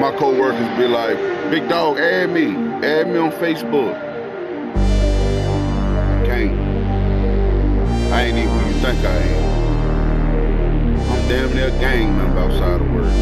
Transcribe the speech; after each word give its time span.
my 0.00 0.14
co-workers 0.16 0.78
be 0.78 0.86
like, 0.86 1.16
"Big 1.50 1.68
dog, 1.68 1.98
add 1.98 2.30
me, 2.30 2.54
add 2.86 3.08
me 3.08 3.18
on 3.18 3.32
Facebook." 3.32 3.94
I 4.74 6.26
can't. 6.26 6.52
I 8.12 8.22
ain't 8.22 8.38
even 8.38 8.50
who 8.50 8.66
you 8.68 8.74
think 8.74 9.04
I 9.04 9.16
am. 9.16 9.56
I'm 11.10 11.28
damn 11.28 11.54
near 11.54 11.68
a 11.68 11.70
gang 11.80 12.16
member 12.16 12.40
outside 12.40 12.80
of 12.80 12.92
work. 12.94 13.12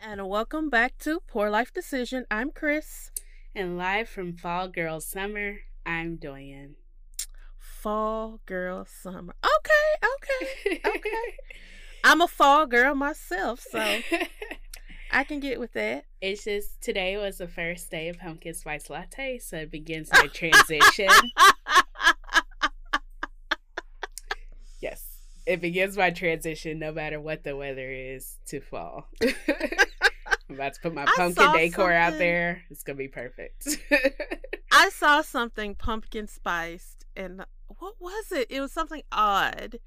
And 0.00 0.28
welcome 0.28 0.68
back 0.68 0.98
to 0.98 1.20
Poor 1.26 1.48
Life 1.48 1.72
Decision. 1.72 2.26
I'm 2.30 2.50
Chris. 2.50 3.01
And 3.54 3.76
live 3.76 4.08
from 4.08 4.32
Fall 4.32 4.68
Girl 4.68 4.98
Summer, 4.98 5.58
I'm 5.84 6.16
Doyen. 6.16 6.76
Fall 7.58 8.40
girl 8.46 8.86
summer. 8.86 9.34
Okay, 9.44 10.08
okay, 10.16 10.80
okay. 10.86 11.36
I'm 12.04 12.22
a 12.22 12.28
fall 12.28 12.64
girl 12.64 12.94
myself, 12.94 13.62
so 13.70 13.78
I 15.12 15.24
can 15.24 15.38
get 15.38 15.60
with 15.60 15.74
that. 15.74 16.06
it's 16.22 16.44
just 16.44 16.80
today 16.80 17.18
was 17.18 17.36
the 17.36 17.46
first 17.46 17.90
day 17.90 18.08
of 18.08 18.18
pumpkin 18.18 18.54
spice 18.54 18.88
latte, 18.88 19.38
so 19.38 19.58
it 19.58 19.70
begins 19.70 20.08
my 20.14 20.28
transition. 20.28 21.08
yes, 24.80 25.04
it 25.44 25.60
begins 25.60 25.98
my 25.98 26.08
transition 26.08 26.78
no 26.78 26.90
matter 26.90 27.20
what 27.20 27.44
the 27.44 27.54
weather 27.54 27.90
is 27.90 28.38
to 28.46 28.62
fall. 28.62 29.08
I'm 30.52 30.58
about 30.58 30.74
to 30.74 30.80
put 30.80 30.94
my 30.94 31.04
I 31.04 31.12
pumpkin 31.16 31.52
decor 31.52 31.92
out 31.92 32.18
there. 32.18 32.62
It's 32.70 32.82
gonna 32.82 32.96
be 32.98 33.08
perfect. 33.08 33.66
I 34.72 34.90
saw 34.90 35.22
something 35.22 35.74
pumpkin 35.74 36.28
spiced, 36.28 37.06
and 37.16 37.44
what 37.66 37.94
was 37.98 38.32
it? 38.32 38.48
It 38.50 38.60
was 38.60 38.70
something 38.70 39.02
odd. 39.10 39.78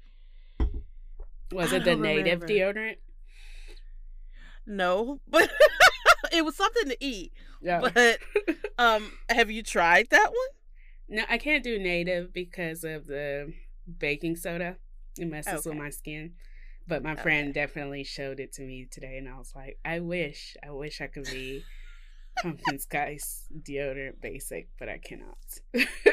was 1.52 1.72
I 1.72 1.76
it 1.76 1.84
the 1.84 1.92
don't 1.92 2.02
native 2.02 2.40
deodorant? 2.40 2.96
No, 4.66 5.20
but 5.28 5.48
it 6.32 6.44
was 6.44 6.56
something 6.56 6.88
to 6.88 6.96
eat. 6.98 7.32
Yeah. 7.62 7.88
But 7.94 8.18
um, 8.78 9.12
have 9.28 9.50
you 9.50 9.62
tried 9.62 10.08
that 10.10 10.30
one? 10.30 11.18
No, 11.18 11.24
I 11.28 11.38
can't 11.38 11.62
do 11.62 11.78
native 11.78 12.32
because 12.32 12.82
of 12.82 13.06
the 13.06 13.52
baking 13.98 14.34
soda. 14.34 14.76
It 15.16 15.28
messes 15.28 15.64
with 15.64 15.76
my 15.76 15.90
skin. 15.90 16.32
But 16.88 17.02
my 17.02 17.12
Okay. 17.12 17.22
friend 17.22 17.52
definitely 17.54 18.04
showed 18.04 18.38
it 18.40 18.52
to 18.54 18.62
me 18.62 18.86
today, 18.90 19.16
and 19.18 19.28
I 19.28 19.36
was 19.38 19.52
like, 19.54 19.78
I 19.84 20.00
wish, 20.00 20.56
I 20.64 20.70
wish 20.70 21.00
I 21.00 21.08
could 21.08 21.24
be 21.30 21.64
pumpkin 22.42 22.78
spice 22.78 23.44
deodorant 23.62 24.20
basic, 24.20 24.68
but 24.78 24.88
I 24.88 24.98
cannot. 24.98 25.36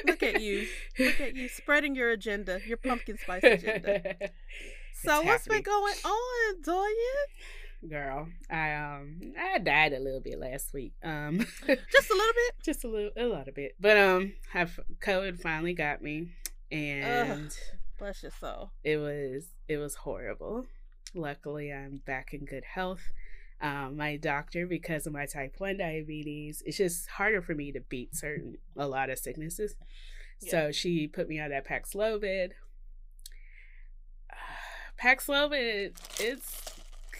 Look 0.05 0.23
at 0.23 0.39
you. 0.41 0.67
Look 0.97 1.19
at 1.21 1.35
you 1.35 1.47
spreading 1.47 1.95
your 1.95 2.09
agenda, 2.11 2.61
your 2.65 2.77
pumpkin 2.77 3.17
spice 3.17 3.43
agenda. 3.43 4.01
So 4.95 5.17
It's 5.19 5.25
what's 5.27 5.47
been 5.47 5.63
going 5.63 5.95
on, 6.05 6.61
Doyen? 6.63 7.89
Girl, 7.89 8.27
I 8.49 8.73
um 8.73 9.19
I 9.37 9.57
died 9.57 9.91
a 9.91 9.99
little 9.99 10.21
bit 10.21 10.39
last 10.39 10.71
week. 10.73 10.93
Um 11.03 11.39
Just 11.67 12.09
a 12.09 12.13
little 12.13 12.33
bit. 12.33 12.53
just 12.63 12.83
a 12.85 12.87
little 12.87 13.11
a 13.17 13.25
lot 13.25 13.47
of 13.47 13.55
bit. 13.55 13.73
But 13.79 13.97
um 13.97 14.33
have 14.51 14.79
COVID 15.01 15.41
finally 15.41 15.73
got 15.73 16.01
me 16.01 16.29
and 16.71 17.51
Bless 17.99 18.21
your 18.23 18.31
soul. 18.39 18.71
it 18.83 18.97
was 18.97 19.47
it 19.73 19.77
was 19.77 19.95
horrible. 19.95 20.65
Luckily 21.13 21.71
i'm 21.73 22.01
back 22.05 22.33
in 22.33 22.45
good 22.45 22.63
health. 22.63 23.01
Um, 23.61 23.95
my 23.97 24.17
doctor 24.17 24.65
because 24.67 25.05
of 25.07 25.13
my 25.13 25.25
type 25.25 25.55
1 25.57 25.77
diabetes 25.77 26.61
it's 26.65 26.77
just 26.77 27.07
harder 27.07 27.41
for 27.41 27.55
me 27.55 27.71
to 27.71 27.79
beat 27.81 28.15
certain 28.15 28.57
a 28.77 28.87
lot 28.87 29.09
of 29.09 29.19
sicknesses. 29.19 29.75
So 30.39 30.71
she 30.71 31.07
put 31.07 31.29
me 31.29 31.39
on 31.39 31.49
that 31.51 31.65
paxlovid. 31.67 32.51
Paxlovid 35.01 35.95
it's 36.19 36.61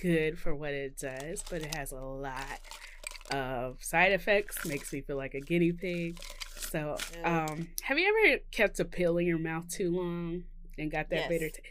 good 0.02 0.38
for 0.38 0.54
what 0.54 0.72
it 0.72 0.98
does 0.98 1.44
but 1.50 1.62
it 1.62 1.76
has 1.76 1.92
a 1.92 1.96
lot 2.00 2.60
of 3.32 3.82
side 3.84 4.12
effects 4.12 4.66
makes 4.66 4.92
me 4.92 5.02
feel 5.02 5.16
like 5.18 5.34
a 5.34 5.40
guinea 5.40 5.72
pig. 5.72 6.20
So 6.58 6.98
um 7.24 7.70
have 7.84 7.98
you 7.98 8.08
ever 8.28 8.40
kept 8.52 8.80
a 8.80 8.86
pill 8.86 9.18
in 9.18 9.26
your 9.28 9.40
mouth 9.40 9.70
too 9.70 9.92
long 9.92 10.44
and 10.78 10.92
got 10.92 11.10
that 11.10 11.16
Yes. 11.16 11.30
bitter 11.30 11.50
taste 11.50 11.62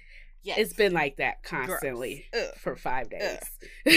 Yes. 0.43 0.59
it's 0.59 0.73
been 0.73 0.93
like 0.93 1.17
that 1.17 1.43
constantly 1.43 2.27
for 2.59 2.77
five 2.77 3.09
days. 3.11 3.39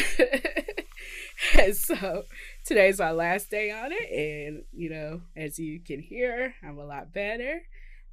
and 1.58 1.76
so 1.76 2.24
today's 2.66 3.00
my 3.00 3.12
last 3.12 3.50
day 3.50 3.72
on 3.72 3.92
it. 3.92 4.12
And, 4.12 4.64
you 4.72 4.90
know, 4.90 5.22
as 5.36 5.58
you 5.58 5.80
can 5.80 6.02
hear, 6.02 6.54
I'm 6.64 6.78
a 6.78 6.86
lot 6.86 7.12
better. 7.14 7.62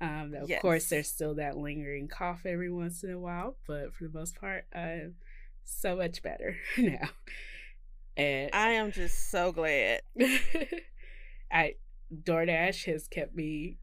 Um, 0.00 0.34
of 0.34 0.50
course, 0.60 0.88
there's 0.88 1.08
still 1.08 1.36
that 1.36 1.56
lingering 1.56 2.08
cough 2.08 2.44
every 2.44 2.72
once 2.72 3.04
in 3.04 3.10
a 3.12 3.18
while, 3.18 3.56
but 3.68 3.94
for 3.94 4.04
the 4.04 4.18
most 4.18 4.34
part, 4.34 4.64
I'm 4.74 5.14
so 5.64 5.94
much 5.96 6.22
better 6.22 6.56
now. 6.78 7.08
And 8.16 8.50
I 8.52 8.70
am 8.70 8.92
just 8.92 9.30
so 9.30 9.52
glad. 9.52 10.02
I 11.52 11.76
DoorDash 12.12 12.84
has 12.86 13.08
kept 13.08 13.34
me 13.34 13.78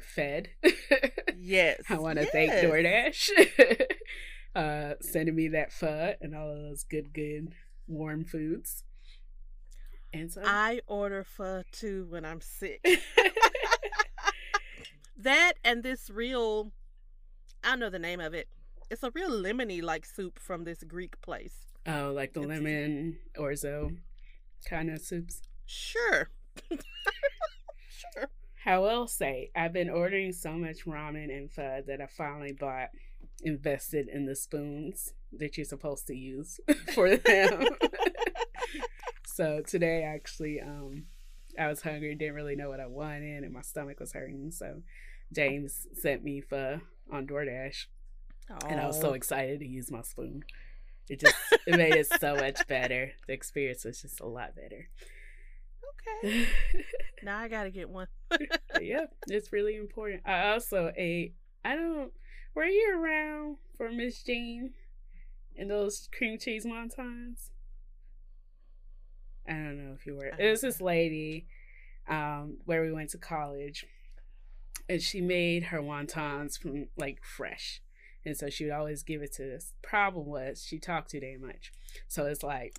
fed. 0.00 0.50
Yes. 1.44 1.82
I 1.88 1.98
want 1.98 2.20
to 2.20 2.26
thank 2.26 2.52
yes. 2.52 2.64
DoorDash, 2.64 3.86
uh, 4.54 4.94
sending 5.00 5.34
me 5.34 5.48
that 5.48 5.72
pho 5.72 6.14
and 6.20 6.36
all 6.36 6.50
of 6.52 6.56
those 6.56 6.84
good, 6.84 7.12
good 7.12 7.48
warm 7.88 8.24
foods. 8.24 8.84
And 10.12 10.30
so, 10.30 10.40
I 10.44 10.82
order 10.86 11.24
pho 11.24 11.64
too 11.72 12.06
when 12.10 12.24
I'm 12.24 12.40
sick. 12.40 12.80
that 15.18 15.54
and 15.64 15.82
this 15.82 16.10
real, 16.10 16.70
I 17.64 17.70
don't 17.70 17.80
know 17.80 17.90
the 17.90 17.98
name 17.98 18.20
of 18.20 18.34
it. 18.34 18.46
It's 18.88 19.02
a 19.02 19.10
real 19.10 19.30
lemony 19.30 19.82
like 19.82 20.06
soup 20.06 20.38
from 20.38 20.62
this 20.62 20.84
Greek 20.84 21.20
place. 21.22 21.56
oh, 21.88 22.12
like 22.14 22.34
the 22.34 22.42
It's- 22.42 22.56
lemon 22.56 23.18
orzo 23.36 23.96
kind 24.68 24.90
of 24.90 25.00
soups. 25.00 25.42
Sure. 25.66 26.30
sure. 27.88 28.28
I 28.64 28.78
will 28.78 29.06
say, 29.06 29.50
I've 29.56 29.72
been 29.72 29.90
ordering 29.90 30.32
so 30.32 30.52
much 30.52 30.84
ramen 30.86 31.36
and 31.36 31.50
pho 31.50 31.82
that 31.86 32.00
I 32.00 32.06
finally 32.06 32.52
bought, 32.52 32.90
invested 33.42 34.08
in 34.08 34.26
the 34.26 34.36
spoons 34.36 35.12
that 35.32 35.56
you're 35.56 35.64
supposed 35.64 36.06
to 36.08 36.14
use 36.14 36.60
for 36.94 37.16
them. 37.16 37.64
so 39.26 39.62
today, 39.66 40.04
actually, 40.04 40.60
um, 40.60 41.04
I 41.58 41.68
was 41.68 41.82
hungry, 41.82 42.14
didn't 42.14 42.34
really 42.34 42.56
know 42.56 42.68
what 42.68 42.80
I 42.80 42.86
wanted, 42.86 43.44
and 43.44 43.52
my 43.52 43.62
stomach 43.62 44.00
was 44.00 44.12
hurting. 44.12 44.50
So 44.52 44.82
James 45.32 45.86
sent 45.94 46.22
me 46.22 46.40
pho 46.40 46.80
on 47.10 47.26
DoorDash, 47.26 47.86
and 48.68 48.80
I 48.80 48.86
was 48.86 49.00
so 49.00 49.12
excited 49.14 49.60
to 49.60 49.66
use 49.66 49.90
my 49.90 50.02
spoon. 50.02 50.44
It 51.08 51.20
just 51.20 51.34
it 51.66 51.76
made 51.76 51.94
it 51.94 52.06
so 52.20 52.36
much 52.36 52.66
better. 52.68 53.12
The 53.26 53.32
experience 53.32 53.84
was 53.84 54.00
just 54.00 54.20
a 54.20 54.26
lot 54.26 54.54
better. 54.54 54.88
Okay. 56.24 56.46
Now 57.22 57.38
I 57.38 57.48
gotta 57.48 57.70
get 57.70 57.88
one. 57.88 58.08
yeah, 58.80 59.06
it's 59.28 59.52
really 59.52 59.76
important. 59.76 60.22
I 60.26 60.50
also 60.50 60.92
ate. 60.96 61.34
I 61.64 61.76
don't. 61.76 62.12
Were 62.54 62.64
you 62.64 62.98
around 62.98 63.58
for 63.76 63.90
Miss 63.90 64.22
Jean 64.22 64.72
and 65.56 65.70
those 65.70 66.08
cream 66.16 66.38
cheese 66.38 66.66
wontons? 66.66 67.50
I 69.48 69.52
don't 69.52 69.84
know 69.84 69.94
if 69.94 70.04
you 70.04 70.16
were. 70.16 70.32
It 70.38 70.50
was 70.50 70.60
this 70.60 70.80
lady, 70.80 71.46
um, 72.08 72.58
where 72.64 72.82
we 72.82 72.92
went 72.92 73.10
to 73.10 73.18
college, 73.18 73.86
and 74.88 75.00
she 75.00 75.20
made 75.20 75.64
her 75.64 75.80
wontons 75.80 76.58
from 76.58 76.88
like 76.96 77.22
fresh, 77.22 77.80
and 78.24 78.36
so 78.36 78.50
she 78.50 78.64
would 78.64 78.72
always 78.72 79.02
give 79.04 79.22
it 79.22 79.32
to 79.34 79.54
us. 79.54 79.74
Problem 79.82 80.26
was 80.26 80.64
she 80.64 80.78
talked 80.78 81.10
too 81.10 81.20
damn 81.20 81.40
much, 81.40 81.72
so 82.08 82.26
it's 82.26 82.42
like 82.42 82.76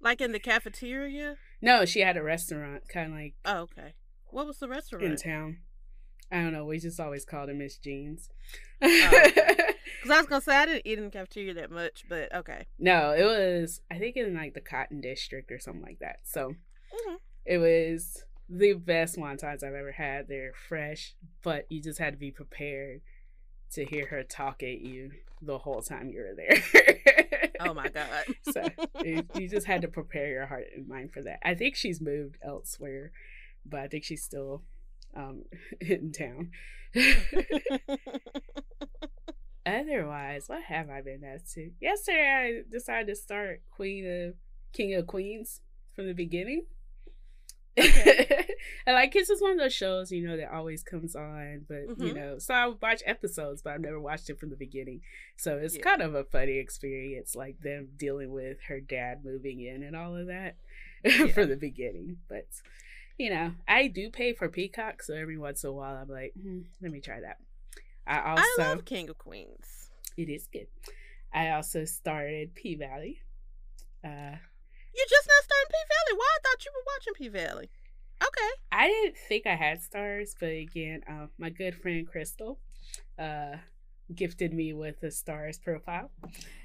Like 0.00 0.20
in 0.20 0.32
the 0.32 0.38
cafeteria? 0.40 1.36
no, 1.62 1.84
she 1.84 2.00
had 2.00 2.16
a 2.16 2.22
restaurant 2.22 2.88
kind 2.88 3.12
of 3.12 3.18
like 3.18 3.34
Oh, 3.44 3.60
okay. 3.62 3.94
What 4.28 4.46
was 4.46 4.58
the 4.58 4.68
restaurant? 4.68 5.04
in 5.04 5.16
town. 5.16 5.58
I 6.32 6.36
don't 6.36 6.52
know. 6.52 6.64
We 6.64 6.78
just 6.78 7.00
always 7.00 7.24
called 7.24 7.48
her 7.48 7.54
Miss 7.54 7.76
Jeans. 7.76 8.30
Because 8.80 8.94
I 10.10 10.16
was 10.18 10.26
gonna 10.26 10.40
say 10.40 10.56
I 10.56 10.66
didn't 10.66 10.82
eat 10.86 10.98
in 10.98 11.04
the 11.06 11.10
cafeteria 11.10 11.54
that 11.54 11.70
much, 11.70 12.04
but 12.08 12.32
okay. 12.34 12.66
no, 12.78 13.10
it 13.12 13.24
was 13.24 13.80
I 13.90 13.98
think 13.98 14.16
in 14.16 14.34
like 14.34 14.54
the 14.54 14.60
Cotton 14.60 15.00
District 15.00 15.50
or 15.50 15.58
something 15.58 15.82
like 15.82 15.98
that. 16.00 16.20
So 16.24 16.50
Mhm. 17.08 17.16
it 17.44 17.58
was 17.58 18.24
the 18.48 18.72
best 18.74 19.16
wontons 19.16 19.62
I've 19.62 19.74
ever 19.74 19.92
had. 19.92 20.28
They're 20.28 20.52
fresh, 20.54 21.14
but 21.42 21.66
you 21.70 21.82
just 21.82 21.98
had 21.98 22.14
to 22.14 22.18
be 22.18 22.30
prepared 22.30 23.00
to 23.72 23.84
hear 23.84 24.06
her 24.06 24.22
talk 24.22 24.62
at 24.62 24.80
you 24.80 25.10
the 25.42 25.58
whole 25.58 25.82
time 25.82 26.10
you 26.10 26.20
were 26.20 26.34
there. 26.36 26.62
Oh 27.62 27.74
my 27.74 27.88
god. 27.88 28.24
so 28.52 28.66
you, 29.04 29.22
you 29.34 29.46
just 29.46 29.66
had 29.66 29.82
to 29.82 29.88
prepare 29.88 30.28
your 30.28 30.46
heart 30.46 30.68
and 30.74 30.88
mind 30.88 31.12
for 31.12 31.22
that. 31.22 31.40
I 31.44 31.54
think 31.54 31.76
she's 31.76 32.00
moved 32.00 32.38
elsewhere, 32.42 33.12
but 33.66 33.80
I 33.80 33.88
think 33.88 34.04
she's 34.04 34.22
still 34.24 34.62
um, 35.14 35.44
in 35.80 36.10
town. 36.12 36.52
Otherwise, 39.66 40.44
what 40.46 40.62
have 40.64 40.88
I 40.88 41.02
been 41.02 41.22
up 41.22 41.42
to? 41.54 41.70
Yesterday, 41.80 42.62
I 42.66 42.72
decided 42.72 43.08
to 43.08 43.14
start 43.14 43.60
Queen 43.70 44.06
of 44.10 44.34
King 44.72 44.94
of 44.94 45.06
Queens 45.06 45.60
from 45.94 46.06
the 46.06 46.14
beginning. 46.14 46.64
Okay. 47.78 48.46
and 48.86 48.94
like 48.94 49.12
Kiss 49.12 49.30
is 49.30 49.40
one 49.40 49.52
of 49.52 49.58
those 49.58 49.72
shows, 49.74 50.10
you 50.12 50.26
know, 50.26 50.36
that 50.36 50.52
always 50.52 50.82
comes 50.82 51.14
on, 51.16 51.64
but 51.68 51.82
you 51.98 52.12
Mhm. 52.12 52.14
know, 52.14 52.38
so 52.38 52.54
I 52.54 52.66
watch 52.68 53.02
episodes, 53.06 53.62
but 53.62 53.72
I've 53.74 53.80
never 53.80 54.00
watched 54.00 54.28
it 54.30 54.38
from 54.38 54.50
the 54.50 54.56
beginning. 54.56 55.00
So 55.36 55.58
it's 55.58 55.76
Yeah. 55.76 55.82
kind 55.82 56.02
of 56.02 56.14
a 56.14 56.24
funny 56.24 56.58
experience, 56.58 57.34
like 57.34 57.60
them 57.60 57.90
dealing 57.96 58.32
with 58.32 58.58
her 58.68 58.80
dad 58.80 59.24
moving 59.24 59.60
in 59.60 59.82
and 59.82 59.94
all 59.96 60.16
of 60.16 60.26
that 60.26 60.56
Yeah. 61.04 61.28
from 61.28 61.48
the 61.48 61.56
beginning. 61.56 62.18
But 62.28 62.46
you 63.18 63.30
know, 63.30 63.52
I 63.68 63.86
do 63.88 64.10
pay 64.10 64.32
for 64.32 64.48
Peacock, 64.48 65.02
so 65.02 65.14
every 65.14 65.36
once 65.38 65.62
in 65.62 65.70
a 65.70 65.72
while 65.72 65.94
I'm 65.96 66.08
like, 66.08 66.32
hmm, 66.40 66.62
let 66.80 66.90
me 66.90 67.00
try 67.00 67.20
that. 67.20 67.38
I 68.06 68.30
also 68.32 68.42
I 68.62 68.68
love 68.70 68.84
King 68.84 69.08
of 69.10 69.18
Queens. 69.18 69.90
it 70.16 70.28
is 70.28 70.48
good. 70.52 70.66
I 71.32 71.50
also 71.50 71.84
started 71.84 72.54
P 72.54 72.74
Valley. 72.74 73.20
Uh 74.02 74.36
You 74.94 75.06
just 75.08 75.28
not 75.28 75.44
starting 75.44 75.70
P 75.70 75.76
Valley. 75.88 76.18
Why 76.18 76.26
I 76.26 76.38
thought 76.42 76.64
you 76.64 76.72
were 76.74 76.86
watching 76.86 77.14
P 77.14 77.28
Valley. 77.28 77.70
Okay. 78.22 78.50
I 78.72 78.88
didn't 78.88 79.16
think 79.28 79.46
I 79.46 79.54
had 79.54 79.80
Starz, 79.80 80.34
but 80.38 80.50
again, 80.50 81.02
uh, 81.08 81.26
my 81.38 81.50
good 81.50 81.74
friend 81.74 82.06
Crystal 82.06 82.58
uh, 83.18 83.56
gifted 84.14 84.52
me 84.52 84.72
with 84.72 85.02
a 85.02 85.06
Starz 85.06 85.62
profile. 85.62 86.10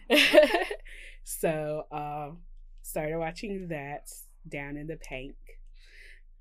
so 1.23 1.85
um, 1.91 2.39
started 2.81 3.17
watching 3.17 3.69
that 3.69 4.09
down 4.47 4.77
in 4.77 4.87
the 4.87 4.97
Pynk. 4.97 5.33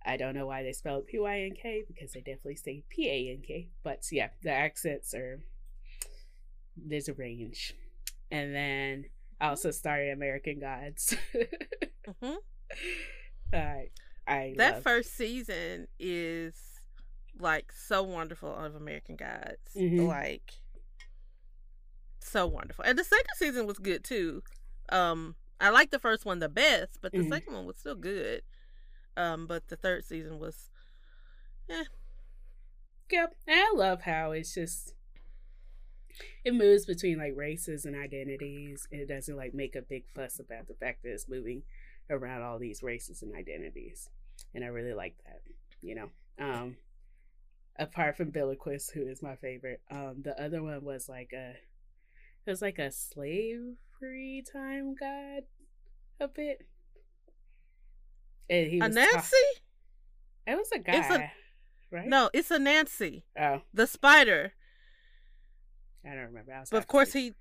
I 0.05 0.17
don't 0.17 0.35
know 0.35 0.47
why 0.47 0.63
they 0.63 0.73
spell 0.73 0.99
it 0.99 1.07
P 1.07 1.19
Y 1.19 1.41
N 1.41 1.55
K 1.61 1.85
because 1.87 2.13
they 2.13 2.21
definitely 2.21 2.57
say 2.57 2.83
P 2.89 3.09
A 3.09 3.33
N 3.33 3.43
K. 3.47 3.69
But 3.83 4.05
yeah, 4.11 4.29
the 4.43 4.51
accents 4.51 5.15
are 5.15 5.41
there's 6.77 7.09
a 7.09 7.15
range. 7.15 7.75
And 8.31 8.55
then 8.55 9.05
I 9.45 9.49
also 9.51 9.71
started 9.71 10.11
American 10.13 10.59
Gods. 10.59 11.15
hmm 12.23 12.35
I 13.53 13.89
I 14.27 14.55
That 14.57 14.75
love- 14.75 14.83
first 14.83 15.15
season 15.17 15.87
is 15.99 16.55
like 17.39 17.71
so 17.73 18.03
wonderful 18.03 18.55
of 18.55 18.75
American 18.75 19.17
Gods. 19.17 19.59
Mhm. 19.77 20.07
Like 20.09 20.53
so 22.21 22.47
wonderful. 22.47 22.85
And 22.87 22.99
the 22.99 23.05
second 23.05 23.35
season 23.37 23.67
was 23.67 23.79
good 23.79 24.03
too. 24.03 24.43
Um 24.91 25.37
I 25.61 25.69
like 25.71 25.91
the 25.91 25.99
first 25.99 26.25
one 26.25 26.39
the 26.39 26.49
best, 26.49 26.99
but 27.03 27.13
the 27.13 27.19
Mhm. 27.19 27.29
second 27.29 27.53
one 27.55 27.67
was 27.67 27.77
still 27.77 27.95
good. 27.97 28.43
Um 29.17 29.47
but 29.47 29.69
the 29.69 29.77
third 29.77 30.05
season 30.07 30.39
was 30.39 30.71
Yep. 33.11 33.35
And 33.47 33.61
I 33.61 33.73
love 33.75 34.03
how 34.03 34.33
it's 34.33 34.55
just 34.55 34.95
it 36.45 36.55
moves 36.55 36.87
between 36.87 37.19
like 37.19 37.33
races 37.37 37.85
and 37.85 37.97
identities. 37.97 38.87
It 38.91 39.09
doesn't 39.09 39.37
like 39.37 39.55
make 39.55 39.75
a 39.77 39.83
big 39.83 40.05
fuss 40.15 40.39
about 40.39 40.69
the 40.69 40.75
fact 40.75 41.03
that 41.03 41.11
it's 41.13 41.29
moving 41.29 41.63
around 42.11 42.43
all 42.43 42.59
these 42.59 42.83
races 42.83 43.23
and 43.23 43.35
identities. 43.35 44.11
And 44.55 44.65
I 44.65 44.69
really 44.69 44.95
like 44.95 45.17
that, 45.27 45.41
you 45.83 45.95
know. 45.95 46.11
Um 46.39 46.77
apart 47.79 48.17
from 48.17 48.31
Bilquis, 48.31 48.93
who 48.93 49.03
is 49.03 49.21
my 49.23 49.35
favorite, 49.37 49.81
um, 49.91 50.23
the 50.23 50.41
other 50.41 50.63
one 50.63 50.85
was 50.85 51.09
like 51.09 51.33
a 51.33 51.51
it 52.47 52.51
was 52.51 52.63
like 52.63 52.79
a 52.79 52.91
slavery 52.91 54.45
time 54.53 54.95
god 54.99 55.45
a 56.21 56.29
bit. 56.29 56.67
And 58.51 58.71
he 58.71 58.79
a 58.81 58.89
Nancy? 58.89 59.11
ta- 59.17 60.53
it 60.53 60.57
was 60.59 60.71
a 60.73 60.79
guy, 60.79 60.93
It's 60.99 61.11
a- 61.11 61.33
right? 61.91 62.07
No, 62.07 62.29
it's 62.35 62.51
a 62.51 62.59
Nancy. 62.59 63.25
Oh, 63.39 63.63
The 63.73 63.87
spider. 63.87 64.53
I 66.05 66.11
don't 66.15 66.25
remember. 66.27 66.53
I 66.53 66.65
But 66.71 66.79
of 66.79 66.87
course 66.87 67.13
he 67.13 67.33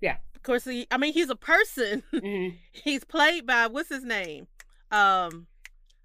Yeah. 0.00 0.16
Of 0.34 0.42
course 0.42 0.64
he 0.64 0.86
I 0.90 0.96
mean 0.96 1.12
he's 1.12 1.30
a 1.30 1.36
person. 1.36 2.02
Mhm. 2.12 2.56
He's 2.72 3.04
played 3.04 3.46
by 3.46 3.66
what's 3.66 3.88
his 3.88 4.04
name? 4.04 4.46
Um 4.90 5.46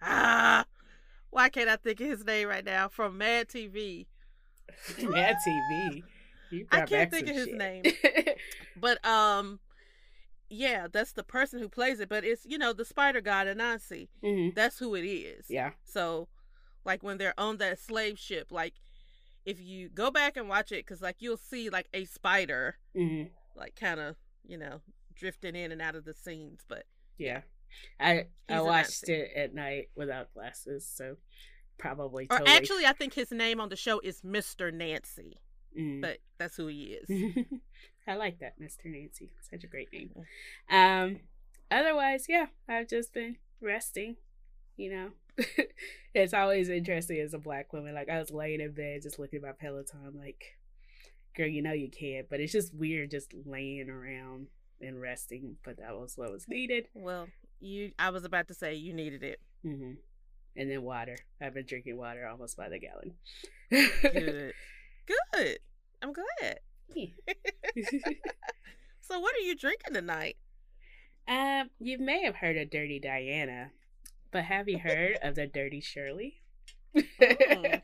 ah 0.01 0.65
why 1.29 1.49
can't 1.49 1.69
I 1.69 1.75
think 1.75 1.99
of 1.99 2.07
his 2.07 2.25
name 2.25 2.47
right 2.47 2.63
now 2.65 2.87
from 2.87 3.17
Mad 3.17 3.47
TV? 3.49 4.05
Mad 5.01 5.37
TV. 5.45 6.03
I 6.71 6.81
can't 6.81 7.11
think 7.11 7.27
of 7.27 7.35
his 7.35 7.45
shit. 7.45 7.55
name. 7.57 7.83
But 8.75 9.05
um 9.05 9.59
yeah, 10.47 10.87
that's 10.91 11.13
the 11.13 11.23
person 11.23 11.59
who 11.59 11.67
plays 11.67 11.99
it, 11.99 12.07
but 12.07 12.23
it's 12.23 12.45
you 12.45 12.57
know 12.57 12.71
the 12.71 12.85
spider 12.85 13.19
god 13.21 13.47
Anansi. 13.47 14.09
Mhm. 14.23 14.53
That's 14.53 14.77
who 14.79 14.95
it 14.95 15.05
is. 15.05 15.45
Yeah. 15.49 15.71
So 15.83 16.27
like 16.85 17.01
when 17.01 17.17
they're 17.17 17.33
on 17.37 17.57
that 17.57 17.79
slave 17.79 18.19
ship, 18.19 18.51
like 18.51 18.73
if 19.45 19.59
you 19.59 19.89
go 19.89 20.11
back 20.11 20.37
and 20.37 20.49
watch 20.49 20.71
it, 20.71 20.85
because 20.85 21.01
like 21.01 21.17
you'll 21.19 21.37
see 21.37 21.69
like 21.69 21.87
a 21.93 22.05
spider, 22.05 22.77
hmm 22.95 23.23
like 23.55 23.75
kind 23.75 23.99
of 23.99 24.15
you 24.45 24.57
know 24.57 24.81
drifting 25.15 25.55
in 25.55 25.71
and 25.71 25.81
out 25.81 25.95
of 25.95 26.03
the 26.05 26.13
scenes, 26.13 26.61
but 26.67 26.85
Yeah. 27.17 27.41
I 27.99 28.27
I 28.49 28.61
watched 28.61 29.09
it 29.09 29.31
at 29.35 29.53
night 29.53 29.89
without 29.95 30.33
glasses, 30.33 30.85
so 30.87 31.17
probably 31.77 32.25
or 32.29 32.37
totally. 32.39 32.57
actually 32.57 32.85
I 32.85 32.93
think 32.93 33.13
his 33.13 33.31
name 33.31 33.59
on 33.59 33.69
the 33.69 33.75
show 33.75 33.99
is 33.99 34.21
Mr. 34.21 34.73
Nancy, 34.73 35.39
Mm. 35.77 36.01
but 36.01 36.19
that's 36.37 36.55
who 36.55 36.67
he 36.67 36.97
is. 37.01 37.45
I 38.07 38.15
like 38.15 38.39
that, 38.39 38.59
Mr. 38.61 38.85
Nancy. 38.85 39.33
Such 39.49 39.63
a 39.63 39.67
great 39.67 39.91
name. 39.91 40.11
Mm-hmm. 40.71 40.75
Um, 40.75 41.19
otherwise, 41.71 42.27
yeah, 42.29 42.45
I've 42.69 42.87
just 42.87 43.13
been 43.13 43.37
resting. 43.59 44.15
You 44.77 44.91
know, 44.91 45.09
it's 46.13 46.33
always 46.33 46.69
interesting 46.69 47.19
as 47.19 47.33
a 47.33 47.39
black 47.39 47.73
woman. 47.73 47.93
Like 47.93 48.09
I 48.09 48.19
was 48.19 48.31
laying 48.31 48.61
in 48.61 48.71
bed, 48.73 49.01
just 49.03 49.19
looking 49.19 49.37
at 49.37 49.43
my 49.43 49.51
Peloton, 49.51 50.13
like, 50.17 50.57
girl, 51.35 51.47
you 51.47 51.61
know 51.61 51.73
you 51.73 51.89
can't. 51.89 52.29
But 52.29 52.39
it's 52.39 52.53
just 52.53 52.73
weird, 52.73 53.11
just 53.11 53.33
laying 53.45 53.89
around 53.89 54.47
and 54.81 55.01
resting. 55.01 55.57
But 55.63 55.77
that 55.77 55.95
was 55.95 56.13
what 56.17 56.31
was 56.31 56.47
needed. 56.47 56.87
Well, 56.93 57.27
you 57.59 57.91
I 57.99 58.09
was 58.09 58.23
about 58.25 58.47
to 58.49 58.53
say 58.53 58.75
you 58.75 58.93
needed 58.93 59.23
it. 59.23 59.39
hmm 59.63 59.93
And 60.55 60.69
then 60.71 60.83
water. 60.83 61.17
I've 61.41 61.53
been 61.53 61.65
drinking 61.65 61.97
water 61.97 62.27
almost 62.27 62.57
by 62.57 62.69
the 62.69 62.79
gallon. 62.79 63.13
Good. 63.69 64.53
Good. 65.33 65.59
I'm 66.01 66.13
glad. 66.13 66.59
So 69.01 69.19
what 69.19 69.35
are 69.35 69.39
you 69.45 69.55
drinking 69.55 69.93
tonight? 69.93 70.37
um, 71.27 71.69
you 71.79 71.97
may 71.97 72.23
have 72.23 72.35
heard 72.35 72.57
of 72.57 72.69
Dirty 72.69 72.99
Diana, 72.99 73.71
but 74.35 74.43
have 74.43 74.67
you 74.67 74.77
heard 74.79 75.17
of 75.23 75.35
the 75.35 75.47
Dirty 75.47 75.79
Shirley? 75.79 76.41
Mm. 76.93 77.05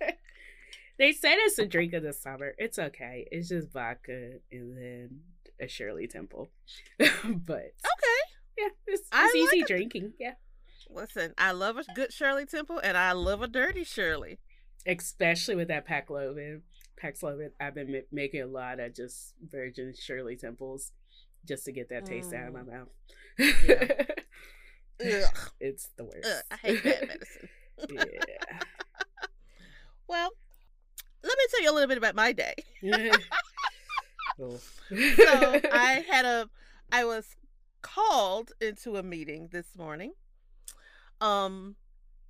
they 0.99 1.13
said 1.13 1.35
it's 1.37 1.57
a 1.57 1.65
drink 1.65 1.93
of 1.93 2.03
the 2.03 2.11
summer. 2.11 2.53
It's 2.57 2.77
okay. 2.77 3.25
It's 3.31 3.47
just 3.47 3.71
vodka 3.71 4.33
and 4.51 4.75
then 4.77 5.19
a 5.61 5.69
Shirley 5.69 6.07
Temple. 6.07 6.51
but 6.99 7.07
Okay. 7.23 8.19
yeah, 8.57 8.67
it's, 8.85 9.07
it's 9.13 9.35
easy 9.35 9.59
like 9.61 9.67
drinking. 9.67 10.11
Yeah, 10.19 10.33
Listen, 10.89 11.33
I 11.37 11.53
love 11.53 11.77
a 11.77 11.85
good 11.95 12.11
Shirley 12.11 12.45
Temple 12.45 12.79
and 12.79 12.97
I 12.97 13.13
love 13.13 13.41
a 13.41 13.47
dirty 13.47 13.85
Shirley. 13.85 14.39
especially 14.85 15.55
with 15.55 15.69
that 15.69 15.85
pack 15.85 16.09
Paxlovid. 16.09 16.63
Paxlovid. 17.01 17.51
I've 17.61 17.75
been 17.75 17.93
ma- 17.93 17.99
making 18.11 18.41
a 18.41 18.45
lot 18.47 18.81
of 18.81 18.93
just 18.93 19.35
virgin 19.49 19.93
Shirley 19.97 20.35
Temples 20.35 20.91
just 21.47 21.63
to 21.63 21.71
get 21.71 21.87
that 21.91 22.05
taste 22.05 22.33
out 22.33 22.49
of 22.49 22.53
my 22.53 22.63
mouth. 22.63 22.89
Yeah. 23.65 24.03
Ugh, 25.05 25.51
it's 25.59 25.89
the 25.97 26.03
worst. 26.03 26.25
ugh, 26.25 26.43
I 26.51 26.55
hate 26.55 26.83
bad 26.83 27.07
medicine. 27.07 27.49
yeah. 27.89 28.59
Well, 30.07 30.29
let 31.23 31.37
me 31.37 31.45
tell 31.49 31.63
you 31.63 31.71
a 31.71 31.73
little 31.73 31.87
bit 31.87 31.97
about 31.97 32.15
my 32.15 32.31
day. 32.31 32.55
Oh. 34.43 34.57
So 34.87 35.61
I 35.71 36.03
had 36.09 36.25
a, 36.25 36.49
I 36.91 37.05
was 37.05 37.35
called 37.83 38.53
into 38.59 38.95
a 38.95 39.03
meeting 39.03 39.49
this 39.51 39.67
morning, 39.77 40.13
um, 41.19 41.75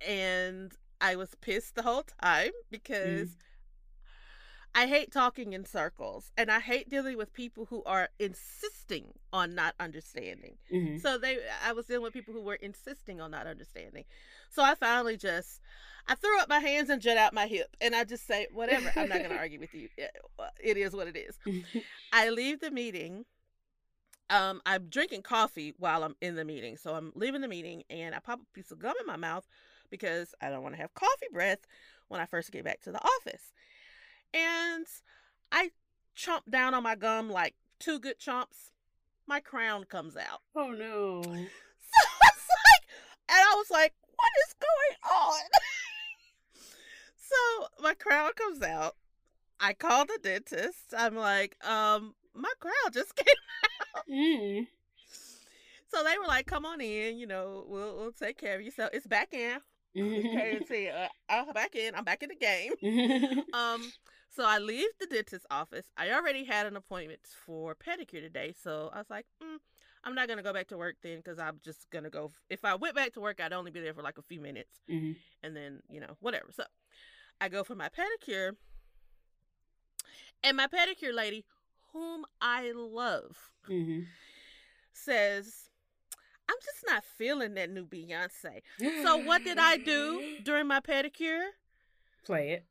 and 0.06 0.72
I 1.00 1.16
was 1.16 1.34
pissed 1.40 1.74
the 1.74 1.82
whole 1.82 2.04
time 2.22 2.50
because 2.70 3.30
I 4.74 4.86
hate 4.86 5.12
talking 5.12 5.52
in 5.52 5.66
circles, 5.66 6.32
and 6.36 6.50
I 6.50 6.58
hate 6.60 6.88
dealing 6.88 7.18
with 7.18 7.32
people 7.34 7.66
who 7.66 7.82
are 7.84 8.08
insisting 8.18 9.12
on 9.32 9.54
not 9.54 9.74
understanding. 9.78 10.56
Mhm. 10.70 11.00
So 11.00 11.18
they, 11.18 11.38
I 11.64 11.72
was 11.72 11.86
dealing 11.86 12.02
with 12.04 12.14
people 12.14 12.32
who 12.32 12.40
were 12.42 12.54
insisting 12.54 13.20
on 13.20 13.30
not 13.30 13.46
understanding. 13.46 14.04
So 14.50 14.62
I 14.62 14.74
finally 14.74 15.16
just, 15.18 15.60
I 16.08 16.14
threw 16.14 16.38
up 16.40 16.48
my 16.48 16.58
hands 16.60 16.88
and 16.88 17.02
jut 17.02 17.18
out 17.18 17.34
my 17.34 17.46
hip, 17.46 17.76
and 17.80 17.94
I 17.94 18.04
just 18.04 18.26
say, 18.26 18.46
whatever. 18.52 18.90
I'm 18.96 19.08
not 19.08 19.18
going 19.18 19.30
to 19.30 19.36
argue 19.36 19.60
with 19.60 19.74
you. 19.74 19.88
It 19.98 20.10
it 20.62 20.76
is 20.78 20.94
what 20.94 21.06
it 21.06 21.16
is. 21.16 21.38
I 22.12 22.30
leave 22.30 22.60
the 22.60 22.70
meeting. 22.70 23.26
Um, 24.30 24.62
I'm 24.64 24.86
drinking 24.88 25.22
coffee 25.22 25.74
while 25.78 26.02
I'm 26.04 26.16
in 26.22 26.36
the 26.36 26.44
meeting. 26.44 26.78
So 26.78 26.94
I'm 26.94 27.12
leaving 27.14 27.42
the 27.42 27.48
meeting 27.48 27.82
and 27.90 28.14
I 28.14 28.18
pop 28.18 28.40
a 28.40 28.54
piece 28.54 28.70
of 28.70 28.78
gum 28.78 28.94
in 28.98 29.06
my 29.06 29.16
mouth 29.16 29.46
because 29.90 30.34
I 30.40 30.48
don't 30.48 30.62
want 30.62 30.74
to 30.74 30.80
have 30.80 30.94
coffee 30.94 31.26
breath 31.30 31.58
when 32.08 32.20
I 32.20 32.24
first 32.24 32.50
get 32.50 32.64
back 32.64 32.80
to 32.82 32.92
the 32.92 33.00
office. 33.00 33.52
And 34.34 34.86
I 35.50 35.70
chomp 36.16 36.50
down 36.50 36.74
on 36.74 36.82
my 36.82 36.94
gum 36.94 37.30
like 37.30 37.54
two 37.78 37.98
good 37.98 38.18
chomps. 38.18 38.70
My 39.26 39.40
crown 39.40 39.84
comes 39.84 40.16
out. 40.16 40.40
oh 40.56 40.70
no. 40.70 41.22
So 41.94 42.08
it's 42.22 42.48
like, 42.48 42.88
and 43.28 43.38
I 43.38 43.54
was 43.54 43.70
like, 43.70 43.92
what 44.16 44.30
is 44.48 44.54
going 44.58 45.20
on? 45.20 45.40
so 47.16 47.82
my 47.82 47.92
crown 47.92 48.30
comes 48.34 48.62
out. 48.62 48.96
I 49.60 49.74
call 49.74 50.06
the 50.06 50.18
dentist. 50.22 50.94
I'm 50.96 51.16
like, 51.16 51.56
um, 51.64 52.14
my 52.34 52.52
crown 52.60 52.92
just 52.92 53.14
came 53.16 53.26
Mm. 54.10 54.66
So 55.88 56.02
they 56.02 56.16
were 56.18 56.26
like, 56.26 56.46
"Come 56.46 56.64
on 56.64 56.80
in, 56.80 57.18
you 57.18 57.26
know, 57.26 57.64
we'll 57.68 57.96
we'll 57.96 58.12
take 58.12 58.38
care 58.38 58.56
of 58.56 58.62
you." 58.62 58.70
So 58.70 58.88
it's 58.92 59.06
back 59.06 59.34
in. 59.34 59.58
Okay, 59.96 60.60
see, 60.66 60.88
uh, 60.88 61.08
I'm 61.28 61.52
back 61.52 61.74
in. 61.74 61.94
I'm 61.94 62.04
back 62.04 62.22
in 62.22 62.30
the 62.30 62.34
game. 62.34 62.72
Um, 63.52 63.92
so 64.34 64.44
I 64.44 64.58
leave 64.58 64.88
the 64.98 65.06
dentist 65.06 65.46
office. 65.50 65.86
I 65.96 66.10
already 66.12 66.44
had 66.44 66.66
an 66.66 66.76
appointment 66.76 67.20
for 67.44 67.74
pedicure 67.74 68.20
today, 68.20 68.54
so 68.62 68.90
I 68.92 68.98
was 68.98 69.10
like, 69.10 69.26
mm, 69.42 69.58
I'm 70.04 70.14
not 70.14 70.28
gonna 70.28 70.42
go 70.42 70.52
back 70.52 70.68
to 70.68 70.76
work 70.78 70.96
then 71.02 71.18
because 71.18 71.38
I'm 71.38 71.60
just 71.62 71.88
gonna 71.90 72.10
go. 72.10 72.32
If 72.48 72.64
I 72.64 72.74
went 72.74 72.94
back 72.94 73.12
to 73.14 73.20
work, 73.20 73.40
I'd 73.40 73.52
only 73.52 73.70
be 73.70 73.80
there 73.80 73.94
for 73.94 74.02
like 74.02 74.18
a 74.18 74.22
few 74.22 74.40
minutes, 74.40 74.80
Mhm. 74.88 75.16
and 75.42 75.54
then 75.56 75.82
you 75.88 76.00
know 76.00 76.16
whatever. 76.20 76.50
So 76.52 76.64
I 77.40 77.48
go 77.48 77.62
for 77.64 77.74
my 77.74 77.88
pedicure, 77.88 78.56
and 80.42 80.56
my 80.56 80.66
pedicure 80.66 81.14
lady, 81.14 81.44
whom 81.92 82.24
I 82.40 82.72
love, 82.72 83.52
Mhm. 83.68 84.06
says, 84.92 85.68
"I'm 86.48 86.56
just 86.64 86.84
not 86.86 87.04
feeling 87.04 87.54
that 87.54 87.70
new 87.70 87.86
Beyonce." 87.86 88.62
So 89.02 89.18
what 89.18 89.44
did 89.44 89.58
I 89.58 89.76
do 89.76 90.22
during 90.42 90.66
my 90.66 90.80
pedicure? 90.80 91.50
Play 92.24 92.52
it. 92.52 92.66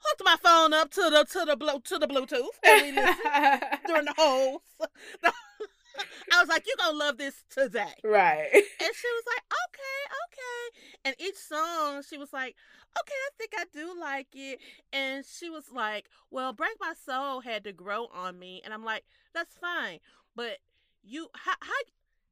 Hooked 0.00 0.22
my 0.24 0.36
phone 0.42 0.72
up 0.72 0.90
to 0.92 1.10
the 1.10 1.24
to 1.32 1.44
the 1.44 1.56
blo- 1.56 1.80
to 1.80 1.98
the 1.98 2.06
Bluetooth 2.06 2.56
and 2.64 2.82
we 2.82 2.92
listened 2.92 3.80
during 3.86 4.04
the 4.04 4.14
whole. 4.16 4.62
I 6.32 6.40
was 6.40 6.48
like, 6.48 6.64
"You're 6.66 6.76
gonna 6.78 6.96
love 6.96 7.18
this 7.18 7.44
today." 7.50 7.94
right. 8.04 8.48
And 8.52 8.94
she 8.94 9.08
was 9.08 9.24
like, 9.26 9.42
okay, 9.66 9.98
okay. 10.24 10.78
And 11.04 11.16
each 11.18 11.36
song, 11.36 12.02
she 12.08 12.16
was 12.16 12.32
like, 12.32 12.54
okay, 13.00 13.14
I 13.14 13.30
think 13.36 13.52
I 13.58 13.64
do 13.72 13.98
like 14.00 14.28
it. 14.34 14.60
And 14.92 15.24
she 15.24 15.50
was 15.50 15.64
like, 15.74 16.08
well, 16.30 16.52
Break 16.52 16.76
My 16.80 16.94
Soul 17.04 17.40
had 17.40 17.64
to 17.64 17.72
grow 17.72 18.06
on 18.14 18.38
me. 18.38 18.62
And 18.64 18.72
I'm 18.72 18.84
like, 18.84 19.04
that's 19.34 19.56
fine. 19.60 19.98
But 20.36 20.58
you, 21.02 21.28
how, 21.34 21.54
how, 21.60 21.72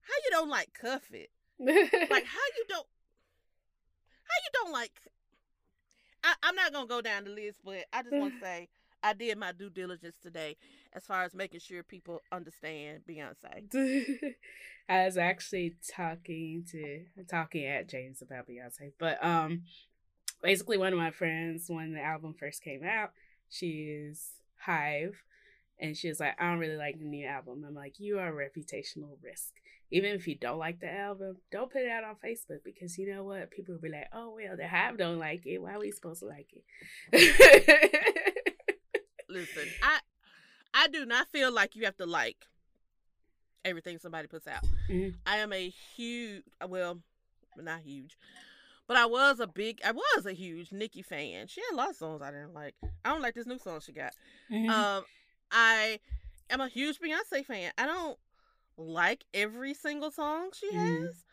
how 0.02 0.14
you 0.24 0.30
don't 0.30 0.48
like 0.50 0.72
Cuff 0.72 1.02
It? 1.12 1.30
Like, 1.58 2.24
how 2.24 2.46
you 2.56 2.64
don't, 2.68 2.86
how 4.24 4.36
you 4.44 4.50
don't 4.52 4.72
like, 4.72 4.92
I, 6.26 6.34
I'm 6.42 6.56
not 6.56 6.72
to 6.72 6.86
go 6.86 7.00
down 7.00 7.24
the 7.24 7.30
list, 7.30 7.60
but 7.64 7.84
I 7.92 8.02
just 8.02 8.16
want 8.16 8.34
to 8.34 8.40
say, 8.44 8.68
I 9.02 9.12
did 9.12 9.38
my 9.38 9.52
due 9.52 9.70
diligence 9.70 10.16
today 10.20 10.56
as 10.92 11.04
far 11.06 11.22
as 11.22 11.34
making 11.34 11.60
sure 11.60 11.82
people 11.84 12.20
understand 12.32 13.02
Beyonce. 13.08 13.72
I 14.88 15.04
was 15.04 15.16
actually 15.16 15.76
talking 15.94 16.64
to 16.72 17.04
talking 17.28 17.66
at 17.66 17.88
James 17.88 18.22
about 18.22 18.48
Beyonce, 18.48 18.92
but 18.98 19.24
um, 19.24 19.62
basically 20.42 20.78
one 20.78 20.92
of 20.92 20.98
my 20.98 21.12
friends 21.12 21.66
when 21.68 21.92
the 21.92 22.00
album 22.00 22.34
first 22.38 22.62
came 22.62 22.82
out, 22.84 23.10
she 23.48 23.82
is 23.82 24.30
Hive, 24.58 25.22
and 25.78 25.96
she 25.96 26.08
was 26.08 26.20
like, 26.20 26.34
I 26.40 26.50
don't 26.50 26.58
really 26.58 26.76
like 26.76 26.98
the 26.98 27.04
new 27.04 27.26
album. 27.26 27.64
I'm 27.66 27.74
like, 27.74 28.00
you 28.00 28.18
are 28.18 28.28
a 28.28 28.32
reputational 28.48 29.16
risk. 29.22 29.52
Even 29.92 30.10
if 30.16 30.26
you 30.26 30.34
don't 30.34 30.58
like 30.58 30.80
the 30.80 30.92
album, 30.92 31.36
don't 31.52 31.70
put 31.70 31.82
it 31.82 31.90
out 31.90 32.02
on 32.02 32.16
Facebook 32.16 32.64
because 32.64 32.98
you 32.98 33.12
know 33.12 33.22
what? 33.22 33.50
People 33.52 33.74
will 33.74 33.80
be 33.82 33.88
like, 33.88 34.08
oh 34.12 34.34
well, 34.34 34.56
the 34.56 34.66
Hive 34.66 34.98
don't 34.98 35.18
like 35.18 35.46
it. 35.46 35.58
Why 35.58 35.74
are 35.74 35.78
we 35.78 35.92
supposed 35.92 36.20
to 36.20 36.26
like 36.26 36.48
it? 36.52 36.64
Listen, 39.28 39.64
I 39.82 39.98
I 40.74 40.88
do 40.88 41.04
not 41.06 41.28
feel 41.28 41.52
like 41.52 41.76
you 41.76 41.84
have 41.84 41.96
to 41.98 42.06
like 42.06 42.36
everything 43.64 43.98
somebody 43.98 44.28
puts 44.28 44.46
out. 44.46 44.64
Mhm. 44.88 45.14
I 45.26 45.38
am 45.38 45.52
a 45.52 45.68
huge, 45.96 46.44
well, 46.68 47.00
not 47.56 47.80
huge, 47.80 48.16
but 48.86 48.96
I 48.96 49.06
was 49.06 49.40
a 49.40 49.46
big, 49.46 49.80
I 49.84 49.92
was 49.92 50.26
a 50.26 50.32
huge 50.32 50.72
Nicki 50.72 51.02
fan. 51.02 51.46
She 51.48 51.60
had 51.60 51.74
a 51.74 51.76
lot 51.76 51.90
of 51.90 51.96
songs 51.96 52.22
I 52.22 52.30
didn't 52.30 52.54
like. 52.54 52.74
I 53.04 53.10
don't 53.10 53.22
like 53.22 53.34
this 53.34 53.46
new 53.46 53.58
song 53.58 53.80
she 53.80 53.92
got. 53.92 54.12
Mhm. 54.50 54.70
Um, 54.70 55.04
I 55.50 56.00
am 56.50 56.60
a 56.60 56.68
huge 56.68 56.98
Beyonce 57.00 57.44
fan. 57.44 57.72
I 57.78 57.86
don't 57.86 58.18
like 58.76 59.24
every 59.34 59.74
single 59.74 60.10
song 60.10 60.50
she 60.54 60.66
Mhm. 60.70 61.06
has. 61.06 61.24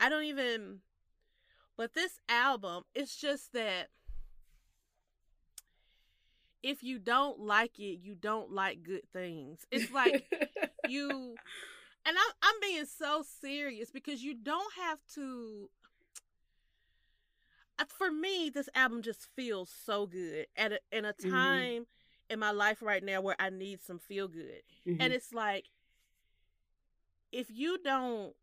I 0.00 0.08
don't 0.08 0.24
even. 0.24 0.80
But 1.76 1.94
this 1.94 2.20
album, 2.28 2.84
it's 2.94 3.16
just 3.16 3.52
that 3.52 3.88
if 6.62 6.82
you 6.82 6.98
don't 6.98 7.40
like 7.40 7.78
it, 7.78 7.98
you 8.00 8.14
don't 8.14 8.52
like 8.52 8.82
good 8.82 9.08
things. 9.12 9.66
It's 9.70 9.90
like 9.90 10.18
you 10.84 11.38
and 12.06 12.16
I'm 12.16 12.32
I'm 12.42 12.60
being 12.60 12.86
so 12.86 13.24
serious 13.40 13.90
because 13.90 14.22
you 14.22 14.34
don't 14.34 14.72
have 14.74 14.98
to 15.14 15.70
uh, 17.78 17.84
for 17.88 18.10
me 18.10 18.50
this 18.52 18.68
album 18.74 19.02
just 19.02 19.28
feels 19.36 19.70
so 19.70 20.06
good 20.06 20.46
at 20.56 20.72
a, 20.72 20.80
in 20.92 21.04
a 21.04 21.12
Mhm. 21.20 21.70
time 21.70 21.86
in 22.30 22.38
my 22.38 22.50
life 22.50 22.82
right 22.82 23.02
now 23.02 23.20
where 23.20 23.36
I 23.38 23.50
need 23.50 23.80
some 23.82 23.98
feel 23.98 24.28
good. 24.28 24.62
Mhm. 24.86 24.96
And 25.00 25.12
it's 25.12 25.32
like 25.32 25.66
if 27.32 27.50
you 27.50 27.78
don't 27.78 28.34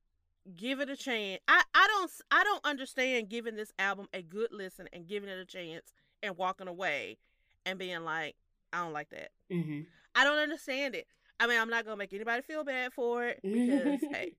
give 0.55 0.79
it 0.79 0.89
a 0.89 0.95
chance, 0.95 1.41
I 1.47 1.63
I 1.73 1.87
don't 1.87 2.11
I 2.31 2.43
don't 2.43 2.63
understand 2.65 3.29
giving 3.29 3.55
this 3.55 3.73
album 3.79 4.07
a 4.13 4.21
good 4.21 4.51
listen 4.51 4.87
and 4.93 5.07
giving 5.07 5.29
it 5.29 5.39
a 5.39 5.45
chance 5.45 5.93
and 6.21 6.37
walking 6.37 6.67
away 6.67 7.17
and 7.65 7.79
being 7.79 8.03
like 8.03 8.35
I 8.73 8.83
don't 8.83 8.93
like 8.93 9.09
that. 9.09 9.31
Mhm. 9.51 9.85
I 10.13 10.23
don't 10.23 10.37
understand 10.37 10.95
it. 10.95 11.07
I 11.39 11.47
mean, 11.47 11.59
I'm 11.59 11.69
not 11.69 11.83
gonna 11.85 11.97
make 11.97 12.13
anybody 12.13 12.41
feel 12.41 12.63
bad 12.63 12.93
for 12.93 13.25
it 13.25 13.39
because 13.43 13.99
hey, 14.11 14.35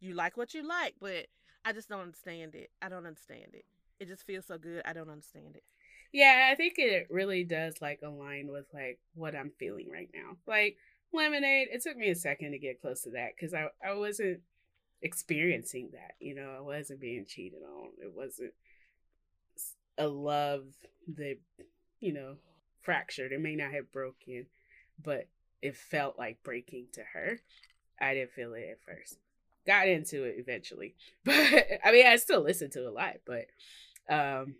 you 0.00 0.14
like 0.14 0.36
what 0.36 0.54
you 0.54 0.62
like, 0.66 0.94
but 1.00 1.26
I 1.64 1.72
just 1.72 1.88
don't 1.88 2.00
understand 2.00 2.54
it. 2.54 2.70
I 2.80 2.88
don't 2.88 3.06
understand 3.06 3.54
it. 3.54 3.64
It 4.00 4.08
just 4.08 4.24
feels 4.26 4.46
so 4.46 4.58
good. 4.58 4.82
I 4.84 4.92
don't 4.92 5.08
understand 5.10 5.56
it. 5.56 5.62
Yeah, 6.12 6.50
I 6.52 6.54
think 6.54 6.74
it 6.76 7.08
really 7.10 7.42
does 7.42 7.80
like 7.80 8.00
align 8.02 8.48
with 8.52 8.66
like 8.74 8.98
what 9.14 9.34
I'm 9.34 9.50
feeling 9.58 9.90
right 9.90 10.10
now. 10.14 10.36
Like 10.46 10.76
lemonade, 11.12 11.68
it 11.72 11.82
took 11.82 11.96
me 11.96 12.10
a 12.10 12.14
second 12.14 12.52
to 12.52 12.58
get 12.58 12.80
close 12.80 13.02
to 13.02 13.10
that 13.10 13.30
because 13.34 13.54
I 13.54 13.68
I 13.84 13.94
wasn't 13.94 14.40
experiencing 15.00 15.90
that. 15.92 16.12
You 16.20 16.34
know, 16.34 16.54
I 16.56 16.60
wasn't 16.60 17.00
being 17.00 17.24
cheated 17.26 17.62
on. 17.62 17.88
It 18.02 18.12
wasn't 18.14 18.52
a 19.96 20.06
love 20.06 20.64
that 21.16 21.38
you 22.00 22.12
know 22.12 22.36
fractured. 22.82 23.32
It 23.32 23.40
may 23.40 23.56
not 23.56 23.72
have 23.72 23.90
broken, 23.90 24.46
but 25.02 25.28
it 25.62 25.76
felt 25.76 26.18
like 26.18 26.42
breaking 26.42 26.88
to 26.92 27.02
her. 27.14 27.40
I 28.00 28.14
didn't 28.14 28.32
feel 28.32 28.52
it 28.54 28.68
at 28.70 28.82
first. 28.84 29.16
Got 29.66 29.88
into 29.88 30.24
it 30.24 30.34
eventually, 30.38 30.94
but 31.24 31.34
I 31.84 31.92
mean, 31.92 32.06
I 32.06 32.16
still 32.16 32.42
listen 32.42 32.68
to 32.70 32.84
it 32.84 32.88
a 32.88 32.90
lot. 32.90 33.16
But 33.24 33.46
um, 34.12 34.56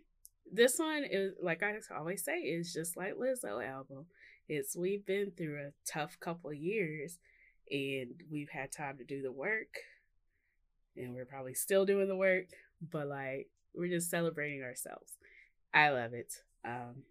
this 0.51 0.79
one 0.79 1.03
is 1.09 1.33
like 1.41 1.63
I 1.63 1.75
always 1.97 2.23
say, 2.23 2.39
it's 2.39 2.73
just 2.73 2.97
like 2.97 3.15
Lizzo 3.15 3.65
album. 3.65 4.05
It's 4.47 4.75
we've 4.75 5.05
been 5.05 5.31
through 5.31 5.59
a 5.59 5.71
tough 5.89 6.19
couple 6.19 6.49
of 6.49 6.55
years, 6.57 7.17
and 7.71 8.21
we've 8.31 8.49
had 8.49 8.71
time 8.71 8.97
to 8.97 9.03
do 9.03 9.21
the 9.21 9.31
work, 9.31 9.77
and 10.95 11.13
we're 11.13 11.25
probably 11.25 11.53
still 11.53 11.85
doing 11.85 12.07
the 12.07 12.15
work, 12.15 12.47
but 12.91 13.07
like 13.07 13.49
we're 13.73 13.89
just 13.89 14.09
celebrating 14.09 14.63
ourselves. 14.63 15.13
I 15.73 15.89
love 15.89 16.13
it. 16.13 16.33
Um, 16.65 17.03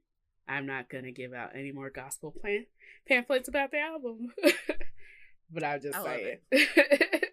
I'm 0.48 0.66
not 0.66 0.88
gonna 0.88 1.12
give 1.12 1.32
out 1.32 1.50
any 1.54 1.72
more 1.72 1.90
gospel 1.90 2.30
plan 2.30 2.66
pamphlets 3.06 3.48
about 3.48 3.70
the 3.70 3.80
album, 3.80 4.32
but 5.50 5.64
I'm 5.64 5.80
just 5.80 5.98
I 5.98 6.04
saying. 6.04 6.38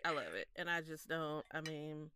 I 0.05 0.11
love 0.11 0.33
it, 0.35 0.47
and 0.55 0.69
I 0.69 0.81
just 0.81 1.07
don't. 1.07 1.45
I 1.51 1.61
mean, 1.61 2.09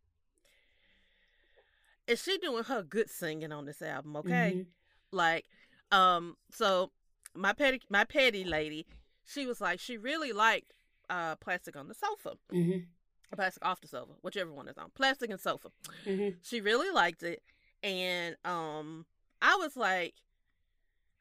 she 2.21 2.37
doing 2.37 2.63
her 2.65 2.83
good 2.83 3.09
singing 3.09 3.51
on 3.51 3.65
this 3.65 3.81
album? 3.81 4.15
Okay, 4.17 4.53
Mhm. 4.57 4.65
like, 5.11 5.45
um, 5.91 6.37
so 6.51 6.91
my 7.33 7.53
petty 7.53 7.81
my 7.89 8.03
petty 8.03 8.43
lady, 8.43 8.85
she 9.25 9.45
was 9.45 9.61
like, 9.61 9.79
she 9.79 9.97
really 9.97 10.31
liked 10.33 10.73
uh 11.09 11.35
plastic 11.37 11.75
on 11.75 11.87
the 11.87 11.93
sofa, 11.93 12.37
Mhm. 12.51 12.87
plastic 13.35 13.65
off 13.65 13.81
the 13.81 13.87
sofa, 13.87 14.13
whichever 14.21 14.51
one 14.51 14.67
is 14.67 14.77
on, 14.77 14.89
plastic 14.91 15.29
and 15.29 15.39
sofa. 15.39 15.71
Mhm. 16.05 16.37
She 16.43 16.61
really 16.61 16.89
liked 16.91 17.23
it, 17.23 17.41
and 17.81 18.35
um, 18.45 19.05
I 19.41 19.55
was 19.55 19.75
like, 19.75 20.15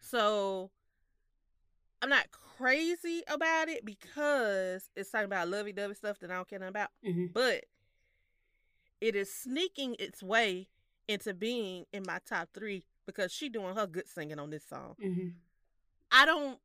so 0.00 0.70
I'm 2.00 2.08
not 2.08 2.30
crazy 2.30 3.22
about 3.28 3.68
it 3.68 3.84
because 3.84 4.90
it's 4.96 5.10
talking 5.10 5.26
about 5.26 5.48
lovey 5.48 5.72
dovey 5.72 5.94
stuff 5.94 6.18
that 6.20 6.30
I 6.30 6.34
don't 6.34 6.48
care 6.48 6.58
nothing 6.58 6.68
about, 6.70 6.90
Mhm. 7.04 7.32
but 7.32 7.64
it 9.00 9.14
is 9.16 9.32
sneaking 9.32 9.96
its 9.98 10.22
way 10.22 10.68
into 11.12 11.34
being 11.34 11.86
in 11.92 12.02
my 12.06 12.18
top 12.26 12.48
three 12.54 12.84
because 13.06 13.32
she 13.32 13.48
doing 13.48 13.74
her 13.76 13.86
good 13.86 14.08
singing 14.08 14.38
on 14.38 14.50
this 14.50 14.64
song. 14.64 14.96
Mhm. 15.00 15.34
I 16.10 16.24
don't. 16.26 16.58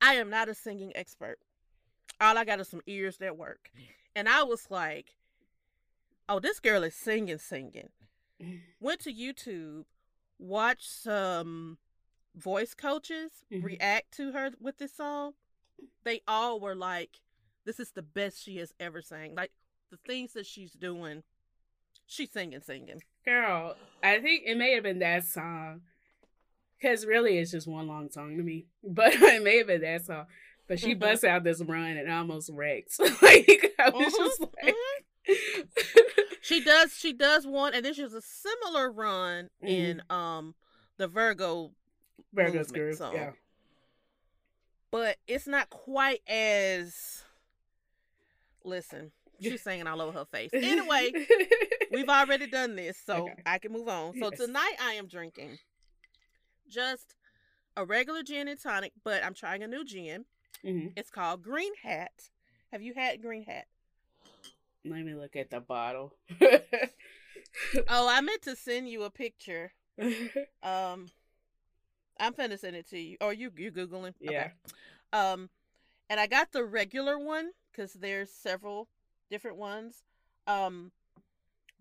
I 0.00 0.14
am 0.14 0.28
not 0.30 0.48
a 0.48 0.54
singing 0.54 0.92
expert. 0.94 1.38
All 2.20 2.36
I 2.38 2.44
got 2.44 2.60
is 2.60 2.68
some 2.68 2.82
ears 2.86 3.16
that 3.18 3.36
work, 3.36 3.70
and 4.14 4.28
I 4.28 4.42
was 4.42 4.70
like, 4.70 5.16
"Oh, 6.28 6.38
this 6.38 6.60
girl 6.60 6.82
is 6.84 6.94
singing, 6.94 7.38
singing." 7.38 7.90
Went 8.80 9.00
to 9.00 9.12
YouTube, 9.12 9.86
watched 10.38 10.88
some 10.90 11.78
voice 12.34 12.74
coaches 12.74 13.44
Mhm. 13.50 13.62
react 13.64 14.12
to 14.12 14.32
her 14.32 14.50
with 14.60 14.78
this 14.78 14.92
song. 14.94 15.34
They 16.04 16.22
all 16.28 16.60
were 16.60 16.74
like, 16.74 17.20
"This 17.64 17.80
is 17.80 17.92
the 17.92 18.02
best 18.02 18.42
she 18.42 18.58
has 18.58 18.74
ever 18.78 19.00
sang." 19.02 19.34
Like 19.34 19.52
the 19.90 19.96
things 19.96 20.32
that 20.34 20.46
she's 20.46 20.72
doing, 20.72 21.24
she's 22.06 22.30
singing, 22.32 22.60
singing. 22.60 23.02
Girl, 23.24 23.76
I 24.02 24.20
think 24.20 24.42
it 24.46 24.56
may 24.56 24.72
have 24.74 24.82
been 24.84 24.98
that 25.00 25.24
song. 25.24 25.82
Because 26.78 27.06
really, 27.06 27.38
it's 27.38 27.50
just 27.52 27.66
one 27.66 27.86
long 27.86 28.10
song 28.10 28.36
to 28.36 28.42
me. 28.42 28.66
But 28.84 29.14
it 29.14 29.42
may 29.42 29.58
have 29.58 29.68
been 29.68 29.80
that 29.82 30.04
song. 30.04 30.26
But 30.68 30.78
she 30.80 30.94
Mhm. 30.94 30.98
busts 31.00 31.24
out 31.24 31.44
this 31.44 31.62
run 31.62 31.96
and 31.96 32.10
almost 32.10 32.50
wrecks. 32.52 32.98
like, 33.22 33.74
I 33.78 33.90
was 33.90 34.12
Mhm, 34.12 34.16
just 34.16 34.40
like. 34.62 34.74
she 36.42 36.62
does 36.62 36.92
she 36.94 37.14
does 37.14 37.46
one 37.46 37.72
and 37.72 37.82
then 37.84 37.94
she 37.94 38.02
has 38.02 38.12
a 38.12 38.20
similar 38.20 38.92
run 38.92 39.48
Mhm. 39.62 39.68
in 39.68 40.02
um 40.10 40.54
the 40.98 41.08
Virgo 41.08 41.72
Virgo's 42.34 42.70
Groove. 42.70 42.96
song. 42.98 43.14
Yeah. 43.14 43.30
but 44.90 45.16
it's 45.26 45.46
not 45.46 45.70
quite 45.70 46.20
as 46.28 47.24
listen 48.64 49.12
she's 49.44 49.62
singing 49.68 49.86
all 49.86 50.00
over 50.00 50.18
her 50.18 50.24
face 50.24 50.50
anyway 50.52 51.12
we've 51.92 52.08
already 52.08 52.46
done 52.46 52.74
this 52.76 52.96
so 53.04 53.26
Okay. 53.28 53.42
i 53.46 53.58
can 53.58 53.72
move 53.72 53.88
on 53.88 54.12
so 54.18 54.30
Yes. 54.30 54.38
tonight 54.40 54.74
i 54.82 54.92
am 54.94 55.06
drinking 55.06 55.58
just 56.68 57.14
a 57.76 57.84
regular 57.84 58.22
gin 58.22 58.48
and 58.48 58.60
tonic 58.60 58.92
but 59.04 59.22
i'm 59.24 59.34
trying 59.34 59.62
a 59.62 59.66
new 59.66 59.84
gin 59.84 60.24
Mhm. 60.64 60.92
it's 60.96 61.10
called 61.10 61.42
green 61.42 61.72
hat 61.82 62.30
have 62.72 62.82
you 62.82 62.94
had 62.94 63.20
green 63.22 63.44
hat 63.44 63.66
Let 64.84 65.04
me 65.04 65.14
look 65.14 65.36
at 65.36 65.50
the 65.50 65.60
bottle. 65.60 66.14
oh 67.88 68.08
i 68.08 68.20
meant 68.22 68.42
to 68.42 68.56
send 68.56 68.88
you 68.88 69.02
a 69.02 69.10
picture 69.10 69.72
um 70.62 71.06
i'm 72.18 72.32
finna 72.34 72.58
send 72.58 72.76
it 72.76 72.88
to 72.90 72.98
you 72.98 73.16
or 73.20 73.32
you 73.32 73.50
you 73.56 73.70
googling 73.70 74.14
yeah. 74.20 74.48
Um, 75.12 75.48
and 76.10 76.18
I 76.18 76.26
got 76.26 76.50
the 76.50 76.64
regular 76.64 77.16
one 77.18 77.50
because 77.70 77.92
there's 77.92 78.30
several 78.32 78.88
different 79.30 79.56
ones. 79.56 80.02
Um, 80.46 80.92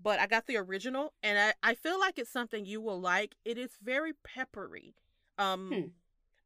but 0.02 0.20
I 0.20 0.28
got 0.28 0.48
the 0.48 0.58
original, 0.58 1.14
and 1.24 1.38
I 1.40 1.72
I 1.72 1.74
feel 1.76 2.00
like 2.00 2.18
it's 2.20 2.32
something 2.32 2.66
you 2.66 2.82
will 2.82 3.00
like. 3.00 3.36
It 3.46 3.58
is 3.58 3.72
very 3.82 4.14
peppery. 4.24 4.96
Um, 5.38 5.70
Hmm. 5.74 5.88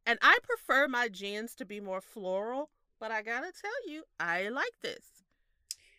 and 0.05 0.19
I 0.21 0.37
prefer 0.43 0.87
my 0.87 1.07
gins 1.09 1.55
to 1.55 1.65
be 1.65 1.79
more 1.79 2.01
floral, 2.01 2.69
but 2.99 3.11
I 3.11 3.21
gotta 3.21 3.51
tell 3.51 3.87
you, 3.89 4.03
I 4.19 4.49
like 4.49 4.79
this 4.81 5.23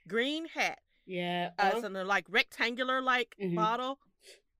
green 0.07 0.47
hat. 0.49 0.81
Yeah. 1.07 1.51
Uh, 1.59 1.71
oh, 1.73 1.77
it's 1.79 1.87
in 1.87 1.97
a 1.97 2.05
like 2.05 2.27
rectangular 2.29 3.01
like 3.03 3.37
Mhm. 3.41 3.57
bottle, 3.57 3.99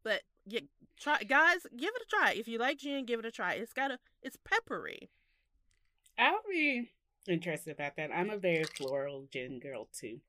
but 0.03 0.23
yeah, 0.47 0.61
try 0.99 1.23
guys, 1.23 1.67
give 1.77 1.95
it 1.95 2.03
a 2.03 2.07
try. 2.09 2.33
If 2.33 2.49
you 2.49 2.59
like 2.59 2.79
gin, 2.79 3.05
give 3.07 3.21
it 3.21 3.27
a 3.27 3.31
try. 3.33 3.55
It's 3.55 3.73
got 3.73 3.91
a 3.91 3.99
it's 4.23 4.37
peppery. 4.45 5.11
I'll 6.19 6.43
be 6.49 6.91
interested 7.31 7.73
about 7.73 7.97
that. 7.97 8.11
I'm 8.15 8.31
a 8.31 8.39
very 8.39 8.65
floral 8.65 9.27
gin 9.33 9.59
girl 9.59 9.89
too. 9.99 10.21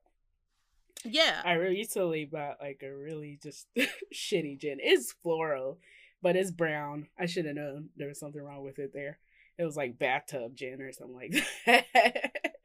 Yeah. 1.04 1.40
I 1.44 1.54
recently 1.54 2.24
bought 2.26 2.58
like 2.60 2.82
a 2.82 2.94
really 2.94 3.38
just 3.42 3.66
shitty 4.14 4.58
gin. 4.58 4.78
It's 4.80 5.12
floral, 5.12 5.78
but 6.22 6.36
it's 6.36 6.50
brown. 6.50 7.08
I 7.18 7.26
should 7.26 7.46
have 7.46 7.56
known 7.56 7.88
there 7.96 8.08
was 8.08 8.20
something 8.20 8.42
wrong 8.42 8.62
with 8.62 8.78
it 8.78 8.92
there. 8.92 9.18
It 9.58 9.64
was 9.64 9.76
like 9.76 9.98
bathtub 9.98 10.56
gin 10.56 10.80
or 10.80 10.92
something 10.92 11.16
like 11.16 11.34
that. 11.66 12.56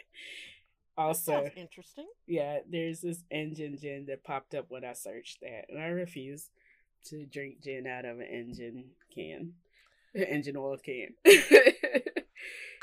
also, 0.98 1.50
interesting. 1.56 2.08
yeah, 2.26 2.60
there's 2.70 3.02
this 3.02 3.24
engine 3.30 3.78
gin 3.78 4.06
that 4.08 4.24
popped 4.24 4.56
up 4.56 4.66
when 4.70 4.86
I 4.86 4.94
searched 4.94 5.42
that, 5.42 5.66
and 5.70 5.82
I 5.82 5.88
refuse 5.88 6.50
to 7.06 7.26
drink 7.26 7.62
gin 7.62 7.86
out 7.86 8.06
of 8.06 8.20
an 8.20 8.28
engine 8.28 8.86
can, 9.14 9.54
engine 10.30 10.58
oil 10.58 10.78
can. 10.78 11.10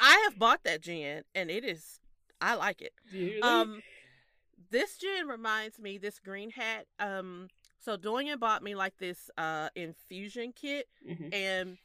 I 0.00 0.18
have 0.24 0.38
bought 0.38 0.64
that 0.64 0.80
gin 0.82 1.22
and 1.34 1.50
it 1.50 1.64
is 1.64 2.00
I 2.40 2.54
like 2.54 2.82
it. 2.82 2.92
Um 3.42 3.82
this 4.70 4.96
gin 4.96 5.26
reminds 5.26 5.78
me 5.78 5.98
this 5.98 6.18
green 6.18 6.50
hat 6.50 6.86
um 6.98 7.48
so 7.78 7.96
Doyen 7.96 8.38
bought 8.38 8.62
me 8.62 8.74
like 8.74 8.98
this 8.98 9.30
uh 9.38 9.68
infusion 9.74 10.52
kit 10.54 10.86
Mhm. 11.08 11.32
and 11.34 11.78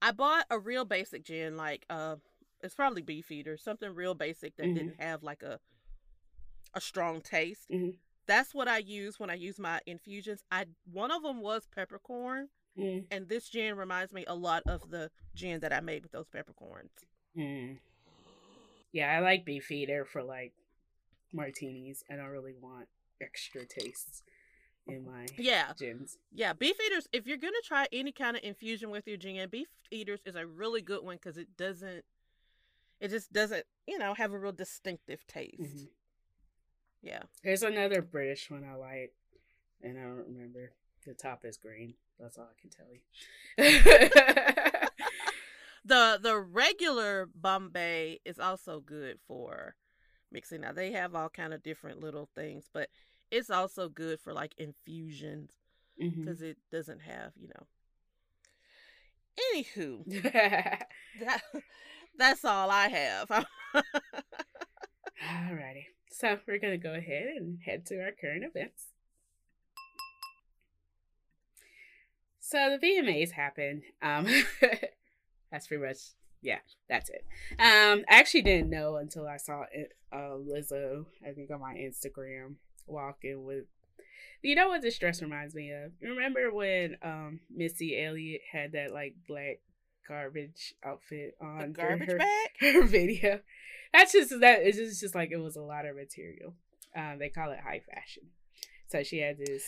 I 0.00 0.10
bought 0.12 0.46
a 0.50 0.58
real 0.58 0.84
basic 0.84 1.24
gin 1.24 1.56
like 1.56 1.84
uh 1.90 2.16
it's 2.62 2.74
probably 2.74 3.02
beef 3.02 3.28
beefeater, 3.28 3.56
something 3.56 3.92
real 3.92 4.14
basic 4.14 4.56
that 4.56 4.66
Mhm. 4.66 4.74
didn't 4.74 5.00
have 5.00 5.22
like 5.24 5.42
a 5.42 5.58
a 6.74 6.80
strong 6.80 7.20
taste. 7.20 7.68
Mhm. 7.70 7.96
That's 8.26 8.54
what 8.54 8.68
I 8.68 8.78
use 8.78 9.18
when 9.18 9.30
I 9.30 9.34
use 9.34 9.58
my 9.58 9.80
infusions. 9.84 10.44
I 10.50 10.66
one 10.90 11.10
of 11.10 11.22
them 11.22 11.40
was 11.40 11.66
peppercorn 11.66 12.48
Mm, 12.78 13.04
and 13.10 13.28
this 13.28 13.48
gin 13.48 13.76
reminds 13.76 14.12
me 14.12 14.24
a 14.26 14.34
lot 14.34 14.62
of 14.66 14.90
the 14.90 15.10
gin 15.34 15.60
that 15.60 15.72
I 15.72 15.80
made 15.80 16.02
with 16.02 16.12
those 16.12 16.28
peppercorns. 16.28 16.90
mm. 17.36 17.78
Yeah, 18.92 19.10
I 19.16 19.20
like 19.20 19.44
beefeater 19.44 20.04
for 20.04 20.22
like 20.22 20.52
martinis. 21.32 22.04
I 22.10 22.16
don't 22.16 22.26
really 22.26 22.54
want 22.60 22.88
extra 23.20 23.64
tastes 23.64 24.22
in 24.86 25.04
my 25.04 25.26
Yeah. 25.38 25.72
gins. 25.78 26.18
Yeah, 26.34 26.52
Beefeaters. 26.54 27.06
If 27.12 27.26
you're 27.26 27.36
gonna 27.36 27.56
try 27.64 27.86
any 27.92 28.12
kind 28.12 28.36
of 28.36 28.42
infusion 28.42 28.90
with 28.90 29.06
your 29.06 29.16
gin, 29.16 29.48
beef 29.50 29.68
eaters 29.90 30.20
is 30.24 30.34
a 30.34 30.46
really 30.46 30.80
good 30.82 31.02
one 31.04 31.16
because 31.16 31.36
it 31.36 31.56
doesn't, 31.56 32.04
it 33.00 33.08
just 33.08 33.32
doesn't, 33.32 33.66
you 33.86 33.98
know, 33.98 34.14
have 34.14 34.32
a 34.32 34.38
real 34.38 34.52
distinctive 34.52 35.26
taste. 35.26 35.60
Mhm. 35.60 35.88
Yeah, 37.02 37.22
There's 37.42 37.62
another 37.62 38.00
British 38.00 38.50
one 38.50 38.64
I 38.64 38.74
like, 38.76 39.12
and 39.82 39.98
I 39.98 40.02
don't 40.02 40.26
remember. 40.28 40.72
The 41.04 41.14
top 41.14 41.44
is 41.44 41.56
green. 41.56 41.94
That's 42.18 42.38
all 42.38 42.48
I 42.50 42.60
can 42.60 42.70
tell 42.70 42.86
you. 42.90 43.00
the 45.84 46.18
the 46.22 46.38
regular 46.38 47.28
Bombay 47.34 48.20
is 48.24 48.38
also 48.38 48.80
good 48.80 49.18
for 49.26 49.74
mixing. 50.30 50.60
Now 50.60 50.72
they 50.72 50.92
have 50.92 51.14
all 51.14 51.28
kind 51.28 51.52
of 51.52 51.62
different 51.62 52.00
little 52.00 52.28
things, 52.34 52.68
but 52.72 52.88
it's 53.30 53.50
also 53.50 53.88
good 53.88 54.20
for 54.20 54.32
like 54.32 54.54
infusions 54.58 55.50
mm-hmm. 56.00 56.20
because 56.20 56.42
it 56.42 56.58
doesn't 56.70 57.00
have, 57.00 57.32
you 57.36 57.48
know. 57.48 57.66
Anywho, 59.54 60.22
that 61.20 61.42
that's 62.18 62.44
all 62.44 62.70
I 62.70 62.88
have. 62.88 63.28
Alrighty. 65.26 65.86
So 66.10 66.38
we're 66.46 66.58
gonna 66.58 66.78
go 66.78 66.94
ahead 66.94 67.24
and 67.36 67.58
head 67.64 67.86
to 67.86 68.00
our 68.02 68.12
current 68.12 68.44
events. 68.44 68.91
So 72.52 72.76
the 72.78 72.86
VMAs 72.86 73.30
happened. 73.30 73.82
Um 74.02 74.26
that's 75.50 75.66
pretty 75.66 75.82
much 75.82 75.96
yeah, 76.42 76.58
that's 76.86 77.08
it. 77.08 77.24
Um 77.58 78.04
I 78.10 78.18
actually 78.18 78.42
didn't 78.42 78.68
know 78.68 78.96
until 78.96 79.26
I 79.26 79.38
saw 79.38 79.64
it 79.72 79.92
uh 80.12 80.36
Lizzo, 80.36 81.06
I 81.26 81.32
think 81.32 81.50
on 81.50 81.60
my 81.60 81.72
Instagram, 81.74 82.56
walking 82.86 83.46
with 83.46 83.64
you 84.42 84.54
know 84.54 84.68
what 84.68 84.82
this 84.82 84.98
dress 84.98 85.22
reminds 85.22 85.54
me 85.54 85.70
of? 85.70 85.92
Remember 86.02 86.52
when 86.52 86.98
um 87.02 87.40
Missy 87.50 87.98
Elliott 87.98 88.42
had 88.52 88.72
that 88.72 88.92
like 88.92 89.14
black 89.26 89.60
garbage 90.06 90.74
outfit 90.84 91.34
on 91.40 91.72
during 91.72 91.98
garbage 92.00 92.10
her- 92.10 92.18
bag. 92.18 92.50
her 92.60 92.84
video. 92.84 93.40
That's 93.94 94.12
just 94.12 94.38
that 94.40 94.60
it's 94.62 94.76
just, 94.76 95.00
just 95.00 95.14
like 95.14 95.30
it 95.30 95.38
was 95.38 95.56
a 95.56 95.62
lot 95.62 95.86
of 95.86 95.96
material. 95.96 96.54
Um, 96.94 97.18
they 97.18 97.30
call 97.30 97.50
it 97.50 97.60
high 97.60 97.80
fashion. 97.94 98.24
So 98.88 99.02
she 99.02 99.20
had 99.20 99.38
this. 99.38 99.64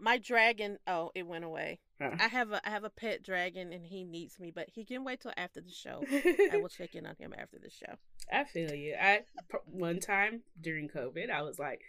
My 0.00 0.18
dragon. 0.18 0.78
Oh, 0.86 1.10
it 1.14 1.26
went 1.26 1.44
away. 1.44 1.80
I 2.00 2.28
have 2.28 2.50
a 2.50 2.66
I 2.66 2.70
have 2.70 2.84
a 2.84 2.90
pet 2.90 3.22
dragon 3.22 3.72
and 3.72 3.84
he 3.84 4.04
needs 4.04 4.40
me, 4.40 4.50
but 4.50 4.68
he 4.72 4.84
can 4.84 5.04
wait 5.04 5.20
till 5.20 5.34
after 5.36 5.60
the 5.60 5.70
show. 5.70 6.02
I 6.10 6.56
will 6.60 6.70
check 6.70 6.94
in 6.94 7.04
on 7.04 7.14
him 7.18 7.34
after 7.38 7.58
the 7.58 7.70
show. 7.70 7.94
I 8.32 8.44
feel 8.44 8.72
you. 8.72 8.94
i 8.98 9.20
one 9.66 10.00
time 10.00 10.42
during 10.60 10.88
COVID, 10.88 11.30
I 11.30 11.42
was 11.42 11.58
like, 11.58 11.82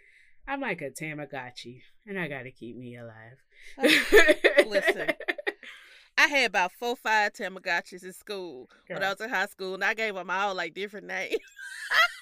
I'm 0.46 0.60
like 0.60 0.82
a 0.82 0.90
Tamagotchi, 0.90 1.82
and 2.06 2.18
I 2.18 2.28
got 2.28 2.42
to 2.42 2.50
keep 2.50 2.76
me 2.76 2.96
alive. 2.96 3.38
Oh, 3.78 4.64
listen. 4.68 5.12
I 6.18 6.26
had 6.26 6.50
about 6.50 6.72
four, 6.72 6.94
five 6.94 7.32
Tamagotchis 7.32 8.04
in 8.04 8.12
school 8.12 8.68
when 8.86 9.02
I 9.02 9.08
was 9.10 9.20
in 9.20 9.30
high 9.30 9.46
school, 9.46 9.74
and 9.74 9.84
I 9.84 9.94
gave 9.94 10.14
them 10.14 10.30
all 10.30 10.54
like 10.54 10.74
different 10.74 11.06
names. 11.06 11.36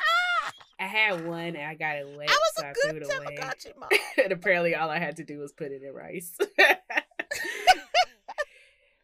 I 0.80 0.86
had 0.86 1.26
one, 1.26 1.56
and 1.56 1.58
I 1.58 1.74
got 1.74 1.96
it 1.96 2.06
wet, 2.16 2.30
I 2.30 2.32
was 2.32 2.52
so 2.56 2.62
a 2.64 2.68
I 2.68 2.72
threw 2.72 3.00
it 3.00 3.04
away. 3.04 3.36
And 4.24 4.32
apparently, 4.32 4.74
all 4.74 4.88
I 4.88 4.98
had 4.98 5.16
to 5.16 5.24
do 5.24 5.38
was 5.38 5.52
put 5.52 5.72
it 5.72 5.82
in 5.82 5.92
rice. 5.92 6.32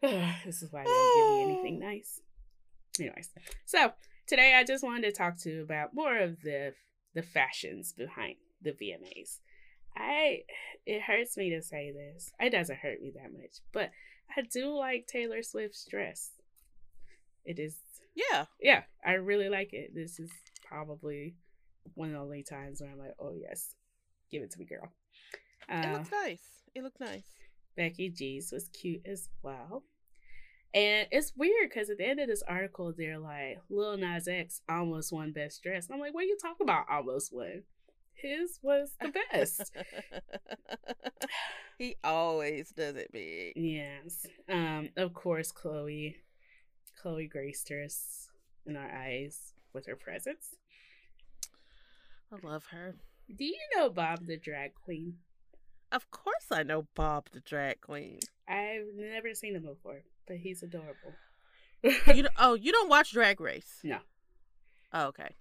this 0.45 0.63
is 0.63 0.73
why 0.73 0.85
they 0.85 0.91
don't 0.91 1.17
give 1.17 1.29
me 1.31 1.43
anything 1.53 1.79
nice. 1.87 2.23
Anyways, 2.99 3.29
so 3.67 3.93
today 4.27 4.55
I 4.55 4.65
just 4.65 4.83
wanted 4.83 5.03
to 5.03 5.13
talk 5.13 5.37
to 5.41 5.51
you 5.51 5.63
about 5.63 5.95
more 5.95 6.17
of 6.17 6.41
the 6.43 6.73
the 7.15 7.23
fashions 7.23 7.93
behind 7.93 8.37
the 8.63 8.73
VMAs. 8.73 9.41
I 9.97 10.45
it 10.87 11.03
hurts 11.03 11.37
me 11.37 11.51
to 11.51 11.63
say 11.63 11.93
this. 11.93 12.31
It 12.41 12.51
doesn't 12.51 12.79
hurt 12.79 13.03
me 13.03 13.13
that 13.17 13.33
much, 13.33 13.61
but 13.73 13.91
I 14.35 14.43
do 14.43 14.75
like 14.75 15.07
Taylor 15.07 15.43
Swift's 15.43 15.87
dress. 15.87 16.31
It 17.45 17.59
is 17.59 17.77
Yeah, 18.15 18.47
yeah, 18.61 18.85
I 19.05 19.15
really 19.15 19.49
like 19.51 19.75
it. 19.75 19.95
This 19.95 20.19
is 20.19 20.31
probably 20.65 21.35
one 21.95 22.09
of 22.09 22.15
the 22.15 22.21
only 22.21 22.43
times 22.43 22.81
where 22.81 22.91
I'm 22.91 22.99
like, 22.99 23.15
oh 23.19 23.35
yes, 23.35 23.75
give 24.31 24.43
it 24.43 24.51
to 24.53 24.59
me, 24.59 24.65
girl. 24.65 24.91
it 25.69 25.87
Uh, 25.87 25.93
looks 25.93 26.11
nice. 26.11 26.43
It 26.75 26.83
looked 26.83 27.01
nice. 27.01 27.25
Becky 27.77 28.09
G's 28.11 28.51
was 28.53 28.69
cute 28.69 29.03
as 29.07 29.29
well. 29.43 29.83
And 30.75 31.07
it's 31.11 31.33
weird 31.37 31.71
because 31.71 31.89
at 31.91 31.99
the 31.99 32.07
end 32.07 32.21
of 32.21 32.29
this 32.29 32.43
article, 32.47 32.93
they're 32.97 33.19
like, 33.19 33.61
Lil 33.71 33.97
Nas 33.97 34.29
X 34.29 34.61
almost 34.69 35.13
won 35.13 35.33
Best 35.33 35.63
Dress. 35.63 35.87
And 35.87 35.95
I'm 35.95 36.01
like, 36.01 36.13
what 36.13 36.25
are 36.25 36.27
you 36.27 36.37
talking 36.41 36.65
about? 36.67 36.87
Almost 36.91 37.33
won. 37.33 37.63
His 38.15 38.59
was 38.63 38.91
the 39.01 39.13
best. 39.31 39.73
he 41.79 41.97
always 42.03 42.71
does 42.71 42.97
it 42.97 43.13
big. 43.13 43.53
yes. 43.57 44.27
Um, 44.49 44.91
of 44.97 45.13
course, 45.15 45.53
Chloe. 45.53 46.17
Chloe 47.01 47.27
graced 47.27 47.71
us 47.71 48.29
in 48.67 48.77
our 48.77 48.91
eyes 48.91 49.53
with 49.73 49.87
her 49.87 49.97
presence. 49.97 50.55
I 52.33 52.47
love 52.47 52.67
her. 52.67 52.97
Do 53.35 53.45
you 53.45 53.59
know 53.75 53.89
Bob 53.89 54.27
the 54.27 54.37
drag 54.37 54.73
queen? 54.75 55.15
Of 55.93 56.11
course, 56.11 56.47
I 56.51 56.63
know 56.63 56.87
Bob 56.95 57.29
the 57.33 57.41
drag 57.41 57.81
queen. 57.81 58.19
I've 58.49 58.87
never 58.97 59.35
seen 59.35 59.55
him 59.55 59.63
before, 59.63 60.03
but 60.27 60.37
he's 60.37 60.63
adorable. 60.63 61.15
You 61.83 62.23
don't, 62.23 62.29
oh, 62.39 62.55
you 62.55 62.73
don't 62.73 62.89
watch 62.89 63.13
Drag 63.13 63.41
Race? 63.41 63.81
No. 63.85 63.99
Oh, 64.93 65.07
okay. 65.07 65.35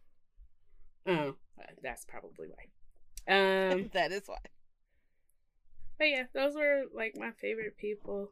Oh, 1.08 1.36
that's 1.82 2.06
probably 2.06 2.48
why. 2.48 3.34
Um, 3.72 3.90
that 3.94 4.12
is 4.12 4.24
why. 4.28 4.38
but 5.98 6.10
yeah, 6.10 6.24
those 6.34 6.56
were 6.56 6.84
like 6.94 7.16
my 7.18 7.32
favorite 7.42 7.78
people. 7.78 8.32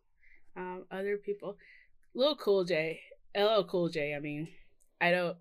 Um, 0.56 0.86
other 0.92 1.18
people, 1.18 1.58
Lil 2.14 2.36
Cool 2.36 2.64
J, 2.64 3.00
LL 3.36 3.64
Cool 3.64 3.90
J. 3.90 4.14
I 4.16 4.20
mean, 4.20 4.48
I 5.02 5.12
don't. 5.12 5.38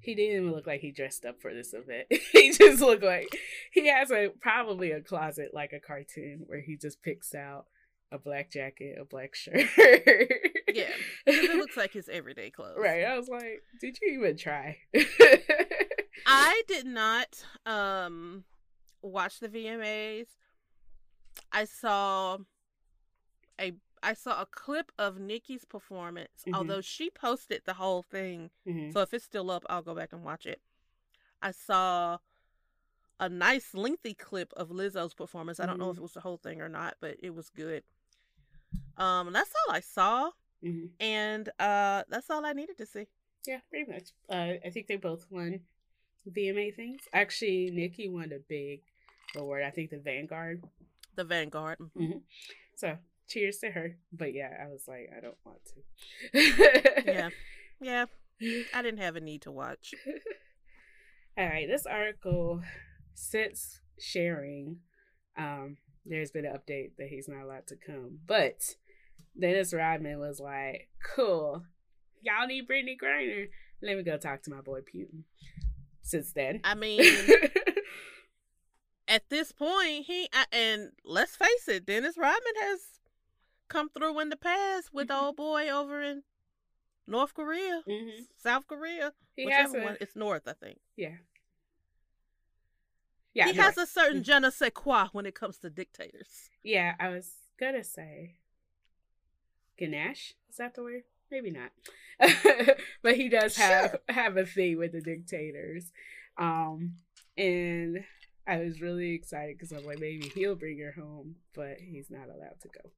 He 0.00 0.14
didn't 0.14 0.36
even 0.36 0.52
look 0.52 0.66
like 0.66 0.80
he 0.80 0.92
dressed 0.92 1.24
up 1.24 1.40
for 1.40 1.52
this 1.52 1.74
event. 1.74 2.06
he 2.32 2.52
just 2.52 2.80
looked 2.80 3.04
like 3.04 3.28
he 3.72 3.88
has 3.88 4.10
a 4.10 4.30
probably 4.40 4.92
a 4.92 5.00
closet 5.00 5.50
like 5.52 5.72
a 5.72 5.80
cartoon 5.80 6.44
where 6.46 6.60
he 6.60 6.76
just 6.76 7.02
picks 7.02 7.34
out 7.34 7.66
a 8.12 8.18
black 8.18 8.50
jacket, 8.50 8.98
a 9.00 9.04
black 9.04 9.34
shirt. 9.34 9.68
Yeah, 10.72 10.90
it 11.26 11.56
looks 11.56 11.76
like 11.76 11.92
his 11.92 12.08
everyday 12.08 12.50
clothes. 12.50 12.76
Right. 12.78 13.04
I 13.04 13.16
was 13.18 13.28
like, 13.28 13.62
did 13.80 13.98
you 14.00 14.20
even 14.20 14.36
try? 14.36 14.76
I 16.26 16.62
did 16.68 16.86
not 16.86 17.44
um 17.66 18.44
watch 19.02 19.40
the 19.40 19.48
VMAs. 19.48 20.28
I 21.50 21.64
saw 21.64 22.38
a 23.60 23.72
I 24.02 24.14
saw 24.14 24.40
a 24.40 24.46
clip 24.46 24.92
of 24.98 25.18
Nicki's 25.18 25.64
performance, 25.64 26.44
Mhm. 26.46 26.54
although 26.54 26.80
she 26.80 27.10
posted 27.10 27.62
the 27.64 27.74
whole 27.74 28.02
thing. 28.02 28.50
Mhm. 28.66 28.92
So 28.92 29.00
if 29.00 29.12
it's 29.12 29.24
still 29.24 29.50
up, 29.50 29.64
I'll 29.68 29.82
go 29.82 29.94
back 29.94 30.12
and 30.12 30.24
watch 30.24 30.46
it. 30.46 30.60
I 31.42 31.50
saw 31.52 32.18
a 33.18 33.28
nice 33.28 33.74
lengthy 33.74 34.14
clip 34.14 34.52
of 34.54 34.70
Lizzo's 34.70 35.12
performance. 35.14 35.60
I 35.60 35.66
don't 35.66 35.78
know 35.78 35.90
if 35.90 35.96
Mhm. 35.96 36.00
it 36.00 36.02
was 36.02 36.14
the 36.14 36.20
whole 36.20 36.38
thing 36.38 36.60
or 36.62 36.68
not, 36.68 36.96
but 37.00 37.16
it 37.20 37.30
was 37.30 37.50
good. 37.50 37.84
Um, 38.96 39.26
and 39.28 39.36
that's 39.36 39.54
all 39.54 39.74
I 39.74 39.80
saw, 39.80 40.32
Mhm. 40.62 40.92
and 41.00 41.48
uh, 41.58 42.04
that's 42.08 42.30
all 42.30 42.44
I 42.44 42.52
needed 42.52 42.78
to 42.78 42.86
see. 42.86 43.06
Yeah, 43.46 43.60
pretty 43.70 43.90
much. 43.90 44.10
Uh, 44.28 44.58
I 44.64 44.70
think 44.70 44.86
they 44.86 44.96
both 44.96 45.30
won 45.30 45.66
VMA 46.26 46.70
things. 46.70 47.02
Actually, 47.12 47.70
Nikki 47.70 48.08
won 48.08 48.32
a 48.32 48.38
big 48.38 48.82
award. 49.36 49.62
I 49.62 49.70
think 49.70 49.90
the 49.90 49.98
Vanguard. 49.98 50.62
The 51.14 51.24
Vanguard. 51.24 51.78
mhm. 51.78 52.22
So 52.76 52.98
cheers 53.30 53.58
to 53.58 53.70
her. 53.70 53.96
But 54.12 54.34
yeah, 54.34 54.50
I 54.62 54.68
was 54.68 54.84
like, 54.88 55.08
I 55.16 55.20
don't 55.20 55.36
want 55.46 55.60
to. 55.66 57.02
Yeah, 57.06 57.28
yeah. 57.80 58.04
I 58.74 58.82
didn't 58.82 59.00
have 59.00 59.16
a 59.16 59.20
need 59.20 59.42
to 59.42 59.52
watch. 59.52 59.94
All 61.38 61.46
right, 61.46 61.66
this 61.68 61.86
article, 61.86 62.60
since 63.14 63.80
sharing, 63.98 64.78
um, 65.38 65.76
there's 66.04 66.30
been 66.30 66.44
an 66.44 66.54
update 66.56 66.96
that 66.98 67.08
he's 67.08 67.28
not 67.28 67.42
allowed 67.44 67.66
to 67.68 67.76
come. 67.76 68.18
But 68.26 68.74
Dennis 69.38 69.72
Rodman 69.72 70.18
was 70.18 70.40
like, 70.40 70.88
cool, 71.14 71.62
y'all 72.22 72.46
need 72.46 72.68
Brittney 72.68 72.96
Griner. 73.02 73.48
Let 73.82 73.96
me 73.96 74.02
go 74.02 74.18
talk 74.18 74.42
to 74.42 74.50
my 74.50 74.60
boy 74.60 74.80
Putin. 74.80 75.22
Since 76.02 76.32
then. 76.32 76.60
I 76.64 76.74
mean, 76.74 77.02
at 79.08 79.28
this 79.28 79.52
point, 79.52 80.04
he 80.06 80.28
I- 80.32 80.46
and 80.52 80.90
let's 81.04 81.36
face 81.36 81.68
it, 81.68 81.86
Dennis 81.86 82.16
Rodman 82.18 82.54
has 82.62 82.80
come 83.70 83.88
through 83.88 84.20
in 84.20 84.28
the 84.28 84.36
past 84.36 84.92
with 84.92 85.08
the 85.08 85.14
Mhm. 85.14 85.22
old 85.22 85.36
boy 85.36 85.70
over 85.70 86.02
in 86.02 86.22
North 87.06 87.32
Korea, 87.34 87.82
Mhm. 87.86 88.26
South 88.36 88.66
Korea, 88.66 89.14
He 89.36 89.44
has 89.50 89.70
whichever 89.72 89.78
a, 89.80 89.84
one. 89.84 89.96
It's 90.00 90.14
North, 90.14 90.46
I 90.46 90.52
think. 90.52 90.78
yeah. 90.96 91.16
Yeah, 93.32 93.46
he 93.46 93.52
no, 93.52 93.62
has 93.62 93.78
a 93.78 93.86
certain 93.86 94.24
je 94.24 94.38
ne 94.40 94.50
sais 94.50 94.72
quoi 94.74 95.06
when 95.12 95.24
it 95.24 95.34
comes 95.36 95.58
to 95.58 95.70
dictators. 95.70 96.50
yeah, 96.64 96.96
I 96.98 97.08
was 97.08 97.30
gonna 97.58 97.84
say 97.84 98.36
Ganesh. 99.76 100.34
Is 100.50 100.56
that 100.56 100.74
the 100.74 100.82
word? 100.82 101.04
Maybe 101.30 101.50
not. 101.50 101.70
but 103.02 103.14
he 103.16 103.28
does 103.28 103.56
have 103.56 104.00
have 104.08 104.36
a 104.36 104.44
thing 104.44 104.76
with 104.78 104.92
the 104.92 105.00
dictators. 105.00 105.92
Um 106.36 106.96
and 107.38 108.04
I 108.46 108.56
was 108.58 108.80
really 108.80 109.12
excited 109.14 109.56
because 109.56 109.70
I'm 109.72 109.86
like 109.86 110.00
maybe 110.00 110.28
he'll 110.34 110.56
bring 110.56 110.78
her 110.80 110.92
home, 110.92 111.36
but 111.54 111.78
he's 111.78 112.10
not 112.10 112.28
allowed 112.28 112.60
to 112.62 112.68
go. 112.68 112.90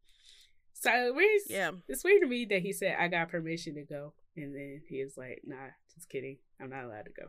So 0.82 1.12
where's 1.14 1.42
Yeah, 1.48 1.70
it's 1.88 2.02
weird 2.04 2.22
to 2.22 2.28
me 2.28 2.44
that 2.46 2.62
he 2.62 2.72
said 2.72 2.96
I 2.98 3.08
got 3.08 3.28
permission 3.30 3.74
to 3.76 3.82
go 3.82 4.14
and 4.36 4.54
then 4.54 4.82
he 4.88 5.02
was 5.04 5.16
like, 5.16 5.42
nah, 5.44 5.68
just 5.94 6.08
kidding. 6.08 6.38
I'm 6.60 6.70
not 6.70 6.84
allowed 6.84 7.06
to 7.06 7.12
go. 7.12 7.28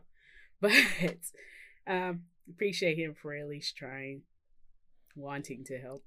But 0.60 1.92
um 1.92 2.22
appreciate 2.50 2.98
him 2.98 3.14
for 3.14 3.34
at 3.34 3.48
least 3.48 3.76
trying, 3.76 4.22
wanting 5.16 5.64
to 5.64 5.78
help. 5.78 6.04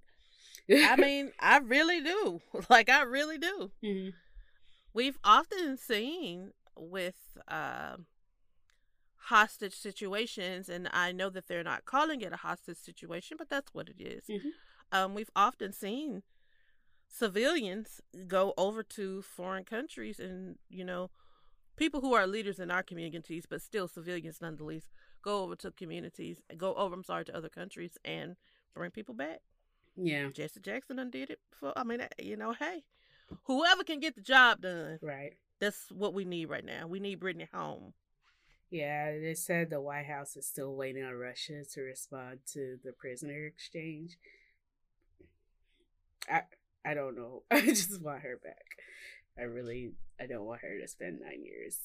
I 0.69 0.95
mean, 1.07 1.31
I 1.39 1.57
really 1.59 2.01
do. 2.01 2.41
Like, 2.69 2.89
I 2.89 3.03
really 3.03 3.37
do. 3.37 3.71
Mhm. 3.83 4.13
We've 4.93 5.17
often 5.23 5.77
seen 5.77 6.51
with 6.75 7.15
uh, 7.47 7.97
hostage 9.29 9.75
situations, 9.75 10.69
and 10.69 10.89
I 10.91 11.11
know 11.11 11.29
that 11.29 11.47
they're 11.47 11.63
not 11.63 11.85
calling 11.85 12.21
it 12.21 12.33
a 12.33 12.37
hostage 12.37 12.77
situation, 12.77 13.37
but 13.37 13.49
that's 13.49 13.73
what 13.73 13.89
it 13.89 14.01
is. 14.01 14.25
Mhm. 14.27 14.51
Um, 14.91 15.13
we've 15.15 15.29
often 15.35 15.71
seen 15.73 16.23
civilians 17.09 18.01
go 18.27 18.53
over 18.57 18.83
to 18.83 19.21
foreign 19.21 19.63
countries 19.63 20.19
and, 20.19 20.57
you 20.69 20.83
know, 20.85 21.09
people 21.75 22.01
who 22.01 22.13
are 22.13 22.27
leaders 22.27 22.59
in 22.59 22.71
our 22.71 22.83
communities, 22.83 23.45
but 23.49 23.61
still 23.61 23.87
civilians 23.87 24.41
nonetheless, 24.41 24.89
go 25.21 25.43
over 25.43 25.55
to 25.55 25.71
communities, 25.71 26.41
go 26.57 26.73
over, 26.75 26.93
I'm 26.93 27.03
sorry, 27.03 27.25
to 27.25 27.35
other 27.37 27.49
countries 27.49 27.97
and 28.05 28.35
bring 28.75 28.91
people 28.91 29.15
back. 29.15 29.41
yeah, 29.95 30.29
Jesse 30.29 30.59
Jackson 30.59 30.99
undid 30.99 31.29
it 31.31 31.39
for, 31.51 31.73
I 31.77 31.83
mean, 31.83 32.01
you 32.19 32.37
know, 32.37 32.53
hey, 32.53 32.83
whoever 33.45 33.83
can 33.83 33.99
get 33.99 34.15
the 34.15 34.21
job 34.21 34.61
done, 34.61 34.99
right. 35.01 35.33
that's 35.59 35.91
what 35.91 36.13
we 36.13 36.25
need 36.25 36.45
right 36.49 36.65
now. 36.65 36.87
We 36.87 36.99
need 36.99 37.19
Brittney 37.19 37.47
home. 37.51 37.93
Yeah, 38.69 39.17
they 39.17 39.33
said 39.33 39.69
the 39.69 39.79
White 39.79 40.07
House 40.07 40.35
is 40.35 40.45
still 40.45 40.75
waiting 40.75 41.03
on 41.03 41.13
Russia 41.13 41.63
to 41.73 41.81
respond 41.81 42.39
to 42.53 42.77
the 42.83 42.91
prisoner 42.91 43.45
exchange. 43.45 44.17
I 46.29 46.41
I 46.87 46.93
don't 46.93 47.15
know. 47.15 47.43
I 47.51 47.61
just 47.61 48.01
want 48.01 48.21
her 48.21 48.39
back. 48.43 48.65
I 49.37 49.43
really 49.43 49.91
I 50.19 50.25
don't 50.25 50.45
want 50.45 50.61
her 50.61 50.79
to 50.79 50.87
spend 50.87 51.19
nine 51.21 51.43
years 51.43 51.77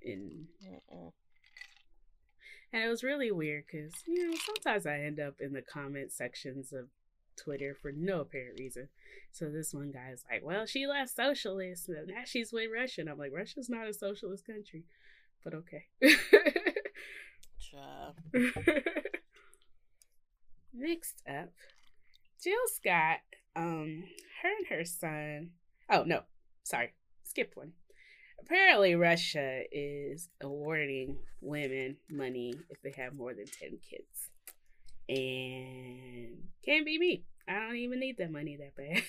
in. 0.00 0.46
Mm-mm. 0.66 1.12
And 2.72 2.82
it 2.82 2.88
was 2.88 3.04
really 3.04 3.30
weird 3.30 3.64
because 3.70 3.92
you 4.06 4.30
know 4.30 4.36
sometimes 4.36 4.86
I 4.86 5.00
end 5.00 5.20
up 5.20 5.34
in 5.40 5.52
the 5.52 5.62
comment 5.62 6.12
sections 6.12 6.72
of 6.72 6.86
Twitter 7.36 7.76
for 7.80 7.92
no 7.92 8.20
apparent 8.20 8.58
reason. 8.58 8.88
So 9.30 9.50
this 9.50 9.74
one 9.74 9.92
guy 9.92 10.10
is 10.12 10.24
like, 10.30 10.42
"Well, 10.44 10.66
she 10.66 10.86
left 10.86 11.14
socialist, 11.14 11.88
and 11.88 12.08
now 12.08 12.22
she's 12.24 12.52
with 12.52 12.70
Russia." 12.72 13.02
And 13.02 13.10
I'm 13.10 13.18
like, 13.18 13.32
"Russia's 13.34 13.68
not 13.68 13.88
a 13.88 13.94
socialist 13.94 14.46
country." 14.46 14.84
but 15.44 15.54
okay. 15.54 15.84
Next 20.74 21.22
up, 21.28 21.52
Jill 22.42 22.54
Scott, 22.66 23.20
um, 23.56 24.04
her 24.42 24.48
and 24.58 24.66
her 24.68 24.84
son. 24.84 25.50
Oh 25.90 26.04
no, 26.04 26.22
sorry, 26.62 26.92
skipped 27.24 27.56
one. 27.56 27.72
Apparently, 28.40 28.94
Russia 28.94 29.62
is 29.70 30.28
awarding 30.40 31.18
women 31.40 31.96
money 32.10 32.54
if 32.70 32.82
they 32.82 32.92
have 33.00 33.14
more 33.14 33.34
than 33.34 33.46
ten 33.46 33.78
kids, 33.88 34.30
and 35.08 36.48
can't 36.64 36.86
be 36.86 36.98
me. 36.98 37.24
I 37.48 37.54
don't 37.54 37.76
even 37.76 38.00
need 38.00 38.18
that 38.18 38.30
money 38.30 38.56
that 38.56 38.76
bad. 38.76 39.02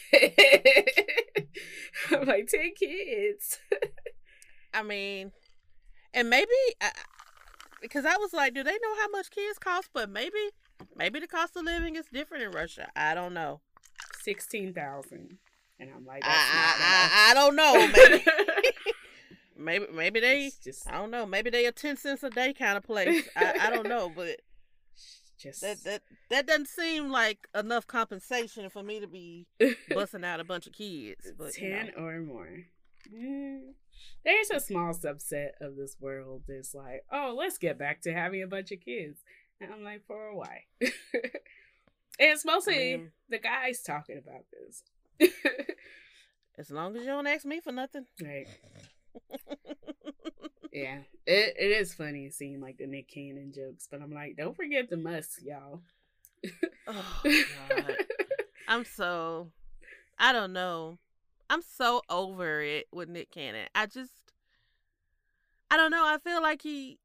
I'm 2.12 2.27
like 2.27 2.47
ten 2.47 2.71
kids. 2.77 3.60
I 4.73 4.82
mean, 4.82 5.32
and 6.13 6.29
maybe 6.29 6.51
I, 6.82 6.91
because 7.82 8.06
I 8.06 8.17
was 8.17 8.34
like, 8.34 8.53
do 8.53 8.63
they 8.63 8.71
know 8.71 8.95
how 9.01 9.10
much 9.10 9.29
kids 9.29 9.60
cost? 9.60 9.89
But 9.93 10.10
maybe, 10.10 10.49
maybe 10.95 11.19
the 11.19 11.27
cost 11.27 11.56
of 11.56 11.63
living 11.65 11.95
is 11.95 12.06
different 12.12 12.43
in 12.43 12.51
Russia. 12.51 12.89
I 12.95 13.13
don't 13.13 13.34
know. 13.34 13.62
Sixteen 14.23 14.73
thousand, 14.73 15.38
and 15.79 15.89
I'm 15.93 16.05
like, 16.05 16.23
I, 16.23 16.29
not 16.29 16.38
I, 16.38 16.95
enough. 16.95 17.12
I, 17.13 17.31
I 17.31 17.33
don't 17.33 17.55
know. 17.55 18.23
Maybe, 19.57 19.86
maybe, 19.86 19.86
maybe 19.93 20.19
they. 20.19 20.45
It's 20.45 20.57
just, 20.57 20.89
I 20.89 20.93
don't 20.93 21.12
know. 21.12 21.25
Maybe 21.25 21.49
they 21.49 21.65
a 21.65 21.71
ten 21.71 21.97
cents 21.97 22.23
a 22.23 22.29
day 22.29 22.53
kind 22.53 22.77
of 22.77 22.83
place. 22.83 23.27
I, 23.36 23.53
I 23.63 23.69
don't 23.69 23.88
know, 23.88 24.12
but 24.15 24.41
just 25.38 25.62
that 25.62 25.83
that 25.83 26.03
that 26.29 26.47
doesn't 26.47 26.67
seem 26.67 27.09
like 27.09 27.47
enough 27.53 27.86
compensation 27.86 28.69
for 28.69 28.81
me 28.81 29.01
to 29.01 29.07
be 29.07 29.45
busting 29.89 30.23
out 30.23 30.39
a 30.39 30.45
bunch 30.45 30.67
of 30.67 30.73
kids. 30.73 31.31
But 31.38 31.57
you 31.57 31.69
ten 31.69 31.88
know. 31.88 32.03
or 32.03 32.21
more. 32.21 32.63
Mm, 33.13 33.73
there's 34.23 34.49
a 34.49 34.62
small 34.62 34.93
subset 34.93 35.49
of 35.59 35.75
this 35.75 35.97
world 35.99 36.43
that's 36.47 36.73
like, 36.73 37.03
oh, 37.12 37.36
let's 37.38 37.57
get 37.57 37.77
back 37.77 38.01
to 38.03 38.13
having 38.13 38.41
a 38.41 38.47
bunch 38.47 38.71
of 38.71 38.79
kids. 38.79 39.19
And 39.59 39.73
I'm 39.73 39.83
like, 39.83 40.05
for 40.07 40.33
why? 40.33 40.63
And 42.19 42.30
it's 42.32 42.45
mostly 42.45 42.97
mean- 42.97 43.12
the 43.30 43.39
guys 43.39 43.82
talking 43.82 44.17
about 44.17 44.45
this. 44.52 44.84
as 46.58 46.69
long 46.71 46.95
as 46.95 47.02
you 47.04 47.08
don't 47.10 47.28
ask 47.28 47.45
me 47.45 47.60
for 47.60 47.71
nothing. 47.71 48.06
right. 48.21 48.47
yeah, 50.71 50.99
it, 51.26 51.56
it 51.60 51.71
is 51.71 51.93
funny 51.93 52.30
seeing 52.30 52.62
like 52.62 52.78
the 52.78 52.88
Nick 52.88 53.10
Cannon 53.10 53.52
jokes, 53.56 53.88
but 53.89 54.02
I'm 54.02 54.12
like, 54.13 54.36
don't 54.38 54.56
forget 54.56 54.89
the 54.89 54.97
Musk, 54.97 55.39
y'all. 55.43 55.82
oh 56.88 57.21
God. 57.23 57.95
I'm 58.67 58.86
so 58.86 59.52
I 60.19 60.32
don't 60.34 60.54
know. 60.54 60.97
I'm 61.49 61.62
so 61.62 62.02
over 62.10 62.62
it 62.62 62.88
with 62.91 63.10
Nick 63.10 63.32
Cannon. 63.32 63.67
I 63.76 63.86
just 63.86 64.12
I 65.69 65.78
don't 65.78 65.91
know. 65.91 66.04
I 66.06 66.17
feel 66.23 66.41
like 66.41 66.62
he 66.62 66.99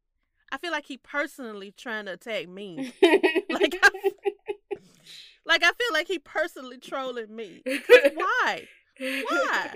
I 0.51 0.59
feel 0.59 0.73
like 0.73 0.87
he 0.87 0.97
personally 0.97 1.73
trying 1.77 2.07
to 2.07 2.12
attack 2.12 2.49
me. 2.49 2.92
like 3.51 3.79
I, 3.83 3.90
like 5.49 5.65
I 5.65 5.73
feel 5.73 5.93
like 5.93 6.07
he 6.07 6.21
personally 6.21 6.79
trolling 6.79 7.35
me. 7.35 7.63
Because 7.65 8.13
why? 8.15 8.69
Why? 9.01 9.75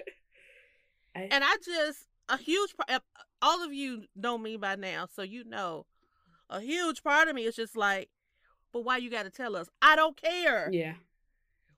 I, 1.17 1.29
And 1.31 1.43
I 1.45 1.57
just 1.65 2.07
a 2.29 2.37
huge 2.39 2.75
part. 2.77 3.03
All 3.43 3.65
of 3.65 3.73
you 3.75 4.05
know 4.15 4.39
me 4.39 4.57
by 4.57 4.77
now, 4.77 5.09
so 5.13 5.23
you 5.23 5.43
know 5.45 5.87
a 6.49 6.61
huge 6.61 7.03
part 7.03 7.27
of 7.29 7.35
me 7.35 7.45
is 7.45 7.57
just 7.57 7.77
like, 7.77 8.09
but 8.73 8.85
why 8.85 8.99
you 8.99 9.11
got 9.11 9.25
to 9.25 9.31
tell 9.31 9.57
us? 9.57 9.69
I 9.81 9.97
don't 9.97 10.17
care. 10.17 10.69
yeah, 10.73 10.95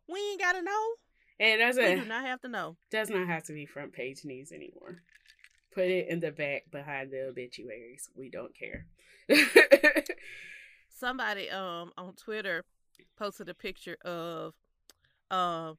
We 0.09 0.19
ain't 0.21 0.41
got 0.41 0.53
to 0.53 0.63
know. 0.63 0.85
and 1.41 1.61
that's 1.61 1.77
it 1.79 1.95
We 1.97 2.01
do 2.03 2.09
not 2.09 2.27
have 2.27 2.41
to 2.43 2.49
know. 2.49 2.77
does 2.91 3.09
not 3.09 3.27
have 3.29 3.45
to 3.45 3.53
be 3.53 3.67
front 3.67 3.93
page 3.93 4.25
news 4.25 4.53
anymore. 4.53 5.03
Put 5.75 5.85
it 5.87 6.09
in 6.09 6.21
the 6.21 6.31
back 6.31 6.71
behind 6.71 7.11
the 7.11 7.29
obituaries. 7.29 8.09
We 8.17 8.31
don't 8.31 8.53
care. 8.57 8.87
Somebody 10.89 11.51
um 11.51 11.93
on 11.97 12.15
Twitter 12.15 12.65
posted 13.17 13.49
a 13.49 13.55
picture 13.55 13.97
of 14.05 14.55
um 15.31 15.79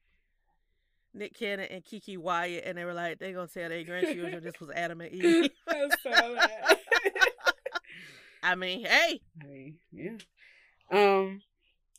Nick 1.14 1.34
Cannon 1.34 1.68
and 1.72 1.84
Keke 1.84 2.18
Wyatt, 2.18 2.64
and 2.66 2.78
they 2.78 2.84
were 2.84 2.94
like, 2.94 3.20
they're 3.20 3.34
gonna 3.34 3.48
tell 3.48 3.70
their 3.70 3.84
grandchildren 3.84 4.44
this 4.44 4.60
was 4.60 4.70
Adam 4.72 5.02
and 5.02 5.12
Eve. 5.14 5.50
I 5.68 5.90
saw 6.04 6.12
that. 6.12 6.80
I 8.44 8.56
mean, 8.56 8.86
hey, 8.86 9.22
I 9.42 9.46
mean, 9.46 9.76
yeah. 9.92 10.18
Um, 10.92 11.42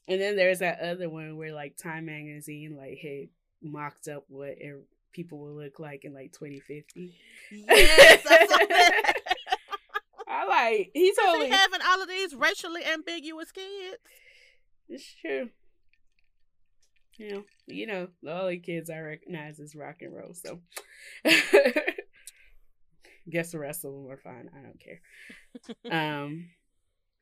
and 0.07 0.21
then 0.21 0.37
there's 0.37 0.61
that 0.61 0.81
other 0.81 1.09
one 1.09 1.37
where 1.37 1.53
like 1.53 1.77
Time 1.77 2.07
Magazine 2.07 2.77
like 2.77 2.99
had 2.99 3.29
mocked 3.63 4.07
up 4.07 4.25
what 4.29 4.57
people 5.13 5.39
will 5.39 5.55
look 5.55 5.81
like 5.81 6.05
in 6.05 6.15
like 6.15 6.33
2050. 6.33 7.17
yes, 7.51 8.23
I. 8.29 9.13
I 10.29 10.45
like 10.47 10.91
he 10.93 11.15
totally. 11.15 11.49
having 11.49 11.81
all 11.87 12.03
of 12.03 12.09
these 12.09 12.35
racially 12.35 12.83
ambiguous 12.85 13.53
kids. 13.53 13.97
It's 14.89 15.15
true. 15.21 15.51
You 17.19 17.31
know, 17.31 17.45
you 17.67 17.87
know, 17.87 18.09
the 18.23 18.41
only 18.41 18.59
kids 18.59 18.91
I 18.91 18.99
recognize 18.99 19.59
is 19.59 19.75
Roc 19.75 20.03
and 20.03 20.15
Roe. 20.15 20.33
So, 20.35 20.61
guess 23.31 23.53
the 23.53 23.59
rest 23.59 23.85
of 23.85 23.93
them 23.93 24.11
are 24.11 24.19
fine. 24.19 24.51
I 24.55 24.61
don't 24.63 24.79
care. 24.79 25.01
um, 26.21 26.51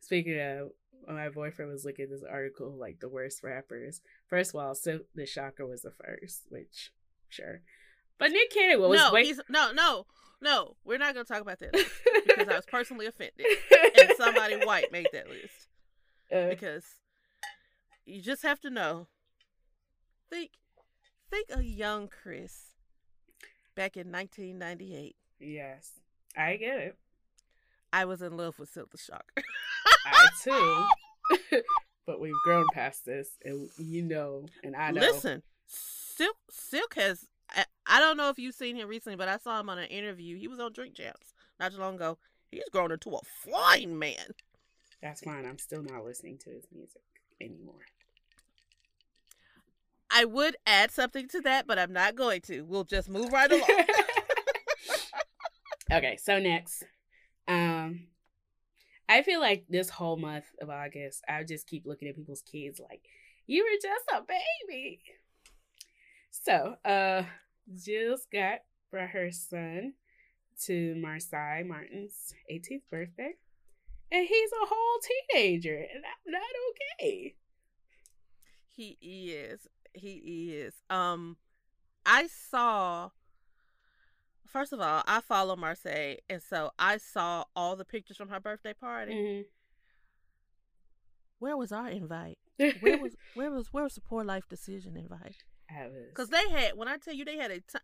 speaking 0.01 0.41
of, 0.41 0.71
my 1.09 1.29
boyfriend 1.29 1.71
was 1.71 1.85
looking 1.85 2.05
at 2.05 2.11
this 2.11 2.25
article 2.29 2.77
like 2.77 2.99
the 3.01 3.09
worst 3.09 3.43
rappers. 3.45 4.01
First 4.29 4.55
of 4.55 4.61
all, 4.61 4.75
so 4.75 5.01
the 5.15 5.27
Shocker 5.27 5.67
was 5.67 5.83
the 5.83 5.93
first, 5.93 6.43
which 6.49 6.91
sure, 7.29 7.63
but 8.19 8.31
Nick 8.31 8.51
Cannon 8.51 8.81
was 8.81 8.99
no, 8.99 9.13
way 9.13 9.33
no, 9.49 9.73
no, 9.73 10.07
no. 10.41 10.77
We're 10.85 10.99
not 10.99 11.15
gonna 11.15 11.25
talk 11.25 11.41
about 11.41 11.59
that 11.61 11.73
because 12.27 12.49
I 12.49 12.57
was 12.57 12.67
personally 12.67 13.07
offended, 13.07 13.47
and 13.99 14.11
somebody 14.17 14.57
white 14.65 14.93
made 14.93 15.09
that 15.13 15.29
list 15.29 15.69
Uh, 16.35 16.49
because 16.49 16.85
you 18.07 18.21
just 18.21 18.43
have 18.43 18.61
to 18.61 18.71
know. 18.71 19.09
Think, 20.31 20.53
think 21.31 21.49
a 21.55 21.63
young 21.63 22.09
Chris 22.09 22.75
back 23.75 23.97
in 23.97 24.11
1998. 24.11 25.17
yes, 25.41 25.93
I 26.37 26.57
get 26.57 26.79
it. 26.79 26.97
I 27.93 28.05
was 28.07 28.23
in 28.23 28.37
love 28.37 28.59
with 28.59 28.75
Silkk 28.75 28.91
the 28.91 28.99
Shocker. 28.99 29.23
I 30.07 30.29
too. 30.43 31.63
but 32.07 32.21
we've 32.21 32.35
grown 32.45 32.67
past 32.75 33.05
this, 33.05 33.31
and 33.45 33.69
you 33.79 34.03
know, 34.03 34.47
and 34.65 34.75
I 34.75 34.91
know. 34.91 35.01
Listen, 35.01 35.43
Silkk 35.69 36.35
Silkk 36.51 36.95
has. 36.97 37.27
I, 37.51 37.65
I 37.87 38.01
don't 38.01 38.17
know 38.17 38.31
if 38.31 38.39
you've 38.39 38.55
seen 38.55 38.75
him 38.75 38.89
recently, 38.89 39.17
but 39.17 39.29
I 39.29 39.37
saw 39.37 39.61
him 39.61 39.71
on 39.71 39.79
an 39.79 39.87
interview. 39.87 40.37
He 40.37 40.49
was 40.49 40.59
on 40.59 40.73
Drink 40.73 40.95
Champs 40.95 41.35
not 41.61 41.73
too 41.73 41.79
long 41.79 41.95
ago. 41.95 42.19
He's 42.51 42.69
grown 42.73 42.91
into 42.91 43.11
a 43.11 43.21
flying 43.23 43.99
man. 43.99 44.35
That's 45.03 45.21
fine. 45.21 45.45
I'm 45.45 45.59
still 45.59 45.83
not 45.83 46.05
listening 46.05 46.39
to 46.39 46.51
his 46.51 46.67
music 46.75 47.03
anymore. 47.41 47.87
I 50.17 50.27
would 50.27 50.57
add 50.65 50.93
something 50.93 51.27
to 51.31 51.41
that, 51.41 51.67
but 51.67 51.77
I'm 51.77 51.93
not 51.93 52.15
going 52.15 52.41
to. 52.43 52.63
We'll 52.63 52.85
just 52.85 53.11
move 53.11 53.33
right 53.33 53.51
along. 53.51 53.69
okay, 55.93 56.17
so 56.23 56.39
next, 56.39 56.85
um, 57.49 58.07
I 59.09 59.23
feel 59.23 59.41
like 59.41 59.65
this 59.69 59.91
whole 59.91 60.17
month 60.17 60.45
of 60.63 60.71
August, 60.71 61.25
I 61.29 61.43
just 61.43 61.67
keep 61.67 61.85
looking 61.85 62.07
at 62.07 62.15
people's 62.15 62.43
kids 62.43 62.79
like, 62.79 63.01
"You 63.49 63.65
were 63.65 63.77
just 63.83 64.05
a 64.15 64.23
baby." 64.23 65.01
So, 66.31 66.77
uh, 66.85 67.25
Jill 67.75 68.17
Scott 68.17 68.61
brought 68.93 69.11
her 69.11 69.33
son 69.33 69.95
to 70.67 70.95
Marsai 70.95 71.67
Martin's 71.67 72.33
18th 72.49 72.89
birthday, 72.89 73.35
and 74.13 74.29
he's 74.29 74.51
a 74.53 74.67
whole 74.67 75.01
teenager, 75.33 75.77
and 75.77 76.05
I'm 76.05 76.33
not 76.33 76.43
okay. 77.03 77.35
he 78.69 78.97
is. 79.01 79.67
He 79.95 80.55
is. 80.55 80.75
Um, 80.91 81.37
I 82.05 82.27
saw. 82.27 83.11
First 84.47 84.73
of 84.73 84.81
all, 84.81 85.03
I 85.07 85.21
follow 85.21 85.57
Marsai, 85.57 86.19
and 86.29 86.41
so 86.43 86.71
I 86.79 86.99
saw 86.99 87.45
all 87.57 87.75
the 87.75 87.85
pictures 87.85 88.17
from 88.17 88.29
her 88.29 88.39
birthday 88.39 88.73
party. 88.73 89.47
Where 91.39 91.57
was 91.57 91.73
our 91.73 91.89
invite? 91.89 92.39
Where 92.81 92.99
was 92.99 93.17
where 93.35 93.51
was 93.51 93.73
where 93.73 93.83
was 93.83 93.97
the 93.97 94.01
Poor 94.01 94.23
Life 94.23 94.45
Decision 94.49 94.97
invite? 94.97 95.43
I 95.69 95.87
was 95.87 96.07
Because 96.09 96.29
they 96.29 96.49
had, 96.51 96.77
when 96.77 96.87
I 96.87 96.99
tell 96.99 97.15
you, 97.15 97.25
they 97.25 97.37
had 97.37 97.51
a 97.51 97.61
time. 97.61 97.83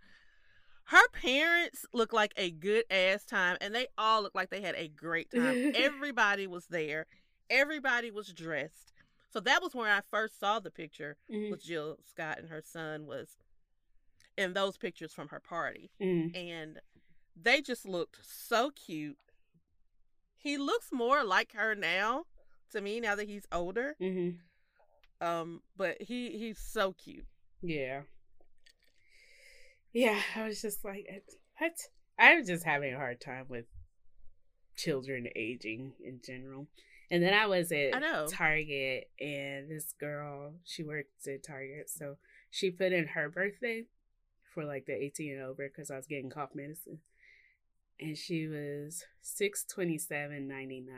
Her 0.84 1.08
parents 1.12 1.86
looked 1.92 2.12
like 2.12 2.32
a 2.36 2.50
good 2.50 2.84
ass 2.90 3.24
time, 3.24 3.56
and 3.60 3.74
they 3.74 3.88
all 3.98 4.22
looked 4.22 4.36
like 4.36 4.50
they 4.50 4.60
had 4.60 4.76
a 4.76 4.88
great 4.88 5.30
time. 5.30 5.72
Everybody 5.74 6.46
was 6.46 6.66
there. 6.66 7.06
Everybody 7.48 8.10
was 8.12 8.32
dressed. 8.32 8.92
So 9.30 9.40
that 9.40 9.62
was 9.62 9.74
where 9.74 9.90
I 9.92 10.00
first 10.00 10.38
saw 10.40 10.58
the 10.58 10.70
picture 10.70 11.16
Mhm. 11.30 11.50
with 11.52 11.62
Jill 11.62 11.98
Scott 12.04 12.38
and 12.38 12.48
her 12.48 12.62
son 12.62 13.06
was 13.06 13.36
in 14.36 14.52
those 14.54 14.76
pictures 14.76 15.12
from 15.12 15.28
her 15.28 15.40
party, 15.40 15.90
Mhm. 16.00 16.34
and 16.36 16.80
they 17.36 17.60
just 17.62 17.84
looked 17.86 18.24
so 18.24 18.70
cute. 18.70 19.18
He 20.36 20.56
looks 20.58 20.90
more 20.90 21.22
like 21.22 21.52
her 21.52 21.74
now 21.74 22.26
to 22.70 22.80
me 22.80 23.00
now 23.00 23.14
that 23.14 23.28
he's 23.28 23.46
older. 23.52 23.96
Mhm. 24.00 24.40
Um, 25.20 25.62
but 25.76 26.00
he 26.02 26.36
he's 26.38 26.58
so 26.58 26.92
cute. 26.94 27.26
Yeah. 27.62 28.04
Yeah, 29.92 30.22
I 30.36 30.44
was 30.46 30.62
just 30.62 30.84
like, 30.84 31.06
what? 31.58 31.90
I'm 32.18 32.44
just 32.46 32.64
having 32.64 32.94
a 32.94 32.96
hard 32.96 33.20
time 33.20 33.48
with 33.48 33.66
children 34.76 35.28
aging 35.36 35.94
in 36.00 36.20
general. 36.22 36.68
And 37.10 37.22
then 37.22 37.34
I 37.34 37.46
was 37.46 37.72
at 37.72 37.94
I. 37.94 38.26
Target, 38.30 39.10
and 39.18 39.68
this 39.70 39.92
girl, 39.98 40.54
she 40.64 40.84
works 40.84 41.26
at 41.26 41.42
Target, 41.42 41.90
so 41.90 42.18
she 42.50 42.70
put 42.70 42.92
in 42.92 43.08
her 43.08 43.28
birthday 43.28 43.84
for 44.54 44.64
like 44.64 44.86
the 44.86 44.92
18 44.94 45.32
and 45.32 45.42
over 45.42 45.68
because 45.68 45.90
I 45.90 45.96
was 45.96 46.06
getting 46.06 46.30
cough 46.30 46.50
medicine. 46.54 46.98
And 47.98 48.16
she 48.16 48.46
was 48.46 49.04
627.99. 49.24 50.88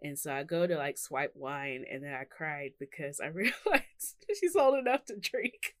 And 0.00 0.18
so 0.18 0.32
I 0.32 0.44
go 0.44 0.66
to 0.66 0.76
like 0.76 0.96
swipe 0.96 1.32
wine 1.34 1.84
and 1.90 2.04
then 2.04 2.14
I 2.14 2.24
cried 2.24 2.72
because 2.78 3.20
I 3.20 3.26
realized 3.34 4.16
she's 4.38 4.54
old 4.56 4.78
enough 4.78 5.04
to 5.06 5.16
drink. 5.16 5.74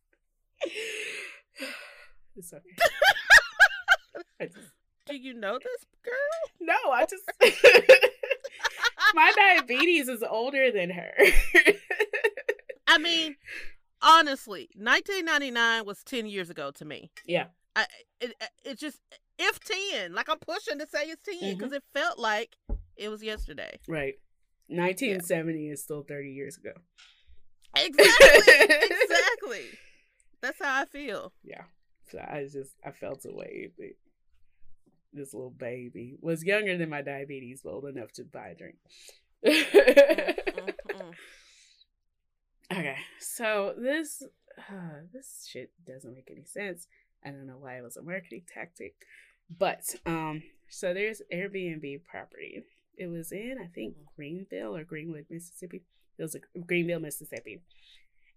it's 2.36 2.52
okay. 2.52 2.62
Just, 4.40 4.56
Do 5.06 5.16
you 5.16 5.34
know 5.34 5.58
this 5.58 5.86
girl? 6.04 6.14
no, 6.60 6.92
I 6.92 7.06
just 7.06 7.24
my 9.14 9.32
diabetes 9.34 10.08
is 10.08 10.22
older 10.22 10.70
than 10.72 10.90
her. 10.90 11.12
I 12.86 12.98
mean, 12.98 13.36
honestly, 14.02 14.68
1999 14.74 15.84
was 15.84 16.02
10 16.04 16.26
years 16.26 16.50
ago 16.50 16.70
to 16.72 16.84
me. 16.84 17.10
yeah. 17.26 17.46
I 17.76 17.86
it 18.20 18.34
it 18.64 18.78
just 18.78 18.98
if 19.38 19.60
10, 19.60 20.12
like 20.12 20.28
I'm 20.28 20.38
pushing 20.38 20.78
to 20.78 20.86
say 20.86 21.04
it's 21.04 21.22
10 21.22 21.54
because 21.54 21.68
mm-hmm. 21.68 21.76
it 21.76 21.84
felt 21.94 22.18
like 22.18 22.56
it 22.96 23.08
was 23.08 23.22
yesterday. 23.22 23.78
Right. 23.86 24.14
1970 24.66 25.70
is 25.70 25.82
still 25.82 26.02
30 26.02 26.30
years 26.30 26.56
ago. 26.56 26.72
Exactly. 27.76 28.64
exactly. 28.90 29.64
That's 30.40 30.58
how 30.60 30.82
I 30.82 30.84
feel. 30.86 31.32
Yeah. 31.44 31.62
So 32.10 32.18
I 32.18 32.46
just 32.50 32.74
I 32.84 32.90
felt 32.90 33.24
a 33.24 33.32
way 33.32 33.70
that 33.78 33.92
this 35.12 35.34
little 35.34 35.50
baby 35.50 36.16
was 36.20 36.44
younger 36.44 36.76
than 36.76 36.90
my 36.90 37.02
diabetes, 37.02 37.62
but 37.64 37.70
old 37.70 37.86
enough 37.86 38.12
to 38.12 38.24
buy 38.24 38.48
a 38.48 38.54
drink. 38.54 38.76
Mm, 39.44 40.74
mm. 40.90 41.12
okay, 42.72 42.96
so 43.20 43.74
this 43.78 44.22
uh, 44.58 45.00
this 45.12 45.46
shit 45.50 45.70
doesn't 45.86 46.14
make 46.14 46.28
any 46.30 46.44
sense. 46.44 46.86
I 47.24 47.30
don't 47.30 47.46
know 47.46 47.58
why 47.58 47.78
it 47.78 47.82
was 47.82 47.96
a 47.96 48.02
marketing 48.02 48.42
tactic, 48.52 48.94
but 49.58 49.82
um, 50.06 50.42
So 50.68 50.92
there's 50.92 51.22
Airbnb 51.32 52.04
property. 52.04 52.62
It 52.96 53.06
was 53.06 53.32
in, 53.32 53.56
I 53.62 53.66
think, 53.68 53.94
Greenville 54.16 54.76
or 54.76 54.84
Greenwood, 54.84 55.26
Mississippi. 55.30 55.82
It 56.18 56.22
was 56.22 56.34
a 56.34 56.58
Greenville, 56.60 57.00
Mississippi. 57.00 57.62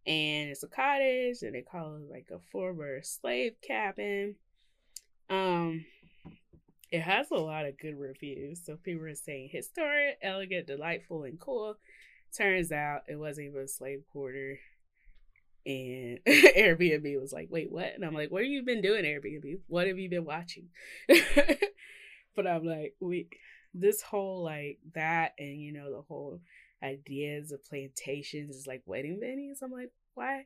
And 0.08 0.50
it's 0.50 0.64
a 0.64 0.68
cottage 0.68 1.42
and 1.42 1.54
they 1.54 1.62
call 1.62 1.96
it 1.96 2.10
like 2.10 2.28
a 2.32 2.40
former 2.52 3.02
slave 3.04 3.54
cabin. 3.66 4.36
Um 5.30 5.86
it 6.92 7.02
has 7.02 7.32
a 7.32 7.36
lot 7.36 7.66
of 7.66 7.80
good 7.80 7.98
reviews. 7.98 8.62
So 8.66 8.76
people 8.76 9.06
are 9.06 9.16
saying 9.16 9.50
historic, 9.52 10.18
elegant, 10.22 10.68
delightful, 10.68 11.24
and 11.24 11.40
cool. 11.40 11.76
Turns 12.38 12.72
out 12.72 13.02
it 13.08 13.18
wasn't 13.18 13.48
even 13.48 13.62
a 13.62 13.68
slave 13.68 14.04
quarter. 14.12 14.60
And 15.66 16.20
Airbnb 16.28 17.20
was 17.20 17.32
like, 17.32 17.48
wait, 17.50 17.72
what? 17.72 17.94
And 17.96 18.04
I'm 18.04 18.14
like, 18.14 18.30
what 18.30 18.44
have 18.44 18.52
you 18.52 18.64
been 18.64 18.82
doing, 18.82 19.06
Airbnb? 19.06 19.60
What 19.68 19.88
have 19.88 19.98
you 19.98 20.10
been 20.10 20.26
watching? 20.26 20.70
but 22.36 22.48
I'm 22.48 22.66
like, 22.66 22.96
we 23.00 23.30
this 23.74 24.02
whole 24.02 24.44
like 24.44 24.80
that 24.94 25.32
and 25.40 25.62
you 25.62 25.72
know, 25.72 25.92
the 25.92 26.02
whole 26.02 26.42
ideas 26.84 27.54
of 27.54 27.64
plantations 27.64 28.56
is 28.56 28.68
like 28.68 28.82
wedding 28.86 29.20
venues. 29.24 29.64
I'm 29.64 29.72
like, 29.72 29.92
why 30.14 30.46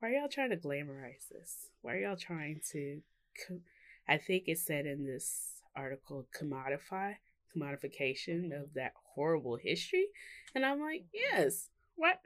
why 0.00 0.08
are 0.08 0.12
y'all 0.12 0.28
trying 0.28 0.50
to 0.50 0.56
glamorize 0.56 1.28
this? 1.30 1.70
Why 1.80 1.94
are 1.94 2.00
y'all 2.00 2.16
trying 2.16 2.60
to 2.72 3.00
I 4.08 4.18
think 4.18 4.44
it 4.46 4.58
said 4.58 4.84
in 4.84 5.06
this 5.06 5.55
article 5.76 6.26
commodify 6.38 7.14
commodification 7.56 8.46
of 8.46 8.74
that 8.74 8.92
horrible 9.14 9.56
history. 9.56 10.06
And 10.54 10.64
i'm 10.64 10.80
like 10.80 11.04
yes 11.12 11.68
what? 11.96 12.20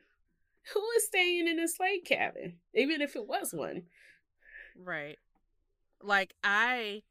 Who 0.74 0.84
is 0.96 1.06
staying 1.06 1.48
in 1.48 1.58
a 1.58 1.68
slave 1.68 2.04
cabin 2.04 2.58
even 2.74 3.00
if 3.00 3.16
it 3.16 3.26
was 3.26 3.52
one? 3.52 3.84
Right. 4.76 5.18
Like 6.02 6.34
i 6.44 7.02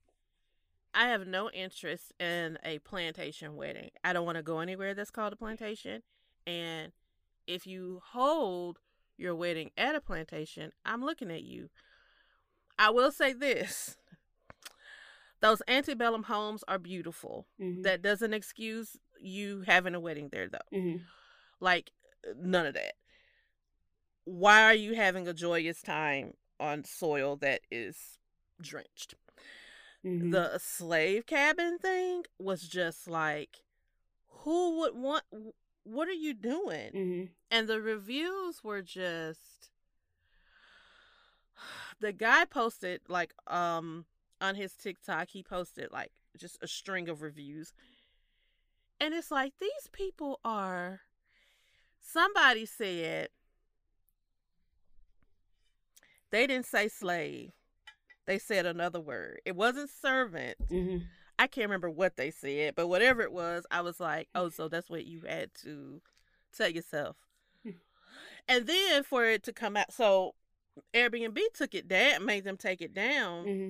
i 0.93 1.07
have 1.07 1.27
no 1.27 1.49
interest 1.51 2.13
in 2.19 2.57
a 2.63 2.79
plantation 2.79 3.55
wedding. 3.55 3.89
I 4.03 4.13
don't 4.13 4.25
want 4.25 4.37
to 4.37 4.43
go 4.43 4.59
anywhere 4.59 4.93
that's 4.93 5.11
called 5.11 5.33
a 5.33 5.37
plantation. 5.37 6.03
And 6.45 6.91
if 7.47 7.65
you 7.65 8.01
hold 8.11 8.79
your 9.17 9.35
wedding 9.35 9.69
at 9.77 9.95
a 9.95 10.01
plantation 10.01 10.71
i'm 10.85 11.03
looking 11.03 11.29
at 11.31 11.43
you. 11.43 11.69
I 12.77 12.89
will 12.89 13.11
say 13.11 13.33
this 13.33 13.97
those 15.41 15.61
antebellum 15.67 16.23
homes 16.23 16.63
are 16.67 16.79
beautiful. 16.79 17.47
Mm-hmm. 17.61 17.83
That 17.83 18.01
doesn't 18.01 18.33
excuse 18.33 18.97
you 19.19 19.63
having 19.65 19.95
a 19.95 19.99
wedding 19.99 20.29
there, 20.31 20.49
though. 20.49 20.77
Mm-hmm. 20.77 21.03
Like, 21.59 21.91
none 22.37 22.65
of 22.65 22.73
that. 22.73 22.93
Why 24.25 24.63
are 24.63 24.75
you 24.75 24.95
having 24.95 25.27
a 25.27 25.33
joyous 25.33 25.81
time 25.81 26.33
on 26.59 26.83
soil 26.83 27.35
that 27.37 27.61
is 27.71 28.19
drenched? 28.61 29.15
Mm-hmm. 30.05 30.31
The 30.31 30.59
slave 30.59 31.25
cabin 31.25 31.77
thing 31.77 32.23
was 32.37 32.61
just 32.61 33.07
like, 33.07 33.57
who 34.27 34.79
would 34.79 34.95
want, 34.95 35.23
what 35.83 36.07
are 36.07 36.11
you 36.11 36.33
doing? 36.33 36.91
Mm-hmm. 36.93 37.23
And 37.51 37.67
the 37.67 37.81
reviews 37.81 38.63
were 38.63 38.81
just, 38.81 39.71
the 41.99 42.13
guy 42.13 42.45
posted 42.45 43.01
like, 43.07 43.33
um, 43.47 44.05
on 44.41 44.55
his 44.55 44.73
TikTok, 44.73 45.29
he 45.29 45.43
posted 45.43 45.91
like 45.91 46.11
just 46.37 46.57
a 46.61 46.67
string 46.67 47.09
of 47.09 47.21
reviews. 47.21 47.73
And 48.99 49.13
it's 49.13 49.31
like 49.31 49.53
these 49.59 49.89
people 49.91 50.39
are 50.43 51.01
somebody 52.01 52.65
said 52.65 53.29
they 56.31 56.47
didn't 56.47 56.65
say 56.65 56.87
slave. 56.87 57.51
They 58.25 58.37
said 58.37 58.65
another 58.65 58.99
word. 58.99 59.41
It 59.45 59.55
wasn't 59.55 59.89
servant. 59.89 60.57
Mm-hmm. 60.69 61.05
I 61.39 61.47
can't 61.47 61.65
remember 61.65 61.89
what 61.89 62.17
they 62.17 62.29
said, 62.31 62.75
but 62.75 62.87
whatever 62.87 63.21
it 63.21 63.31
was, 63.31 63.65
I 63.71 63.81
was 63.81 63.99
like, 63.99 64.27
oh, 64.35 64.49
so 64.49 64.67
that's 64.67 64.89
what 64.89 65.05
you 65.05 65.21
had 65.27 65.51
to 65.63 66.01
tell 66.55 66.69
yourself. 66.69 67.15
Hmm. 67.63 67.71
and 68.47 68.67
then 68.67 69.03
for 69.03 69.25
it 69.25 69.43
to 69.43 69.53
come 69.53 69.77
out, 69.77 69.91
so 69.91 70.35
Airbnb 70.93 71.39
took 71.55 71.73
it 71.73 71.87
down, 71.87 72.25
made 72.25 72.43
them 72.43 72.57
take 72.57 72.81
it 72.81 72.93
down. 72.93 73.45
Mm-hmm 73.45 73.69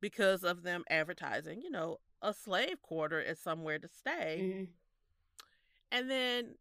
because 0.00 0.44
of 0.44 0.62
them 0.62 0.84
advertising, 0.90 1.60
you 1.62 1.70
know, 1.70 1.98
a 2.22 2.32
slave 2.32 2.82
quarter 2.82 3.20
is 3.20 3.38
somewhere 3.38 3.78
to 3.78 3.88
stay. 3.88 4.40
Mm-hmm. 4.42 4.64
And 5.92 6.10
then 6.10 6.54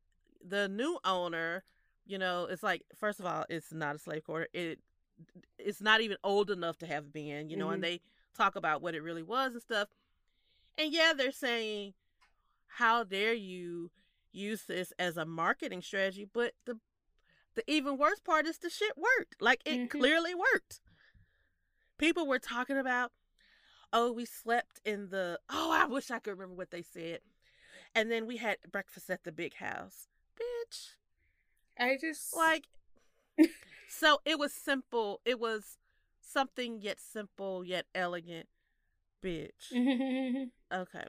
the 0.46 0.68
new 0.68 1.00
owner, 1.04 1.64
you 2.06 2.18
know, 2.18 2.48
it's 2.50 2.64
like 2.64 2.84
first 2.96 3.20
of 3.20 3.26
all, 3.26 3.46
it's 3.50 3.72
not 3.72 3.96
a 3.96 4.00
slave 4.00 4.24
quarter. 4.24 4.48
It 4.54 4.80
it's 5.58 5.82
not 5.82 6.02
even 6.02 6.18
old 6.24 6.50
enough 6.50 6.78
to 6.78 6.88
have 6.88 7.12
been, 7.12 7.50
you 7.50 7.58
know, 7.58 7.66
mm-hmm. 7.66 7.76
and 7.76 7.84
they 7.84 8.02
talk 8.36 8.56
about 8.56 8.82
what 8.82 8.96
it 8.96 9.04
really 9.04 9.24
was 9.24 9.54
and 9.54 9.62
stuff. 9.62 9.90
And 10.78 10.94
yeah, 10.94 11.14
they're 11.16 11.32
saying, 11.32 11.94
How 12.68 13.04
dare 13.04 13.34
you 13.34 13.92
use 14.32 14.64
this 14.64 14.94
as 14.98 15.18
a 15.18 15.26
marketing 15.26 15.82
strategy? 15.82 16.28
But 16.32 16.54
the 16.66 16.80
the 17.56 17.70
even 17.70 17.98
worse 17.98 18.20
part 18.20 18.48
is 18.48 18.58
the 18.58 18.70
shit 18.70 18.94
worked. 18.96 19.42
Like 19.42 19.62
it 19.66 19.74
mm-hmm. 19.74 19.98
clearly 20.00 20.34
worked. 20.34 20.80
People 21.98 22.26
were 22.26 22.40
talking 22.40 22.78
about 22.78 23.12
oh, 23.94 24.12
we 24.12 24.26
slept 24.26 24.80
in 24.86 25.10
the, 25.10 25.40
oh, 25.50 25.72
I 25.72 25.86
wish 25.86 26.12
I 26.12 26.20
could 26.20 26.32
remember 26.32 26.56
what 26.56 26.72
they 26.72 26.82
said. 26.82 27.20
And 27.96 28.12
then 28.12 28.28
we 28.28 28.38
had 28.38 28.58
breakfast 28.72 29.10
at 29.10 29.24
the 29.24 29.32
big 29.32 29.56
house. 29.56 30.08
Bitch. 30.40 30.90
I 31.78 31.98
just. 32.00 32.36
Like, 32.36 32.66
so 33.90 34.20
it 34.26 34.38
was 34.38 34.54
simple. 34.54 35.22
It 35.26 35.40
was 35.40 35.78
something 36.22 36.82
yet 36.82 37.00
simple, 37.00 37.64
yet 37.64 37.86
elegant. 37.96 38.48
Bitch. 39.24 39.72
okay. 40.74 41.06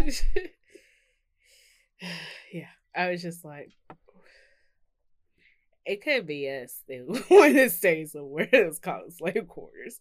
okay. 0.00 0.52
yeah. 2.52 2.68
I 2.96 3.10
was 3.10 3.22
just 3.22 3.44
like, 3.44 3.70
it 5.84 6.02
could 6.02 6.26
be 6.26 6.48
us 6.48 6.82
that 6.88 7.06
want 7.30 7.54
to 7.54 7.70
stay 7.70 8.04
somewhere 8.06 8.48
that's 8.50 8.78
called 8.78 9.12
slave 9.12 9.46
quarters. 9.48 10.00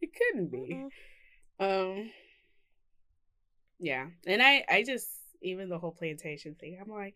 It 0.00 0.10
couldn't 0.14 0.50
be. 0.50 0.74
Mm-hmm. 0.74 0.88
Um 1.60 2.10
yeah. 3.78 4.06
And 4.26 4.42
I 4.42 4.64
I 4.68 4.82
just 4.82 5.08
even 5.40 5.68
the 5.68 5.78
whole 5.78 5.92
plantation 5.92 6.54
thing, 6.54 6.78
I'm 6.80 6.90
like 6.90 7.14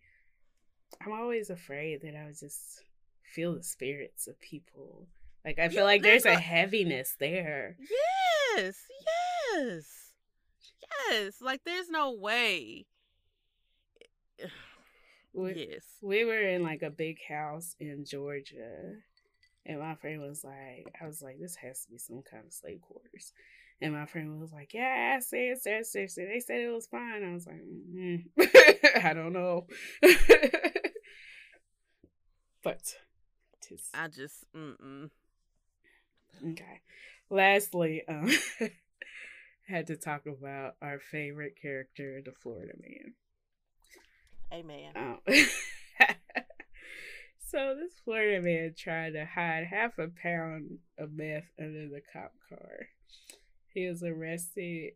I'm 1.05 1.11
always 1.11 1.49
afraid 1.49 2.01
that 2.01 2.15
I 2.15 2.25
would 2.25 2.39
just 2.39 2.83
feel 3.23 3.55
the 3.55 3.63
spirits 3.63 4.27
of 4.27 4.39
people. 4.39 5.07
Like 5.45 5.59
I 5.59 5.67
feel 5.67 5.79
yeah, 5.79 5.83
like 5.83 6.03
there's 6.03 6.25
a, 6.25 6.33
a 6.33 6.37
heaviness 6.37 7.15
there. 7.19 7.77
Yes. 8.57 8.75
Yes. 9.55 10.11
Yes. 11.09 11.41
Like 11.41 11.61
there's 11.65 11.89
no 11.89 12.13
way. 12.13 12.85
We, 15.33 15.67
yes. 15.71 15.83
We 16.01 16.25
were 16.25 16.41
in 16.41 16.61
like 16.61 16.83
a 16.83 16.89
big 16.91 17.17
house 17.27 17.75
in 17.79 18.05
Georgia. 18.05 18.97
And 19.65 19.79
my 19.79 19.95
friend 19.95 20.21
was 20.21 20.43
like, 20.43 20.93
I 21.01 21.07
was 21.07 21.21
like, 21.21 21.39
this 21.39 21.55
has 21.55 21.85
to 21.85 21.91
be 21.91 21.97
some 21.97 22.21
kind 22.21 22.45
of 22.45 22.53
slave 22.53 22.81
quarters. 22.81 23.33
And 23.83 23.91
my 23.91 24.05
friend 24.05 24.39
was 24.39 24.53
like, 24.53 24.73
"Yeah, 24.73 25.17
I 25.17 25.19
said, 25.19 25.57
said, 25.59 25.85
said, 25.85 26.09
said. 26.09 26.29
They 26.29 26.39
said 26.39 26.61
it 26.61 26.71
was 26.71 26.87
fine." 26.87 27.21
I 27.21 27.33
was 27.33 27.45
like, 27.45 27.57
mm-hmm. 27.57 29.05
"I 29.05 29.13
don't 29.13 29.33
know," 29.33 29.67
but 32.63 32.95
tis... 33.59 33.89
I 33.93 34.07
just 34.07 34.45
mm-mm. 34.55 35.09
okay. 36.51 36.79
Lastly, 37.29 38.03
um, 38.07 38.31
had 39.67 39.87
to 39.87 39.97
talk 39.97 40.27
about 40.27 40.75
our 40.81 40.99
favorite 40.99 41.55
character, 41.61 42.21
the 42.23 42.31
Florida 42.31 42.75
Man. 42.79 43.15
Amen. 44.53 44.93
Um, 44.95 45.19
so 47.49 47.75
this 47.77 47.99
Florida 48.05 48.41
man 48.41 48.75
tried 48.77 49.11
to 49.11 49.25
hide 49.25 49.65
half 49.69 49.99
a 49.99 50.07
pound 50.07 50.77
of 50.97 51.11
meth 51.11 51.51
under 51.59 51.89
the 51.89 52.01
cop 52.13 52.31
car. 52.47 52.87
He 53.73 53.87
was 53.87 54.03
arrested 54.03 54.93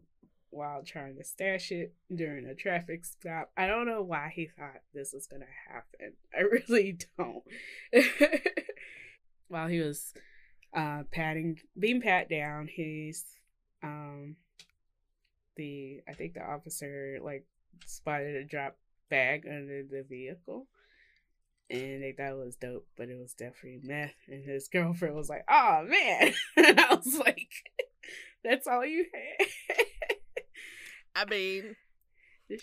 while 0.50 0.84
trying 0.84 1.16
to 1.18 1.24
stash 1.24 1.72
it 1.72 1.94
during 2.14 2.46
a 2.46 2.56
traffic 2.56 3.06
stop. 3.06 3.52
I 3.58 3.68
don't 3.68 3.86
know 3.86 4.02
why 4.02 4.32
he 4.34 4.48
thought 4.48 4.82
this 4.94 5.14
was 5.14 5.28
going 5.28 5.42
to 5.42 5.74
happen. 5.74 6.14
I 6.36 6.42
really 6.42 6.98
don't. 7.18 7.44
while 9.48 9.68
he 9.68 9.80
was 9.80 10.14
uh, 10.76 11.04
patting, 11.12 11.60
being 11.78 12.02
pat 12.02 12.30
down, 12.30 12.70
he's 12.72 13.26
um, 13.84 14.36
the 15.56 16.02
I 16.08 16.14
think 16.14 16.34
the 16.34 16.44
officer 16.44 17.18
like 17.22 17.46
spotted 17.86 18.36
a 18.36 18.44
drop 18.44 18.78
bag 19.10 19.46
under 19.48 19.84
the 19.84 20.04
vehicle. 20.08 20.68
And 21.70 22.02
they 22.02 22.14
thought 22.18 22.32
it 22.32 22.38
was 22.38 22.56
dope, 22.56 22.88
but 22.96 23.10
it 23.10 23.20
was 23.20 23.34
definitely 23.34 23.82
meth. 23.84 24.16
And 24.30 24.46
his 24.46 24.68
girlfriend 24.72 25.16
was 25.16 25.28
like, 25.28 25.44
"Oh 25.50 25.86
man!" 25.86 26.34
and 26.56 26.80
I 26.80 26.94
was 26.96 27.14
like, 27.18 27.50
that's 28.44 28.68
all 28.68 28.86
you 28.86 29.06
had. 29.14 29.48
I 31.16 31.26
mean, 31.26 31.76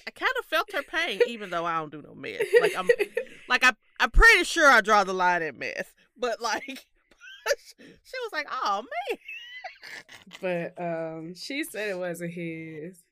I 0.07 0.11
kind 0.11 0.33
of 0.39 0.45
felt 0.45 0.73
her 0.73 0.83
pain, 0.83 1.21
even 1.27 1.51
though 1.51 1.65
I 1.65 1.79
don't 1.79 1.91
do 1.93 2.03
no 2.03 2.15
meth. 2.15 2.41
Like 2.61 2.77
I'm, 2.77 2.89
like 3.49 3.65
I, 3.65 3.73
I'm 4.01 4.11
pretty 4.11 4.45
sure 4.45 4.69
I 4.69 4.81
draw 4.81 5.05
the 5.05 5.13
line 5.13 5.43
at 5.43 5.57
meth, 5.57 5.93
but 6.17 6.41
like, 6.41 6.65
she 6.67 8.17
was 8.25 8.33
like, 8.33 8.47
"Oh 8.51 8.83
man." 8.83 9.19
But 10.41 10.83
um, 10.83 11.35
she 11.35 11.65
said 11.65 11.91
it 11.91 11.99
wasn't 11.99 12.33
his. 12.33 13.03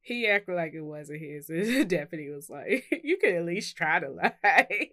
he 0.00 0.26
acted 0.26 0.54
like 0.56 0.72
it 0.72 0.80
wasn't 0.80 1.20
his. 1.20 1.46
The 1.48 1.84
deputy 1.84 2.30
was 2.30 2.48
like, 2.48 2.84
"You 3.04 3.18
could 3.18 3.34
at 3.34 3.44
least 3.44 3.76
try 3.76 4.00
to 4.00 4.08
lie." 4.08 4.90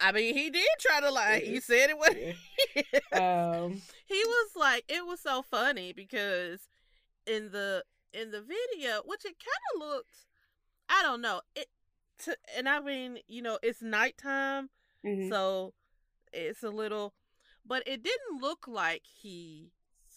I 0.00 0.12
mean, 0.12 0.34
he 0.34 0.50
did 0.50 0.66
try 0.80 1.00
to 1.00 1.10
lie. 1.10 1.40
He 1.44 1.60
said 1.60 1.90
it 1.90 1.98
was. 1.98 2.14
um, 3.12 3.82
he 4.06 4.22
was 4.24 4.50
like, 4.56 4.84
it 4.88 5.06
was 5.06 5.20
so 5.20 5.42
funny 5.42 5.92
because 5.92 6.68
in 7.26 7.50
the 7.50 7.84
in 8.12 8.30
the 8.30 8.40
video, 8.40 9.02
which 9.04 9.24
it 9.24 9.36
kind 9.38 9.62
of 9.74 9.88
looked, 9.88 10.26
I 10.88 11.02
don't 11.02 11.20
know 11.20 11.40
it. 11.54 11.66
To, 12.24 12.36
and 12.56 12.68
I 12.68 12.80
mean, 12.80 13.18
you 13.28 13.42
know, 13.42 13.58
it's 13.62 13.80
nighttime, 13.80 14.70
mhm. 15.06 15.28
so 15.28 15.74
it's 16.32 16.64
a 16.64 16.70
little, 16.70 17.14
but 17.64 17.86
it 17.86 18.02
didn't 18.02 18.40
look 18.40 18.66
like 18.66 19.02
he 19.04 19.70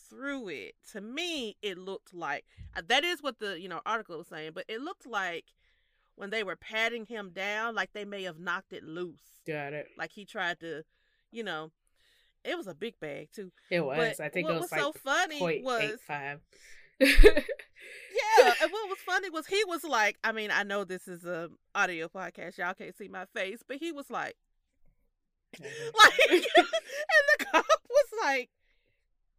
threw 0.10 0.48
it. 0.48 0.76
To 0.92 1.02
me, 1.02 1.58
it 1.62 1.78
looked 1.78 2.14
like 2.14 2.46
that 2.88 3.04
is 3.04 3.22
what 3.22 3.40
the 3.40 3.60
you 3.60 3.70
know 3.70 3.82
article 3.86 4.18
was 4.18 4.28
saying, 4.28 4.52
but 4.54 4.66
it 4.68 4.82
looked 4.82 5.06
like 5.06 5.46
when 6.16 6.30
they 6.30 6.44
were 6.44 6.56
patting 6.56 7.06
him 7.06 7.32
down, 7.34 7.76
like 7.76 7.94
they 7.94 8.06
may 8.06 8.24
have 8.24 8.40
knocked 8.40 8.74
it 8.74 8.84
loose, 8.84 9.42
got 9.48 9.74
it. 9.74 9.88
like 9.98 10.12
he 10.12 10.26
tried 10.26 10.60
to, 10.60 10.84
you 11.32 11.44
know. 11.44 11.72
It 12.44 12.58
was 12.58 12.66
a 12.66 12.74
big 12.74 13.00
bag 13.00 13.30
too. 13.32 13.52
It 13.70 13.86
was. 13.86 14.16
But 14.18 14.26
I 14.26 14.30
think 14.30 14.48
what 14.48 14.56
it 14.56 14.62
was, 14.62 14.64
was 14.64 14.72
like 14.72 14.82
so 14.82 14.94
funny 14.94 15.38
point 15.40 15.64
was- 15.64 15.84
eight 15.84 16.00
five. 16.08 16.40
Yeah, 17.00 18.54
and 18.62 18.72
what 18.72 18.90
was 18.90 18.98
funny 19.06 19.30
was 19.30 19.48
he 19.48 19.64
was 19.68 19.84
like, 19.84 20.18
I 20.24 20.32
mean, 20.32 20.52
I 20.52 20.64
know 20.64 20.84
this 20.84 21.08
is 21.08 21.24
a 21.26 21.50
audio 21.76 22.08
podcast, 22.08 22.58
y'all 22.58 22.74
can't 22.74 22.96
see 22.98 23.08
my 23.08 23.26
face, 23.36 23.60
but 23.68 23.78
he 23.78 23.92
was 23.92 24.10
like, 24.10 24.36
like, 25.60 26.20
and 26.30 26.44
the 26.44 27.46
cop 27.46 27.66
was 27.90 28.08
like, 28.24 28.50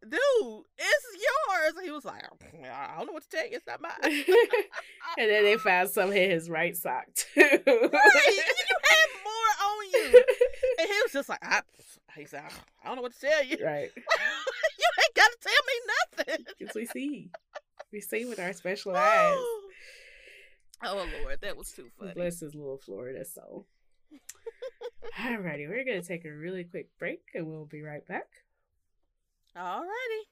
"Dude, 0.09 0.63
it's 0.77 1.05
yours." 1.13 1.73
He 1.83 1.91
was 1.91 2.05
like, 2.05 2.23
mm, 2.23 2.71
"I 2.71 2.97
don't 2.97 3.07
know 3.07 3.13
what 3.13 3.23
to 3.23 3.29
tell 3.29 3.45
you. 3.45 3.55
It's 3.57 3.67
not 3.67 3.81
mine." 3.81 3.91
and 4.03 5.29
then 5.29 5.43
they 5.43 5.57
found 5.57 5.89
some 5.89 6.11
in 6.11 6.31
his 6.31 6.49
right 6.49 6.75
sock 6.75 7.05
too. 7.15 7.41
right, 7.41 7.61
you 7.65 8.77
had 8.83 9.09
more 9.23 9.51
on 9.65 9.85
you, 9.93 10.23
and 10.79 10.87
he 10.87 10.99
was 11.03 11.11
just 11.13 11.29
like, 11.29 11.43
I, 11.43 11.61
"He 12.15 12.25
said, 12.25 12.43
I 12.83 12.87
don't 12.87 12.97
know 12.97 13.01
what 13.01 13.13
to 13.13 13.19
tell 13.19 13.43
you. 13.43 13.57
right. 13.63 13.91
you 13.95 14.87
ain't 15.03 15.15
got 15.15 15.29
to 15.31 15.37
tell 15.41 15.63
me 15.67 16.27
nothing." 16.35 16.45
Because 16.59 16.75
we 16.75 16.85
see. 16.85 17.31
We 17.91 18.01
see 18.01 18.25
with 18.25 18.39
our 18.39 18.53
special 18.53 18.95
eyes. 18.95 19.37
Oh 20.85 21.07
Lord, 21.21 21.39
that 21.41 21.55
was 21.55 21.71
too 21.71 21.89
funny. 21.97 22.13
Bless 22.13 22.39
his 22.41 22.55
little 22.55 22.77
Florida 22.77 23.23
soul. 23.23 23.67
Alrighty, 25.19 25.67
we're 25.69 25.85
gonna 25.85 26.01
take 26.01 26.25
a 26.25 26.31
really 26.31 26.63
quick 26.63 26.87
break 26.97 27.21
and 27.33 27.47
we'll 27.47 27.65
be 27.65 27.81
right 27.81 28.05
back. 28.07 28.27
Alrighty. 29.55 30.23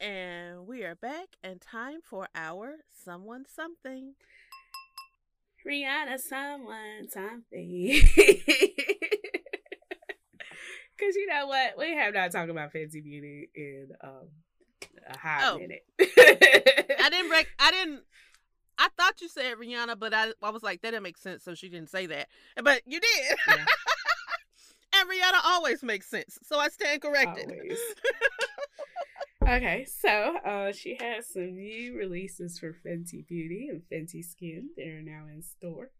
And 0.00 0.66
we 0.66 0.84
are 0.84 0.94
back 0.94 1.28
and 1.42 1.60
time 1.60 2.00
for 2.02 2.28
our 2.34 2.76
someone 3.04 3.44
something. 3.52 4.14
Rihanna, 5.66 6.18
someone, 6.20 7.08
something. 7.10 8.00
Cause 10.98 11.14
you 11.14 11.26
know 11.28 11.46
what? 11.46 11.78
We 11.78 11.94
have 11.94 12.14
not 12.14 12.32
talked 12.32 12.50
about 12.50 12.72
Fenty 12.72 13.02
Beauty 13.02 13.50
in 13.54 13.88
um 14.02 14.28
a 15.08 15.16
hot 15.18 15.42
Oh. 15.54 15.58
minute. 15.58 15.84
I 16.00 17.08
didn't 17.10 17.30
rec- 17.30 17.46
I 17.58 17.70
didn't 17.70 18.02
I 18.78 18.88
thought 18.96 19.20
you 19.20 19.28
said 19.28 19.56
Rihanna, 19.56 19.98
but 19.98 20.12
I 20.14 20.32
I 20.42 20.50
was 20.50 20.62
like 20.62 20.82
that 20.82 20.90
didn't 20.92 21.02
make 21.04 21.16
sense, 21.18 21.44
so 21.44 21.54
she 21.54 21.68
didn't 21.68 21.90
say 21.90 22.06
that. 22.06 22.28
But 22.62 22.82
you 22.86 23.00
did. 23.00 23.36
Yeah. 23.48 23.64
Rihanna 25.06 25.40
always 25.44 25.82
makes 25.82 26.08
sense. 26.08 26.38
So 26.42 26.58
I 26.58 26.68
stand 26.68 27.02
corrected. 27.02 27.52
Okay, 29.48 29.86
so 29.86 30.36
uh, 30.44 30.72
she 30.72 30.98
has 31.00 31.26
some 31.32 31.54
new 31.54 31.96
releases 31.96 32.58
for 32.58 32.76
Fenty 32.84 33.26
Beauty 33.26 33.70
and 33.70 33.82
Fenty 33.90 34.22
Skin. 34.22 34.68
They're 34.76 35.00
now 35.00 35.24
in 35.32 35.42
store. 35.42 35.90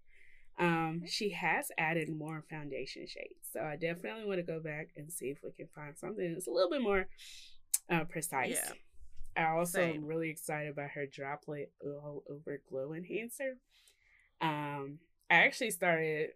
Um, 0.59 1.03
she 1.07 1.31
has 1.31 1.71
added 1.79 2.11
more 2.11 2.45
foundation 2.51 3.07
shades, 3.07 3.49
so 3.51 3.61
I 3.61 3.77
definitely 3.77 4.27
want 4.27 4.39
to 4.39 4.43
go 4.43 4.61
back 4.61 4.89
and 4.97 5.11
see 5.11 5.27
if 5.27 5.39
we 5.43 5.53
can 5.53 5.69
find 5.75 5.97
something 5.97 6.35
that's 6.35 6.47
a 6.47 6.51
little 6.51 6.69
bit 6.69 6.83
more 6.83 7.07
uh, 7.91 8.05
precise. 8.05 8.59
Yeah. 9.37 9.45
I 9.47 9.57
also 9.57 9.79
Same. 9.79 9.97
am 9.97 10.05
really 10.05 10.29
excited 10.29 10.71
about 10.71 10.91
her 10.91 11.07
droplet 11.07 11.73
all 11.83 12.25
over 12.29 12.61
glow 12.69 12.93
enhancer. 12.93 13.57
Um, 14.43 14.99
I 15.31 15.37
actually 15.37 15.71
started. 15.71 16.31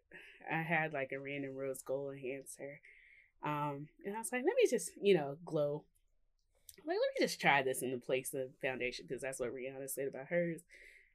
I 0.50 0.62
had 0.62 0.92
like 0.92 1.12
a 1.12 1.20
random 1.20 1.54
rose 1.54 1.82
gold 1.82 2.14
enhancer, 2.14 2.80
um, 3.44 3.88
and 4.04 4.16
I 4.16 4.18
was 4.18 4.32
like, 4.32 4.42
let 4.44 4.56
me 4.56 4.68
just 4.68 4.90
you 5.00 5.14
know 5.14 5.36
glow 5.44 5.84
like, 6.86 6.96
let 6.96 7.20
me 7.20 7.26
just 7.26 7.40
try 7.40 7.62
this 7.62 7.82
in 7.82 7.92
the 7.92 7.98
place 7.98 8.34
of 8.34 8.48
foundation 8.60 9.04
because 9.06 9.22
that's 9.22 9.38
what 9.38 9.54
Rihanna 9.54 9.88
said 9.88 10.08
about 10.08 10.26
hers. 10.26 10.62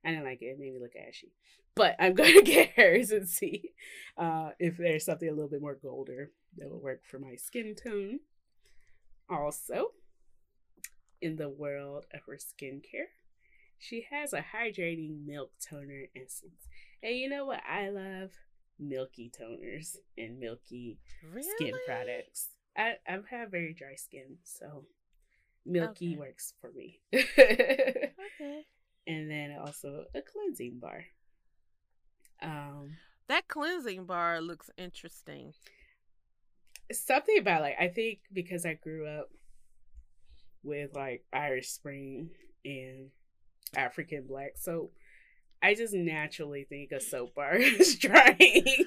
I 0.05 0.11
didn't 0.11 0.25
like 0.25 0.41
it. 0.41 0.45
It 0.45 0.59
made 0.59 0.73
me 0.73 0.79
look 0.79 0.95
ashy. 0.95 1.33
But 1.75 1.95
I'm 1.99 2.13
going 2.13 2.33
to 2.35 2.41
get 2.41 2.71
hers 2.75 3.11
and 3.11 3.27
see 3.27 3.73
uh, 4.17 4.51
if 4.59 4.77
there's 4.77 5.05
something 5.05 5.27
a 5.27 5.33
little 5.33 5.49
bit 5.49 5.61
more 5.61 5.75
golder 5.75 6.31
that 6.57 6.69
will 6.69 6.79
work 6.79 7.01
for 7.03 7.19
my 7.19 7.35
skin 7.35 7.75
tone. 7.75 8.19
Also, 9.29 9.91
in 11.21 11.35
the 11.35 11.49
world 11.49 12.05
of 12.13 12.21
her 12.27 12.37
skincare, 12.37 13.09
she 13.77 14.07
has 14.09 14.31
a 14.31 14.45
hydrating 14.55 15.25
milk 15.25 15.51
toner 15.59 16.05
essence. 16.15 16.67
And 17.03 17.15
you 17.15 17.29
know 17.29 17.45
what 17.45 17.61
I 17.67 17.89
love? 17.89 18.31
Milky 18.79 19.31
toners 19.39 19.95
and 20.17 20.39
milky 20.39 20.99
Really? 21.23 21.47
skin 21.55 21.73
products. 21.85 22.49
I 22.77 22.95
I've 23.07 23.27
had 23.27 23.51
very 23.51 23.73
dry 23.73 23.95
skin, 23.95 24.37
so 24.43 24.85
milky 25.65 26.13
Okay. 26.13 26.17
works 26.17 26.53
for 26.61 26.71
me. 26.71 27.01
Okay. 27.13 28.13
and 29.07 29.29
then 29.31 29.57
also 29.59 30.05
a 30.13 30.21
cleansing 30.21 30.79
bar. 30.79 31.05
Um, 32.41 32.97
That 33.27 33.47
cleansing 33.47 34.05
bar 34.05 34.41
looks 34.41 34.69
interesting. 34.77 35.53
something 36.91 37.37
about 37.37 37.61
like 37.61 37.75
I 37.79 37.87
think 37.87 38.19
because 38.31 38.65
I 38.65 38.73
grew 38.75 39.07
up 39.07 39.29
with 40.63 40.93
like 40.95 41.25
Irish 41.33 41.69
Spring 41.69 42.29
and 42.65 43.09
African 43.75 44.25
black 44.27 44.57
soap, 44.57 44.93
I 45.61 45.73
just 45.73 45.93
naturally 45.93 46.63
think 46.63 46.91
a 46.91 46.99
soap 46.99 47.35
bar 47.35 47.55
is 47.55 47.95
drying. 47.95 48.85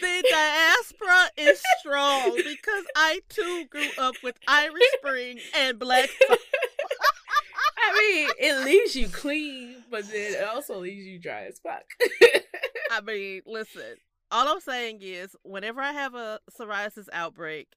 The 0.00 0.24
diaspora 0.30 1.30
is 1.36 1.62
strong 1.78 2.36
because 2.36 2.84
I 2.96 3.20
too 3.28 3.66
grew 3.70 3.88
up 3.98 4.14
with 4.22 4.36
Irish 4.48 4.82
Spring 4.98 5.38
and 5.56 5.78
Black. 5.78 6.08
Soap. 6.28 6.38
I 7.82 7.98
mean, 7.98 8.30
it 8.38 8.64
leaves 8.64 8.94
you 8.94 9.08
clean, 9.08 9.84
but 9.90 10.06
then 10.10 10.34
it 10.34 10.44
also 10.44 10.80
leaves 10.80 11.06
you 11.06 11.18
dry 11.18 11.46
as 11.46 11.58
fuck. 11.58 11.84
I 12.90 13.00
mean, 13.00 13.42
listen. 13.46 13.96
All 14.30 14.48
I'm 14.48 14.60
saying 14.60 15.00
is, 15.02 15.34
whenever 15.42 15.80
I 15.80 15.92
have 15.92 16.14
a 16.14 16.40
psoriasis 16.58 17.08
outbreak, 17.12 17.68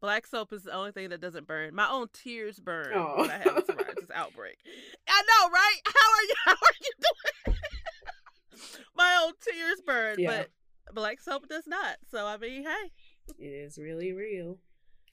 black 0.00 0.26
soap 0.26 0.52
is 0.52 0.62
the 0.64 0.72
only 0.72 0.92
thing 0.92 1.10
that 1.10 1.20
doesn't 1.20 1.46
burn. 1.46 1.74
My 1.74 1.88
own 1.88 2.08
tears 2.12 2.58
burn 2.58 2.92
Oh. 2.94 3.14
when 3.18 3.30
I 3.30 3.38
have 3.38 3.56
a 3.58 3.62
psoriasis 3.62 4.10
outbreak. 4.14 4.58
I 5.08 5.22
know, 5.22 5.50
right? 5.50 5.80
How 5.86 6.12
are 6.12 6.24
you? 6.24 6.34
How 6.44 6.52
are 6.52 6.74
you 6.80 6.90
doing? 7.46 7.58
My 8.96 9.22
own 9.24 9.32
tears 9.40 9.80
burn, 9.84 10.16
Yeah. 10.18 10.44
but 10.86 10.94
black 10.94 11.20
soap 11.20 11.48
does 11.48 11.66
not. 11.66 11.96
So 12.10 12.26
I 12.26 12.36
mean, 12.36 12.64
hey, 12.64 12.90
it 13.38 13.44
is 13.46 13.78
really 13.78 14.12
real. 14.12 14.58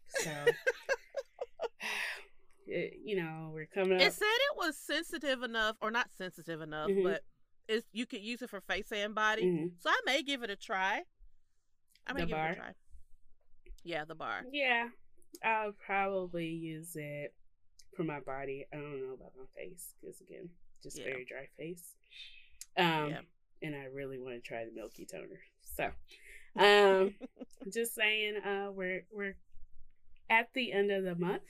So, 0.09 0.31
it, 2.67 2.93
you 3.03 3.15
know, 3.15 3.51
we're 3.53 3.67
coming 3.67 3.93
up. 3.97 4.01
it 4.01 4.13
said 4.13 4.25
it 4.25 4.57
was 4.57 4.77
sensitive 4.77 5.43
enough, 5.43 5.77
or 5.81 5.91
not 5.91 6.09
sensitive 6.17 6.61
enough, 6.61 6.89
Mhm. 6.89 7.03
but 7.03 7.23
it's 7.67 7.87
you 7.91 8.05
could 8.05 8.21
use 8.21 8.41
it 8.41 8.49
for 8.49 8.61
face 8.61 8.91
and 8.91 9.13
body. 9.15 9.43
Mhm. 9.43 9.81
So 9.81 9.89
I 9.89 9.99
may 10.05 10.23
give 10.23 10.43
it 10.43 10.49
a 10.49 10.55
try. 10.55 11.03
I 12.05 12.13
may 12.13 12.21
The 12.21 12.27
give 12.27 12.37
bar? 12.37 12.49
it 12.49 12.53
a 12.53 12.55
try. 12.55 12.73
Yeah, 13.87 14.03
the 14.05 14.15
bar. 14.15 14.43
Yeah, 14.51 14.89
I'll 15.43 15.71
probably 15.85 16.47
use 16.47 16.95
it 16.95 17.33
for 17.95 18.03
my 18.03 18.19
body. 18.19 18.65
I 18.73 18.75
don't 18.75 19.07
know 19.07 19.13
about 19.13 19.31
my 19.37 19.45
face 19.55 19.93
because 20.01 20.19
again, 20.19 20.49
just 20.83 20.97
Yeah. 20.97 21.05
very 21.05 21.25
dry 21.25 21.47
face. 21.57 21.95
Um, 22.75 23.09
Yeah. 23.09 23.21
and 23.61 23.75
I 23.75 23.85
really 23.85 24.19
want 24.19 24.35
to 24.35 24.41
try 24.41 24.65
the 24.65 24.71
milky 24.71 25.05
toner. 25.05 25.39
So, 25.61 25.91
um, 26.57 27.15
just 27.71 27.95
saying, 27.95 28.37
uh, 28.43 28.71
we're 28.73 29.05
we're 29.09 29.37
at 30.29 30.49
the 30.53 30.73
end 30.73 30.91
of 30.91 31.05
the 31.05 31.15
month, 31.15 31.43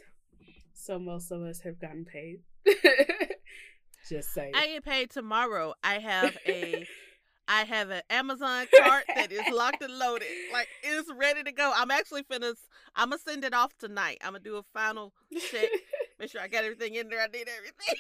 so 0.74 1.00
most 1.00 1.32
of 1.32 1.42
us 1.42 1.62
have 1.62 1.80
gotten 1.80 2.06
paid. 2.06 2.44
just 4.10 4.32
saying. 4.34 4.54
I 4.56 4.68
get 4.68 4.86
paid 4.86 5.10
tomorrow. 5.10 5.74
I 5.84 5.98
have 6.00 6.38
a 6.46 6.88
I 7.48 7.64
have 7.64 7.90
an 7.90 8.02
Amazon 8.10 8.68
cart 8.84 9.06
that 9.16 9.32
is 9.32 9.42
locked 9.54 9.82
and 9.82 9.98
loaded. 9.98 10.28
Like 10.52 10.68
it's 10.84 11.12
ready 11.18 11.44
to 11.44 11.52
go. 11.52 11.72
I'm 11.76 11.92
actually 11.92 12.24
finna 12.24 12.54
I'm 12.96 13.10
gonna 13.10 13.22
send 13.22 13.44
it 13.44 13.54
off 13.54 13.78
tonight. 13.78 14.18
I'm 14.24 14.34
gonna 14.34 14.44
do 14.44 14.58
a 14.58 14.64
final 14.74 15.14
check. 15.52 15.70
Make 16.20 16.32
sure 16.32 16.42
I 16.42 16.48
got 16.48 16.64
everything 16.64 16.96
in 16.96 17.10
there. 17.10 17.22
I 17.22 17.28
need 17.28 17.48
everything. 17.48 17.96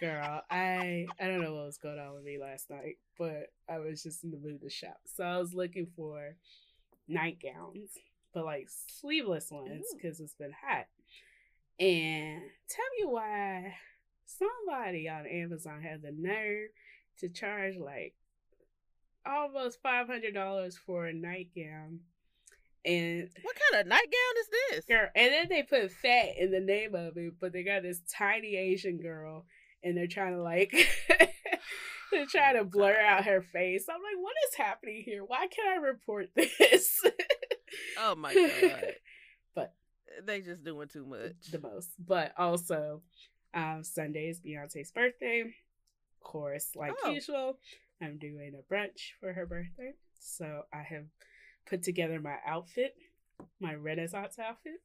Girl, 0.00 0.42
I 0.50 1.06
I 1.20 1.26
don't 1.26 1.42
know 1.42 1.54
what 1.54 1.66
was 1.66 1.78
going 1.78 1.98
on 1.98 2.14
with 2.14 2.24
me 2.24 2.38
last 2.38 2.70
night, 2.70 2.96
but 3.18 3.52
I 3.68 3.78
was 3.78 4.02
just 4.02 4.24
in 4.24 4.30
the 4.30 4.38
mood 4.38 4.60
to 4.62 4.70
shop. 4.70 5.00
So 5.06 5.24
I 5.24 5.38
was 5.38 5.54
looking 5.54 5.88
for 5.96 6.36
nightgowns 7.08 7.90
but 8.32 8.44
like 8.44 8.68
sleeveless 9.00 9.50
ones 9.50 9.84
because 9.94 10.20
it's 10.20 10.34
been 10.34 10.52
hot. 10.52 10.86
And 11.80 12.42
tell 12.68 12.84
me 12.98 13.12
why 13.12 13.74
somebody 14.26 15.08
on 15.08 15.26
Amazon 15.26 15.82
had 15.82 16.02
the 16.02 16.12
nerve 16.12 16.70
to 17.20 17.28
charge 17.28 17.76
like 17.76 18.14
almost 19.26 19.80
five 19.82 20.06
hundred 20.06 20.34
dollars 20.34 20.76
for 20.76 21.06
a 21.06 21.12
nightgown. 21.12 22.00
And 22.84 23.28
What 23.42 23.56
kind 23.70 23.80
of 23.82 23.86
nightgown 23.88 24.34
is 24.40 24.48
this? 24.70 24.84
girl, 24.86 25.08
and 25.14 25.32
then 25.32 25.46
they 25.48 25.62
put 25.62 25.90
fat 25.90 26.28
in 26.38 26.50
the 26.52 26.60
name 26.60 26.94
of 26.94 27.16
it, 27.16 27.34
but 27.40 27.52
they 27.52 27.62
got 27.62 27.82
this 27.82 28.00
tiny 28.16 28.56
Asian 28.56 28.98
girl, 28.98 29.46
and 29.82 29.96
they're 29.96 30.06
trying 30.06 30.34
to 30.34 30.42
like 30.42 30.72
they're 32.12 32.26
trying 32.26 32.56
to 32.56 32.64
blur 32.64 32.96
out 32.98 33.24
her 33.24 33.42
face. 33.42 33.86
I'm 33.90 34.00
like, 34.00 34.22
what 34.22 34.34
is 34.48 34.54
happening 34.56 35.02
here? 35.04 35.24
Why 35.24 35.46
can't 35.48 35.68
I 35.68 35.86
report 35.86 36.28
this? 36.36 37.00
Oh 37.98 38.14
my 38.14 38.32
god. 38.34 38.84
but 39.54 39.74
They 40.24 40.40
just 40.40 40.64
doing 40.64 40.88
too 40.88 41.04
much. 41.04 41.50
the 41.50 41.60
most. 41.60 41.90
But 41.98 42.32
also, 42.38 43.02
um, 43.52 43.82
Sunday 43.82 44.28
is 44.30 44.40
Beyonce's 44.40 44.90
birthday. 44.92 45.40
Of 45.42 46.22
course, 46.22 46.70
like 46.74 46.94
Oh. 47.04 47.10
usual, 47.10 47.58
I'm 48.00 48.18
doing 48.18 48.54
a 48.54 48.62
brunch 48.72 49.12
for 49.20 49.32
her 49.32 49.46
birthday. 49.46 49.94
So 50.20 50.62
I 50.72 50.82
have 50.82 51.06
put 51.66 51.82
together 51.82 52.20
my 52.20 52.36
outfit, 52.46 52.96
my 53.60 53.74
Renaissance 53.74 54.38
outfit. 54.38 54.80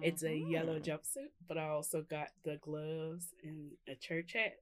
It's 0.00 0.22
a 0.22 0.34
yellow 0.36 0.78
Mhm. 0.80 0.84
jumpsuit, 0.84 1.30
but 1.46 1.58
I 1.58 1.68
also 1.68 2.02
got 2.02 2.28
the 2.44 2.56
gloves 2.56 3.32
and 3.44 3.76
a 3.86 3.94
church 3.94 4.32
hat 4.32 4.58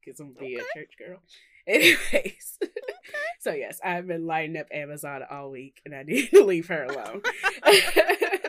because 0.00 0.20
I'm 0.20 0.32
being 0.34 0.60
Okay. 0.60 0.66
a 0.70 0.78
church 0.78 0.96
girl. 0.98 1.22
Anyways, 1.66 2.58
so 3.40 3.52
yes, 3.54 3.80
I've 3.82 4.06
been 4.06 4.26
lighting 4.26 4.56
up 4.58 4.66
Amazon 4.70 5.22
all 5.30 5.50
week, 5.50 5.80
and 5.86 5.94
I 5.94 6.02
need 6.02 6.28
to 6.30 6.44
leave 6.44 6.68
her 6.68 6.84
alone. 6.84 7.22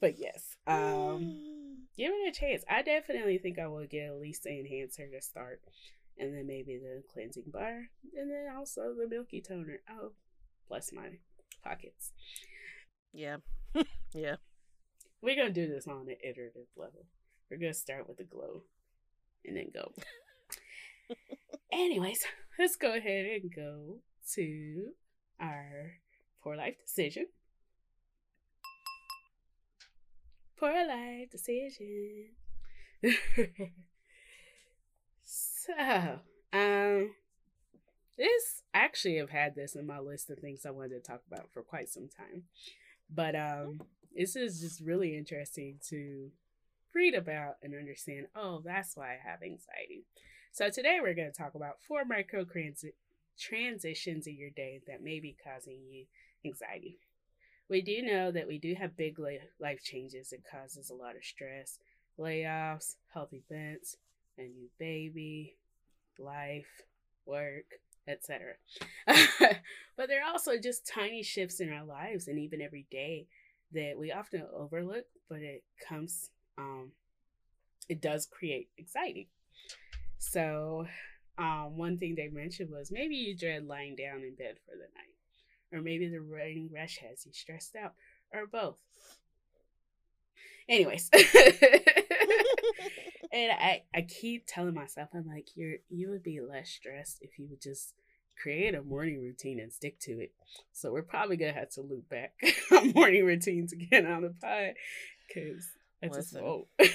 but 0.00 0.18
yes, 0.18 0.56
um, 0.66 1.86
give 1.96 2.12
it 2.12 2.28
a 2.36 2.38
chance. 2.38 2.64
I 2.68 2.82
definitely 2.82 3.38
think 3.38 3.58
I 3.58 3.66
will 3.66 3.86
get 3.86 4.06
at 4.10 4.20
least 4.20 4.44
the 4.44 4.50
enhancer 4.58 5.08
to 5.08 5.20
start, 5.20 5.60
and 6.18 6.34
then 6.34 6.46
maybe 6.46 6.78
the 6.78 7.02
cleansing 7.12 7.50
bar, 7.52 7.88
and 8.16 8.30
then 8.30 8.54
also 8.56 8.94
the 8.94 9.08
milky 9.08 9.40
toner. 9.40 9.80
Oh, 9.90 10.12
bless 10.68 10.92
my 10.92 11.18
pockets. 11.62 12.12
yeah. 13.12 13.36
yeah. 14.14 14.36
We're 15.22 15.36
gonna 15.36 15.50
do 15.50 15.68
this 15.68 15.86
on 15.86 16.08
an 16.08 16.16
iterative 16.22 16.68
level. 16.76 17.06
We're 17.50 17.58
gonna 17.58 17.74
start 17.74 18.08
with 18.08 18.18
the 18.18 18.24
glow, 18.24 18.62
and 19.44 19.56
then 19.56 19.70
go. 19.72 19.92
Anyways, 21.72 22.24
let's 22.58 22.76
go 22.76 22.94
ahead 22.94 23.26
and 23.26 23.54
go 23.54 23.98
to 24.34 24.92
our 25.40 25.92
poor 26.42 26.56
life 26.56 26.76
decision. 26.84 27.26
Poor 30.56 30.86
life 30.86 31.30
decision. 31.30 32.30
so, 35.66 36.18
um, 36.52 37.10
this 38.16 38.62
I 38.74 38.78
actually 38.78 39.16
have 39.16 39.30
had 39.30 39.54
this 39.54 39.74
in 39.74 39.86
my 39.86 39.98
list 39.98 40.30
of 40.30 40.38
things 40.38 40.64
I 40.64 40.70
wanted 40.70 41.02
to 41.02 41.10
talk 41.10 41.22
about 41.26 41.50
for 41.52 41.62
quite 41.62 41.88
some 41.88 42.08
time, 42.08 42.44
but 43.12 43.34
um, 43.34 43.80
this 44.14 44.36
is 44.36 44.60
just 44.60 44.80
really 44.80 45.16
interesting 45.16 45.78
to 45.90 46.30
read 46.94 47.14
about 47.14 47.56
and 47.62 47.74
understand. 47.74 48.26
Oh, 48.34 48.62
that's 48.64 48.96
why 48.96 49.08
I 49.08 49.18
have 49.22 49.42
anxiety. 49.42 50.06
So 50.52 50.70
today 50.70 50.98
we're 51.02 51.14
going 51.14 51.30
to 51.30 51.36
talk 51.36 51.54
about 51.54 51.82
four 51.86 52.06
micro 52.06 52.44
transi- 52.44 52.94
transitions 53.38 54.26
in 54.26 54.38
your 54.38 54.50
day 54.50 54.80
that 54.86 55.02
may 55.02 55.20
be 55.20 55.36
causing 55.44 55.80
you 55.90 56.06
anxiety. 56.44 56.98
We 57.68 57.82
do 57.82 58.00
know 58.00 58.30
that 58.30 58.46
we 58.48 58.58
do 58.58 58.74
have 58.74 58.96
big 58.96 59.18
life 59.18 59.82
changes 59.82 60.30
that 60.30 60.48
causes 60.50 60.88
a 60.88 60.94
lot 60.94 61.16
of 61.16 61.24
stress, 61.24 61.78
layoffs, 62.18 62.94
health 63.12 63.32
events, 63.32 63.96
a 64.38 64.42
new 64.42 64.68
baby, 64.78 65.56
life, 66.18 66.82
work, 67.24 67.64
etc. 68.08 68.54
but 69.96 70.08
there 70.08 70.22
are 70.22 70.30
also 70.30 70.58
just 70.58 70.86
tiny 70.86 71.22
shifts 71.22 71.60
in 71.60 71.72
our 71.72 71.84
lives 71.84 72.28
and 72.28 72.38
even 72.38 72.60
every 72.60 72.86
day 72.90 73.26
that 73.72 73.94
we 73.98 74.12
often 74.12 74.44
overlook, 74.54 75.04
but 75.28 75.40
it 75.40 75.64
comes 75.88 76.30
um 76.58 76.92
it 77.88 78.00
does 78.00 78.26
create 78.26 78.68
anxiety. 78.78 79.28
So, 80.18 80.86
um, 81.38 81.76
one 81.76 81.98
thing 81.98 82.14
they 82.14 82.28
mentioned 82.28 82.70
was 82.70 82.90
maybe 82.90 83.14
you 83.14 83.36
dread 83.36 83.66
lying 83.66 83.96
down 83.96 84.22
in 84.22 84.34
bed 84.34 84.56
for 84.64 84.72
the 84.72 84.88
night, 84.94 85.14
or 85.72 85.82
maybe 85.82 86.08
the 86.08 86.20
running 86.20 86.70
rush 86.74 86.98
has 86.98 87.24
you 87.26 87.32
stressed 87.32 87.76
out, 87.76 87.94
or 88.32 88.46
both. 88.46 88.76
Anyways, 90.68 91.10
and 93.32 93.52
I 93.52 93.82
I 93.94 94.02
keep 94.02 94.44
telling 94.46 94.74
myself 94.74 95.10
I'm 95.14 95.26
like 95.26 95.48
you're 95.54 95.76
you 95.88 96.10
would 96.10 96.22
be 96.22 96.40
less 96.40 96.70
stressed 96.70 97.18
if 97.20 97.38
you 97.38 97.46
would 97.50 97.60
just 97.60 97.94
create 98.40 98.74
a 98.74 98.82
morning 98.82 99.20
routine 99.20 99.60
and 99.60 99.72
stick 99.72 99.98
to 100.00 100.12
it. 100.12 100.32
So 100.72 100.92
we're 100.92 101.02
probably 101.02 101.36
gonna 101.36 101.52
have 101.52 101.70
to 101.70 101.82
loop 101.82 102.08
back 102.08 102.34
on 102.72 102.92
morning 102.92 103.24
routines 103.24 103.72
again 103.72 104.06
on 104.06 104.22
the 104.22 104.34
pod 104.40 104.74
because 105.26 105.66
I 106.02 106.08
just 106.08 106.40
won't. 106.40 106.66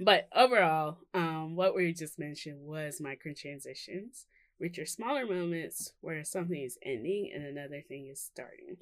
but 0.00 0.28
overall, 0.34 0.98
um, 1.14 1.56
what 1.56 1.74
we 1.74 1.92
just 1.92 2.18
mentioned 2.18 2.60
was 2.60 3.00
micro 3.00 3.32
transitions, 3.32 4.26
which 4.58 4.78
are 4.78 4.86
smaller 4.86 5.26
moments 5.26 5.92
where 6.00 6.24
something 6.24 6.62
is 6.62 6.78
ending 6.84 7.30
and 7.34 7.44
another 7.44 7.82
thing 7.86 8.08
is 8.08 8.20
starting. 8.20 8.76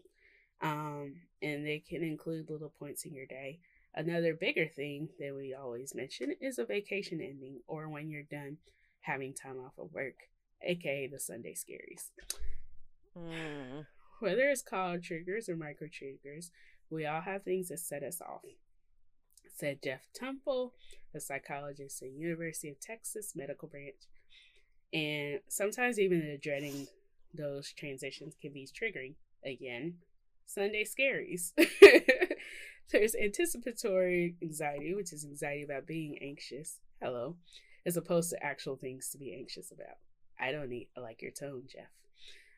Um, 0.61 1.15
and 1.41 1.65
they 1.65 1.85
can 1.89 2.03
include 2.03 2.51
little 2.51 2.73
points 2.81 3.05
in 3.05 3.15
your 3.15 3.27
day. 3.27 3.61
Another 3.99 4.33
bigger 4.33 4.69
thing 4.69 5.09
that 5.19 5.35
we 5.35 5.53
always 5.53 5.93
mention 5.93 6.33
is 6.41 6.61
a 6.61 6.65
vacation 6.65 7.21
ending 7.21 7.63
or 7.67 7.89
when 7.89 8.09
you're 8.09 8.23
done 8.23 8.59
having 9.01 9.35
time 9.35 9.59
off 9.59 9.73
of 9.77 9.93
work, 9.93 10.15
aka 10.63 11.09
the 11.09 11.19
Sunday 11.19 11.53
scaries. 11.53 12.11
Mm. 13.19 13.87
Whether 14.21 14.51
it's 14.51 14.63
called 14.63 15.03
triggers 15.03 15.49
or 15.49 15.57
micro 15.57 15.89
triggers, 15.93 16.53
we 16.89 17.07
all 17.07 17.23
have 17.23 17.43
things 17.43 17.71
that 17.71 17.81
set 17.81 18.05
us 18.05 18.21
off. 18.21 18.43
Said 19.57 19.81
Jeff 19.83 20.03
Temple, 20.15 20.75
a 21.13 21.19
psychologist 21.19 22.01
at 22.01 22.13
University 22.13 22.71
of 22.71 22.79
Texas 22.79 23.33
Medical 23.35 23.67
Branch. 23.67 23.97
And 24.93 25.41
sometimes 25.49 25.99
even 25.99 26.21
the 26.21 26.39
dreading 26.41 26.87
those 27.35 27.73
transitions 27.73 28.37
can 28.41 28.53
be 28.53 28.69
triggering. 28.69 29.15
Again, 29.45 29.95
Sunday 30.47 30.85
scaries. 30.85 31.51
There's 32.91 33.15
anticipatory 33.15 34.37
anxiety, 34.43 34.95
which 34.95 35.13
is 35.13 35.25
anxiety 35.25 35.63
about 35.63 35.87
being 35.87 36.19
anxious. 36.23 36.79
Hello. 37.03 37.37
As 37.85 37.97
opposed 37.97 38.31
to 38.31 38.45
actual 38.45 38.77
things 38.77 39.11
to 39.11 39.19
be 39.19 39.35
anxious 39.35 39.71
about. 39.71 39.97
I 40.41 40.53
don't 40.53 40.71
need 40.71 40.89
I 40.97 41.01
like 41.01 41.23
your 41.23 41.31
tone, 41.31 41.65
Jeff. 41.67 41.89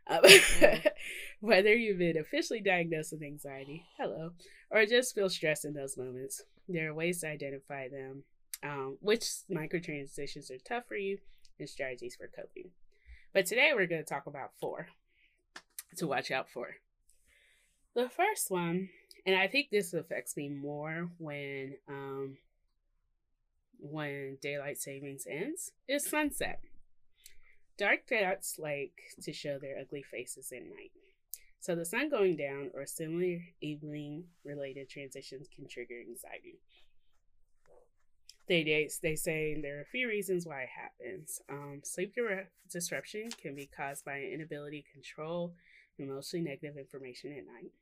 Um, 0.06 0.80
whether 1.40 1.74
you've 1.74 1.98
been 1.98 2.16
officially 2.16 2.60
diagnosed 2.60 3.12
with 3.12 3.22
anxiety, 3.22 3.84
hello, 3.98 4.32
or 4.70 4.84
just 4.86 5.14
feel 5.14 5.28
stressed 5.28 5.64
in 5.64 5.74
those 5.74 5.96
moments, 5.96 6.42
there 6.68 6.90
are 6.90 6.94
ways 6.94 7.20
to 7.20 7.28
identify 7.28 7.88
them, 7.88 8.24
um, 8.62 8.98
which 9.00 9.24
microtransitions 9.50 10.50
are 10.50 10.58
tough 10.64 10.84
for 10.88 10.96
you, 10.96 11.18
and 11.58 11.68
strategies 11.68 12.16
for 12.16 12.28
coping. 12.28 12.70
But 13.32 13.46
today 13.46 13.70
we're 13.74 13.86
going 13.86 14.02
to 14.02 14.08
talk 14.08 14.26
about 14.26 14.52
four 14.60 14.88
to 15.96 16.06
watch 16.06 16.30
out 16.30 16.48
for. 16.48 16.76
The 17.94 18.08
first 18.08 18.50
one, 18.50 18.88
and 19.26 19.36
I 19.36 19.48
think 19.48 19.70
this 19.70 19.94
affects 19.94 20.36
me 20.36 20.48
more 20.48 21.10
when 21.18 21.74
um, 21.88 22.36
when 23.80 24.38
daylight 24.40 24.78
savings 24.78 25.26
ends, 25.28 25.72
is 25.88 26.04
sunset. 26.04 26.60
Dark 27.78 28.06
clouds 28.06 28.56
like 28.58 28.92
to 29.22 29.32
show 29.32 29.58
their 29.58 29.78
ugly 29.80 30.02
faces 30.02 30.52
at 30.52 30.62
night. 30.62 30.92
So 31.60 31.74
the 31.74 31.84
sun 31.84 32.08
going 32.08 32.36
down 32.36 32.70
or 32.74 32.86
similar 32.86 33.38
evening 33.60 34.24
related 34.44 34.88
transitions 34.88 35.48
can 35.54 35.66
trigger 35.66 36.00
anxiety. 36.00 36.58
They, 38.48 38.64
they, 38.64 38.88
they 39.02 39.14
say 39.14 39.60
there 39.60 39.78
are 39.78 39.82
a 39.82 39.92
few 39.92 40.08
reasons 40.08 40.46
why 40.46 40.62
it 40.62 40.68
happens. 40.68 41.40
Um, 41.48 41.80
sleep 41.84 42.14
disruption 42.70 43.28
can 43.40 43.54
be 43.54 43.70
caused 43.74 44.04
by 44.04 44.16
an 44.16 44.32
inability 44.32 44.82
to 44.82 44.92
control 44.92 45.54
emotionally 45.98 46.44
negative 46.44 46.76
information 46.76 47.30
at 47.32 47.46
night. 47.46 47.72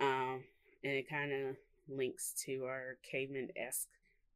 Um, 0.00 0.44
and 0.84 0.92
it 0.92 1.08
kind 1.08 1.32
of 1.32 1.56
links 1.88 2.32
to 2.44 2.64
our 2.64 2.98
caveman 3.10 3.48
esque 3.56 3.88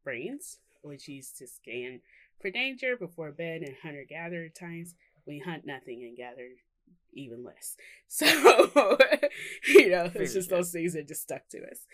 brains, 0.05 0.59
which 0.83 1.09
used 1.09 1.39
to 1.39 1.47
scan 1.47 2.01
for 2.41 2.51
danger 2.51 2.97
before 2.97 3.31
bed 3.31 3.63
and 3.63 3.77
hunter 3.83 4.05
gatherer 4.09 4.49
times. 4.49 4.95
We 5.27 5.39
hunt 5.39 5.65
nothing 5.65 6.03
and 6.03 6.17
gather 6.17 6.49
even 7.15 7.45
less. 7.45 7.77
So, 8.09 8.27
you 9.69 9.89
know, 9.91 10.11
it's 10.15 10.35
just 10.35 10.51
those 10.51 10.71
things 10.71 10.93
that 10.93 11.09
just 11.09 11.23
stuck 11.23 11.49
to 11.51 11.59
us. 11.59 11.87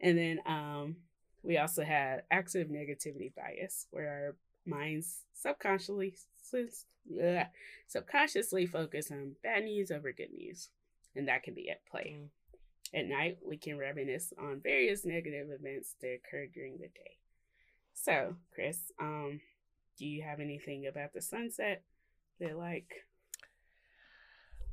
And 0.00 0.16
then 0.16 0.38
um, 0.46 0.96
we 1.42 1.58
also 1.58 1.82
had 1.82 2.22
active 2.30 2.68
negativity 2.68 3.34
bias, 3.34 3.86
where 3.90 4.08
our 4.08 4.36
minds 4.66 5.22
subconsciously 5.34 6.14
subconsciously 7.88 8.66
focus 8.66 9.10
on 9.10 9.32
bad 9.42 9.64
news 9.64 9.90
over 9.90 10.12
good 10.12 10.32
news, 10.32 10.68
and 11.16 11.26
that 11.26 11.42
can 11.42 11.54
be 11.54 11.68
at 11.70 11.84
play. 11.86 12.16
Mm. 12.18 12.28
At 12.94 13.06
night, 13.06 13.38
we 13.46 13.56
can 13.56 13.76
reminisce 13.76 14.32
on 14.38 14.60
various 14.62 15.04
negative 15.04 15.48
events 15.50 15.94
that 16.00 16.14
occurred 16.14 16.52
during 16.52 16.74
the 16.74 16.88
day. 16.88 17.18
So, 17.92 18.36
Chris, 18.54 18.92
um, 19.00 19.40
do 19.98 20.06
you 20.06 20.22
have 20.22 20.40
anything 20.40 20.86
about 20.86 21.12
the 21.12 21.22
sunset 21.22 21.82
that 22.40 22.56
like? 22.56 23.06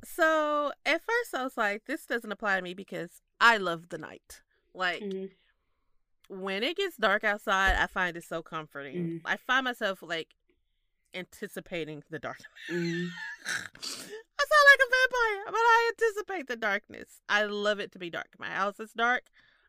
So 0.04 0.72
at 0.84 1.00
first 1.02 1.34
I 1.34 1.44
was 1.44 1.56
like, 1.56 1.84
this 1.86 2.06
doesn't 2.06 2.32
apply 2.32 2.56
to 2.56 2.62
me 2.62 2.74
because 2.74 3.22
I 3.40 3.56
love 3.56 3.88
the 3.88 3.98
night. 3.98 4.40
Like 4.74 5.02
mm-hmm 5.02 5.26
when 6.32 6.62
it 6.62 6.76
gets 6.76 6.96
dark 6.96 7.24
outside, 7.24 7.76
I 7.78 7.86
find 7.86 8.16
it 8.16 8.24
so 8.24 8.42
comforting. 8.42 8.94
Mm. 8.94 9.20
I 9.24 9.36
find 9.36 9.64
myself 9.64 10.02
like 10.02 10.28
anticipating 11.14 12.02
the 12.10 12.18
dark. 12.18 12.40
Mm. 12.70 13.08
I 13.46 14.44
sound 14.44 14.66
like 14.70 14.80
a 14.80 14.90
vampire, 14.90 15.44
but 15.46 15.54
I 15.54 15.92
anticipate 15.92 16.46
the 16.48 16.56
darkness. 16.56 17.20
I 17.28 17.44
love 17.44 17.80
it 17.80 17.92
to 17.92 17.98
be 17.98 18.10
dark. 18.10 18.28
My 18.38 18.50
house 18.50 18.80
is 18.80 18.92
dark. 18.92 19.24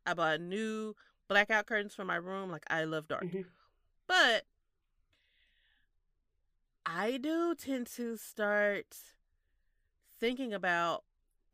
I 0.06 0.14
bought 0.14 0.42
new 0.42 0.96
blackout 1.28 1.66
curtains 1.66 1.96
for 1.96 2.06
my 2.06 2.16
room. 2.16 2.52
Like 2.52 2.66
I 2.70 2.84
love 2.84 3.08
dark. 3.08 3.26
Mm-hmm. 3.26 3.42
But 4.08 4.46
I 6.86 7.18
do 7.18 7.56
tend 7.56 7.88
to 7.96 8.18
start 8.18 8.98
thinking 10.20 10.54
about 10.54 11.04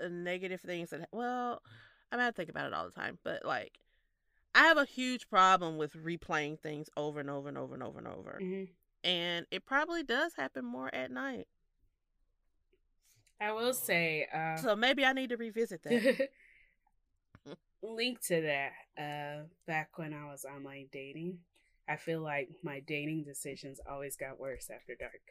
negative 0.10 0.62
things 0.62 0.90
that 0.90 1.08
well, 1.12 1.62
I 2.12 2.18
mean 2.18 2.26
I 2.26 2.32
think 2.32 2.50
about 2.50 2.68
it 2.68 2.74
all 2.74 2.86
the 2.86 2.92
time, 2.92 3.20
but 3.24 3.46
like 3.46 3.80
I 4.56 4.64
have 4.64 4.78
a 4.78 4.86
huge 4.86 5.30
problem 5.30 5.78
with 5.78 5.94
replaying 5.94 6.60
things 6.60 6.90
over 6.98 7.20
and 7.20 7.30
over 7.30 7.50
and 7.50 7.58
over 7.58 7.76
and 7.76 7.84
over 7.84 8.00
and 8.00 8.08
over. 8.08 8.40
Mm-hmm. 8.42 8.64
And 9.04 9.46
it 9.52 9.66
probably 9.66 10.04
does 10.04 10.34
happen 10.36 10.66
more 10.66 10.94
at 10.94 11.12
night. 11.12 11.48
I 13.42 13.52
will 13.54 13.74
say. 13.74 14.28
Uh, 14.34 14.58
so 14.58 14.76
maybe 14.76 15.06
I 15.06 15.14
need 15.14 15.30
to 15.30 15.38
revisit 15.38 15.84
that. 15.84 16.30
link 17.82 18.22
to 18.28 18.42
that. 18.42 18.72
Uh, 18.98 19.44
back 19.66 19.98
when 19.98 20.14
I 20.14 20.26
was 20.30 20.46
online 20.46 20.88
dating, 20.92 21.40
I 21.88 21.96
feel 21.96 22.22
like 22.22 22.50
my 22.64 22.82
dating 22.82 23.24
decisions 23.24 23.80
always 23.90 24.16
got 24.16 24.40
worse 24.40 24.70
after 24.74 24.96
dark 25.00 25.22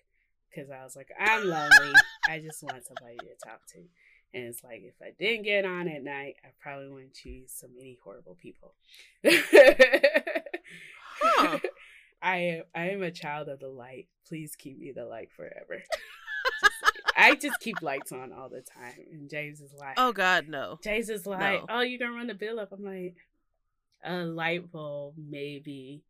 because 0.50 0.70
I 0.70 0.82
was 0.82 0.96
like, 0.96 1.10
I'm 1.18 1.46
lonely. 1.46 1.92
I 2.28 2.40
just 2.40 2.62
want 2.62 2.84
somebody 2.86 3.16
to 3.18 3.46
talk 3.48 3.66
to. 3.74 3.78
And 4.34 4.44
it's 4.44 4.62
like 4.62 4.82
if 4.82 4.94
I 5.00 5.12
didn't 5.18 5.44
get 5.44 5.64
on 5.64 5.88
at 5.88 6.02
night, 6.04 6.34
I 6.44 6.48
probably 6.60 6.88
wouldn't 6.88 7.14
choose 7.14 7.52
so 7.54 7.66
many 7.74 7.98
horrible 8.02 8.36
people. 8.40 8.74
huh. 11.22 11.58
I 12.20 12.62
I 12.74 12.90
am 12.90 13.02
a 13.02 13.12
child 13.12 13.48
of 13.48 13.60
the 13.60 13.68
light. 13.68 14.08
Please 14.26 14.56
keep 14.56 14.78
me 14.78 14.92
the 14.92 15.04
light 15.04 15.30
forever. 15.30 15.82
I 17.18 17.34
just 17.34 17.60
keep 17.60 17.82
lights 17.82 18.12
on 18.12 18.32
all 18.32 18.48
the 18.48 18.60
time. 18.60 19.06
And 19.12 19.28
James 19.28 19.60
is 19.60 19.72
like, 19.78 19.94
Oh 19.96 20.12
God, 20.12 20.48
no. 20.48 20.78
James 20.82 21.08
is 21.08 21.26
like, 21.26 21.40
no. 21.40 21.66
Oh, 21.68 21.80
you're 21.80 21.98
gonna 21.98 22.12
run 22.12 22.28
the 22.28 22.34
bill 22.34 22.60
up? 22.60 22.72
I'm 22.72 22.84
like, 22.84 23.16
a 24.04 24.24
light 24.24 24.70
bulb 24.70 25.14
maybe 25.16 26.02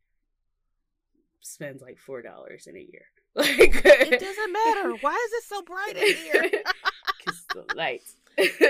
spends 1.40 1.80
like 1.82 1.98
four 1.98 2.22
dollars 2.22 2.66
in 2.66 2.76
a 2.76 2.80
year. 2.80 3.06
Like 3.34 3.82
it 3.84 4.20
doesn't 4.20 4.52
matter. 4.52 4.94
Why 5.00 5.14
is 5.14 5.32
it 5.32 5.44
so 5.44 5.62
bright 5.62 5.96
in 5.96 6.16
here? 6.16 6.62
Because 7.18 7.44
the 7.52 7.64
lights. 7.76 8.16
Listen, 8.36 8.66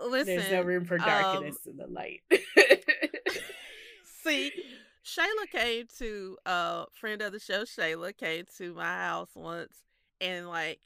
there's 0.26 0.50
no 0.50 0.62
room 0.62 0.84
for 0.84 0.98
darkness 0.98 1.56
um, 1.66 1.72
in 1.72 1.76
the 1.76 1.86
light. 1.86 2.22
see, 4.24 4.52
Shayla 5.04 5.50
came 5.50 5.86
to 5.98 6.38
a 6.46 6.48
uh, 6.48 6.84
friend 6.92 7.20
of 7.22 7.32
the 7.32 7.38
show. 7.40 7.62
Shayla 7.62 8.16
came 8.16 8.46
to 8.58 8.74
my 8.74 8.84
house 8.84 9.30
once 9.34 9.82
and 10.20 10.48
like 10.48 10.80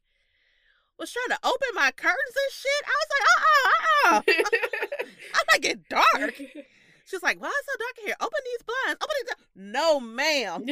was 0.99 1.13
trying 1.13 1.39
to 1.39 1.47
open 1.47 1.69
my 1.75 1.91
curtains 1.91 2.37
and 2.37 2.53
shit. 2.53 2.83
I 2.87 2.95
was 3.01 3.11
like, 3.13 3.27
uh 3.29 3.43
uh-uh, 3.49 4.17
uh 4.17 4.19
uh 4.19 5.07
I 5.35 5.43
might 5.53 5.63
get 5.63 5.89
dark. 5.89 6.35
She's 7.07 7.23
like, 7.23 7.41
why 7.41 7.49
is 7.49 7.55
it 7.55 7.67
so 7.67 7.79
dark 7.79 7.99
in 7.99 8.07
here? 8.07 8.17
Open 8.21 8.39
these 8.45 8.63
blinds. 8.67 8.99
Open 9.03 9.15
these. 9.21 9.73
No, 9.73 10.01
ma'am. 10.01 10.65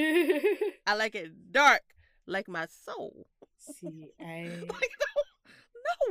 I 0.86 0.94
like 0.94 1.14
it 1.14 1.52
dark, 1.52 1.82
like 2.26 2.48
my 2.48 2.66
soul. 2.84 3.26
See, 3.58 4.08
I. 4.20 4.50
like, 4.60 4.90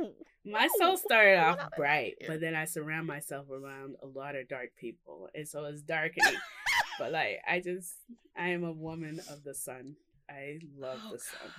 no. 0.00 0.12
My 0.46 0.66
no. 0.66 0.86
soul 0.86 0.96
started 0.96 1.38
off 1.38 1.70
bright, 1.76 2.14
but 2.26 2.40
then 2.40 2.54
I 2.54 2.64
surround 2.64 3.06
myself 3.06 3.46
around 3.50 3.96
a 4.02 4.06
lot 4.06 4.34
of 4.34 4.48
dark 4.48 4.70
people, 4.76 5.28
and 5.34 5.46
so 5.46 5.64
it's 5.64 5.82
darkening. 5.82 6.36
but 6.98 7.12
like, 7.12 7.40
I 7.46 7.60
just, 7.60 7.94
I 8.36 8.48
am 8.48 8.64
a 8.64 8.72
woman 8.72 9.20
of 9.30 9.44
the 9.44 9.54
sun. 9.54 9.96
I 10.28 10.58
love 10.78 11.00
oh, 11.04 11.12
the 11.12 11.18
sun. 11.18 11.50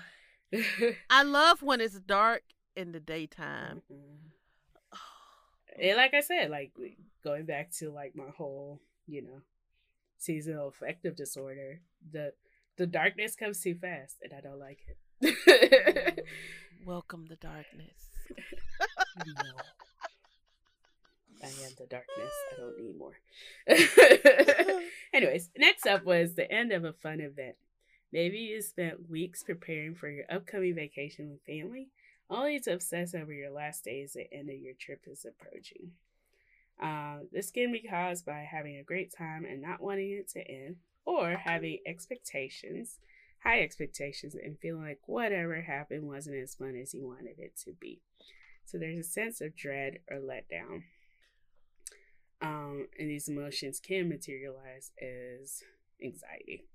I 1.09 1.23
love 1.23 1.61
when 1.61 1.81
it's 1.81 1.99
dark 1.99 2.43
in 2.75 2.91
the 2.91 2.99
daytime. 2.99 3.81
And 5.77 5.97
like 5.97 6.13
I 6.13 6.21
said, 6.21 6.49
like 6.49 6.71
going 7.23 7.45
back 7.45 7.71
to 7.79 7.91
like 7.91 8.15
my 8.15 8.29
whole, 8.37 8.81
you 9.07 9.21
know, 9.21 9.41
seasonal 10.17 10.69
affective 10.69 11.15
disorder, 11.15 11.81
the 12.11 12.33
the 12.77 12.87
darkness 12.87 13.35
comes 13.35 13.61
too 13.61 13.75
fast 13.75 14.17
and 14.21 14.33
I 14.33 14.41
don't 14.41 14.59
like 14.59 14.79
it. 15.21 16.25
Welcome 16.85 17.25
the 17.27 17.35
darkness. 17.35 18.09
no. 19.25 19.33
I 21.43 21.47
am 21.47 21.71
the 21.77 21.85
darkness. 21.85 22.31
I 22.53 22.59
don't 22.59 22.79
need 22.79 22.97
more. 22.97 23.19
Anyways, 25.13 25.49
next 25.57 25.85
up 25.85 26.03
was 26.05 26.33
the 26.33 26.51
end 26.51 26.71
of 26.71 26.85
a 26.85 26.93
fun 26.93 27.19
event. 27.19 27.55
Maybe 28.11 28.37
you 28.37 28.61
spent 28.61 29.09
weeks 29.09 29.43
preparing 29.43 29.95
for 29.95 30.09
your 30.09 30.25
upcoming 30.29 30.75
vacation 30.75 31.29
with 31.29 31.41
family, 31.45 31.89
only 32.29 32.59
to 32.61 32.73
obsess 32.73 33.13
over 33.13 33.33
your 33.33 33.51
last 33.51 33.83
days 33.83 34.13
the 34.13 34.31
end 34.33 34.49
of 34.49 34.55
your 34.55 34.73
trip 34.79 35.01
is 35.05 35.25
approaching. 35.25 35.91
Uh, 36.81 37.19
this 37.31 37.51
can 37.51 37.71
be 37.71 37.81
caused 37.87 38.25
by 38.25 38.47
having 38.49 38.77
a 38.77 38.83
great 38.83 39.13
time 39.15 39.45
and 39.45 39.61
not 39.61 39.81
wanting 39.81 40.11
it 40.11 40.29
to 40.29 40.41
end, 40.41 40.77
or 41.05 41.35
having 41.35 41.79
expectations, 41.85 42.99
high 43.43 43.61
expectations, 43.61 44.35
and 44.35 44.57
feeling 44.59 44.83
like 44.83 44.99
whatever 45.05 45.61
happened 45.61 46.07
wasn't 46.07 46.35
as 46.35 46.55
fun 46.55 46.75
as 46.81 46.93
you 46.93 47.07
wanted 47.07 47.39
it 47.39 47.55
to 47.63 47.71
be. 47.79 48.01
So 48.65 48.77
there's 48.77 48.99
a 48.99 49.03
sense 49.03 49.41
of 49.41 49.55
dread 49.55 49.99
or 50.09 50.17
letdown. 50.17 50.83
Um, 52.41 52.87
and 52.99 53.09
these 53.09 53.29
emotions 53.29 53.79
can 53.79 54.09
materialize 54.09 54.91
as 55.01 55.63
anxiety. 56.03 56.65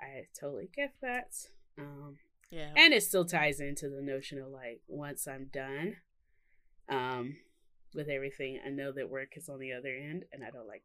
I 0.00 0.24
totally 0.38 0.70
get 0.74 0.94
that. 1.02 1.34
Um, 1.78 2.16
yeah. 2.50 2.72
And 2.76 2.94
it 2.94 3.02
still 3.02 3.24
ties 3.24 3.60
into 3.60 3.88
the 3.88 4.02
notion 4.02 4.38
of 4.38 4.48
like 4.48 4.80
once 4.86 5.26
I'm 5.26 5.50
done, 5.52 5.96
um, 6.88 7.36
with 7.94 8.08
everything. 8.08 8.60
I 8.64 8.70
know 8.70 8.92
that 8.92 9.10
work 9.10 9.36
is 9.36 9.48
on 9.48 9.58
the 9.58 9.72
other 9.72 9.94
end, 9.94 10.24
and 10.32 10.44
I 10.44 10.50
don't 10.50 10.68
like 10.68 10.82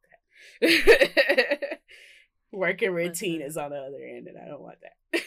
that. 0.62 1.80
work 2.52 2.82
and 2.82 2.96
routine 2.96 3.42
is 3.42 3.58
on 3.58 3.72
the 3.72 3.78
other 3.78 4.04
end, 4.04 4.28
and 4.28 4.38
I 4.38 4.48
don't 4.48 4.62
want 4.62 4.78
that. 4.82 5.22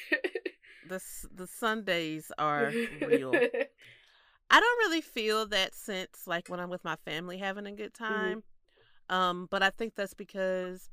the 0.88 1.00
the 1.34 1.46
Sundays 1.46 2.30
are 2.38 2.72
real. 3.00 3.32
I 4.50 4.60
don't 4.60 4.78
really 4.78 5.00
feel 5.00 5.46
that 5.46 5.74
sense 5.74 6.22
like 6.26 6.48
when 6.48 6.60
I'm 6.60 6.70
with 6.70 6.84
my 6.84 6.96
family 7.04 7.38
having 7.38 7.66
a 7.66 7.72
good 7.72 7.94
mm-hmm. 7.94 8.12
time. 8.14 8.38
Mm-hmm. 8.38 9.14
Um, 9.14 9.48
but 9.50 9.62
I 9.62 9.70
think 9.70 9.94
that's 9.94 10.14
because 10.14 10.90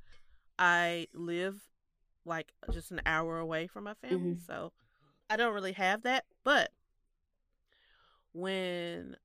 I 0.59 1.07
live 1.13 1.61
like 2.25 2.53
just 2.71 2.91
an 2.91 3.01
hour 3.05 3.39
away 3.39 3.67
from 3.67 3.85
my 3.85 3.93
family, 3.95 4.31
mm-hmm. 4.31 4.45
so 4.45 4.71
I 5.29 5.37
don't 5.37 5.53
really 5.53 5.73
have 5.73 6.03
that. 6.03 6.25
But 6.43 6.71
when 8.33 9.15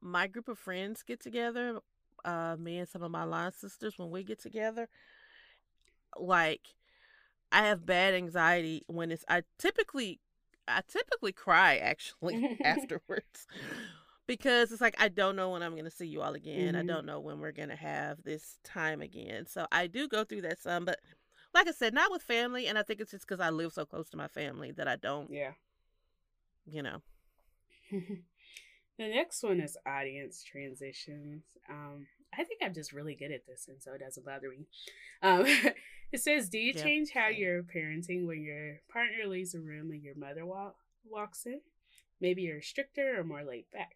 my 0.00 0.26
group 0.26 0.48
of 0.48 0.58
friends 0.58 1.02
get 1.02 1.20
together, 1.20 1.80
uh, 2.24 2.56
me 2.58 2.78
and 2.78 2.88
some 2.88 3.02
of 3.02 3.10
my 3.10 3.24
line 3.24 3.52
sisters, 3.52 3.98
when 3.98 4.10
we 4.10 4.22
get 4.22 4.40
together, 4.40 4.88
like 6.16 6.74
I 7.52 7.62
have 7.66 7.86
bad 7.86 8.14
anxiety 8.14 8.82
when 8.86 9.10
it's 9.10 9.24
I 9.28 9.42
typically 9.58 10.20
I 10.66 10.82
typically 10.86 11.32
cry 11.32 11.76
actually 11.76 12.58
afterwards 12.64 13.46
because 14.26 14.70
it's 14.72 14.80
like 14.80 14.96
I 14.98 15.08
don't 15.08 15.36
know 15.36 15.50
when 15.50 15.62
I'm 15.62 15.72
going 15.72 15.84
to 15.84 15.90
see 15.90 16.06
you 16.06 16.22
all 16.22 16.34
again. 16.34 16.74
Mm-hmm. 16.74 16.78
I 16.78 16.82
don't 16.82 17.06
know 17.06 17.20
when 17.20 17.40
we're 17.40 17.52
going 17.52 17.70
to 17.70 17.76
have 17.76 18.22
this 18.22 18.58
time 18.64 19.00
again. 19.00 19.46
So 19.46 19.66
I 19.72 19.86
do 19.86 20.08
go 20.08 20.24
through 20.24 20.42
that 20.42 20.60
some, 20.60 20.84
but 20.84 21.00
like 21.54 21.68
I 21.68 21.72
said, 21.72 21.94
not 21.94 22.10
with 22.10 22.22
family 22.22 22.66
and 22.66 22.78
I 22.78 22.82
think 22.82 23.00
it's 23.00 23.10
just 23.10 23.26
cuz 23.26 23.40
I 23.40 23.50
live 23.50 23.72
so 23.72 23.84
close 23.86 24.08
to 24.10 24.16
my 24.16 24.28
family 24.28 24.72
that 24.72 24.88
I 24.88 24.96
don't 24.96 25.30
Yeah. 25.30 25.52
You 26.66 26.82
know. 26.82 27.02
The 28.98 29.06
next 29.06 29.44
one 29.44 29.60
is 29.60 29.76
audience 29.86 30.42
transitions. 30.42 31.44
Um, 31.70 32.08
I 32.36 32.42
think 32.42 32.60
I'm 32.62 32.74
just 32.74 32.92
really 32.92 33.14
good 33.14 33.30
at 33.30 33.46
this, 33.46 33.68
and 33.68 33.80
so 33.80 33.92
it 33.92 34.00
doesn't 34.00 34.26
bother 34.26 34.50
me. 34.50 34.66
Um, 35.22 35.44
it 36.12 36.20
says, 36.20 36.48
"Do 36.48 36.58
you 36.58 36.72
yeah, 36.74 36.82
change 36.82 37.10
how 37.12 37.28
you're 37.28 37.62
parenting 37.62 38.26
when 38.26 38.42
your 38.42 38.80
partner 38.92 39.26
leaves 39.26 39.52
the 39.52 39.60
room 39.60 39.92
and 39.92 40.02
your 40.02 40.16
mother 40.16 40.44
walk, 40.44 40.74
walks 41.08 41.46
in? 41.46 41.60
Maybe 42.20 42.42
you're 42.42 42.60
stricter 42.60 43.20
or 43.20 43.24
more 43.24 43.44
laid 43.44 43.66
back. 43.72 43.94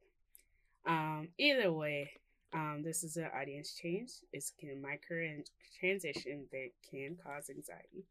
Um, 0.87 1.31
either 1.37 1.73
way, 1.73 2.13
um, 2.55 2.83
this 2.85 3.03
is 3.05 3.17
an 3.17 3.29
audience 3.39 3.75
change. 3.75 4.11
It's 4.33 4.53
a 4.63 4.75
micro 4.77 5.37
transition 5.79 6.47
that 6.53 6.69
can 6.91 7.17
cause 7.23 7.49
anxiety. 7.51 8.05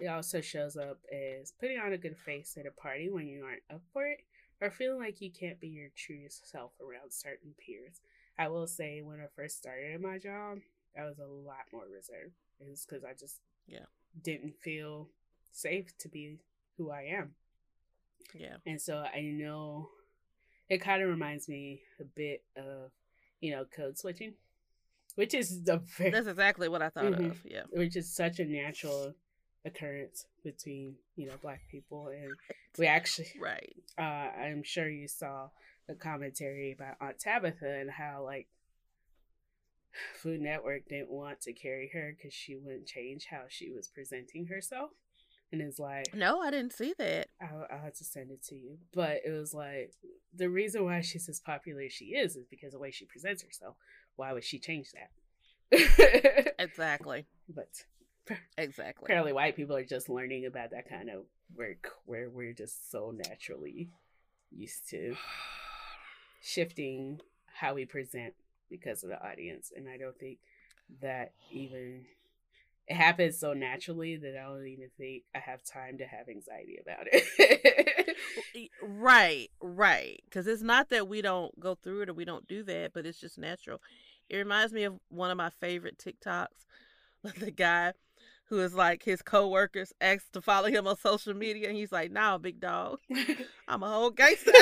it 0.00 0.06
also 0.06 0.40
shows 0.40 0.76
up 0.76 0.98
as 1.12 1.52
putting 1.60 1.78
on 1.78 1.92
a 1.92 1.98
good 1.98 2.16
face 2.16 2.56
at 2.58 2.66
a 2.66 2.70
party 2.70 3.08
when 3.10 3.26
you 3.26 3.44
aren't 3.44 3.62
up 3.72 3.82
for 3.92 4.06
it, 4.06 4.20
or 4.60 4.70
feeling 4.70 5.00
like 5.00 5.20
you 5.20 5.30
can't 5.30 5.60
be 5.60 5.68
your 5.68 5.88
true 5.96 6.26
self 6.28 6.72
around 6.80 7.10
certain 7.12 7.54
peers. 7.64 8.00
I 8.38 8.48
will 8.48 8.66
say, 8.66 9.00
when 9.02 9.20
I 9.20 9.26
first 9.34 9.58
started 9.58 9.94
at 9.94 10.00
my 10.00 10.18
job, 10.18 10.58
I 10.98 11.04
was 11.04 11.18
a 11.18 11.26
lot 11.26 11.66
more 11.72 11.84
reserved. 11.84 12.34
It's 12.60 12.84
because 12.86 13.04
I 13.04 13.12
just 13.12 13.40
Yeah. 13.66 13.86
didn't 14.22 14.56
feel 14.62 15.08
safe 15.52 15.96
to 15.98 16.08
be 16.08 16.38
who 16.76 16.90
I 16.90 17.02
am. 17.04 17.34
Yeah. 18.34 18.56
And 18.66 18.80
so 18.80 18.98
I 18.98 19.20
know 19.22 19.90
it 20.68 20.78
kind 20.78 21.02
of 21.02 21.08
reminds 21.08 21.48
me 21.48 21.82
a 22.00 22.04
bit 22.04 22.44
of, 22.56 22.90
you 23.46 23.52
know, 23.54 23.64
code 23.64 23.96
switching, 23.96 24.34
which 25.14 25.32
is 25.34 25.62
the 25.62 25.76
very, 25.96 26.10
That's 26.10 26.26
exactly 26.26 26.68
what 26.68 26.82
I 26.82 26.88
thought 26.90 27.12
Mhm. 27.12 27.30
of. 27.30 27.40
Yeah. 27.44 27.62
which 27.70 27.94
is 27.96 28.12
such 28.12 28.40
a 28.40 28.44
natural 28.44 29.14
occurrence 29.64 30.26
between 30.44 30.96
you 31.16 31.26
know 31.26 31.36
black 31.42 31.60
people 31.68 32.06
and 32.08 32.32
we 32.78 32.86
actually 32.86 33.26
Right. 33.40 33.74
uh 33.98 34.28
i'm 34.44 34.62
sure 34.62 34.88
you 34.88 35.08
saw 35.08 35.48
the 35.88 35.94
commentary 35.96 36.70
about 36.70 36.94
aunt 37.00 37.18
tabitha 37.18 37.68
and 37.80 37.90
how 37.90 38.22
like 38.22 38.46
food 40.22 40.40
network 40.40 40.82
didn't 40.88 41.10
want 41.10 41.40
to 41.42 41.52
carry 41.52 41.90
her 41.94 42.14
because 42.16 42.32
she 42.32 42.54
wouldn't 42.54 42.86
change 42.86 43.26
how 43.28 43.42
she 43.48 43.70
was 43.72 43.88
presenting 43.88 44.46
herself 44.46 44.90
and 45.52 45.60
it's 45.62 45.78
like 45.78 46.14
No, 46.14 46.40
I 46.40 46.50
didn't 46.50 46.72
see 46.72 46.94
that. 46.98 47.28
I'll, 47.40 47.66
I'll 47.70 47.84
have 47.84 47.94
to 47.94 48.04
send 48.04 48.30
it 48.30 48.42
to 48.46 48.54
you. 48.54 48.78
But 48.94 49.20
it 49.24 49.30
was 49.30 49.54
like 49.54 49.92
the 50.34 50.48
reason 50.50 50.84
why 50.84 51.00
she's 51.00 51.28
as 51.28 51.40
popular 51.40 51.82
as 51.82 51.92
she 51.92 52.06
is 52.06 52.36
is 52.36 52.46
because 52.50 52.68
of 52.68 52.72
the 52.72 52.78
way 52.78 52.90
she 52.90 53.04
presents 53.06 53.42
herself. 53.42 53.76
Why 54.16 54.32
would 54.32 54.44
she 54.44 54.58
change 54.58 54.88
that? 54.92 55.10
Exactly. 56.58 57.26
but 57.48 57.68
Exactly. 58.58 59.04
apparently, 59.04 59.32
white 59.32 59.54
people 59.56 59.76
are 59.76 59.84
just 59.84 60.08
learning 60.08 60.46
about 60.46 60.70
that 60.70 60.88
kind 60.88 61.10
of 61.10 61.24
work 61.54 61.90
where 62.06 62.28
we're 62.28 62.52
just 62.54 62.90
so 62.90 63.12
naturally 63.14 63.90
used 64.50 64.88
to 64.90 65.14
shifting 66.42 67.20
how 67.60 67.74
we 67.74 67.84
present 67.84 68.34
because 68.70 69.02
of 69.04 69.10
the 69.10 69.22
audience. 69.24 69.72
And 69.74 69.88
I 69.88 69.96
don't 69.96 70.18
think 70.18 70.38
that 71.02 71.32
even 71.52 72.04
it 72.88 72.94
happens 72.94 73.38
so 73.38 73.52
naturally 73.52 74.16
that 74.16 74.36
I 74.36 74.44
don't 74.44 74.66
even 74.66 74.88
think 74.96 75.24
I 75.34 75.38
have 75.38 75.64
time 75.64 75.98
to 75.98 76.06
have 76.06 76.28
anxiety 76.28 76.78
about 76.80 77.06
it. 77.10 78.16
Right, 78.82 79.48
right. 79.60 80.20
Because 80.24 80.46
it's 80.46 80.62
not 80.62 80.88
that 80.88 81.08
we 81.08 81.20
don't 81.20 81.58
go 81.60 81.74
through 81.74 82.02
it 82.02 82.08
or 82.08 82.14
we 82.14 82.24
don't 82.24 82.48
do 82.48 82.62
that, 82.64 82.92
but 82.94 83.04
it's 83.04 83.20
just 83.20 83.38
natural. 83.38 83.80
It 84.30 84.36
reminds 84.38 84.72
me 84.72 84.84
of 84.84 84.98
one 85.08 85.30
of 85.30 85.36
my 85.36 85.50
favorite 85.50 85.98
TikToks. 85.98 86.46
The 87.40 87.50
guy 87.50 87.92
who 88.48 88.60
is 88.60 88.72
like 88.72 89.02
his 89.02 89.20
coworkers 89.20 89.92
asked 90.00 90.32
to 90.34 90.40
follow 90.40 90.68
him 90.68 90.86
on 90.86 90.96
social 90.96 91.34
media, 91.34 91.66
and 91.66 91.76
he's 91.76 91.90
like, 91.90 92.12
"Nah, 92.12 92.38
big 92.38 92.60
dog, 92.60 93.00
I'm 93.68 93.82
a 93.82 93.88
whole 93.88 94.10
gangster." 94.10 94.52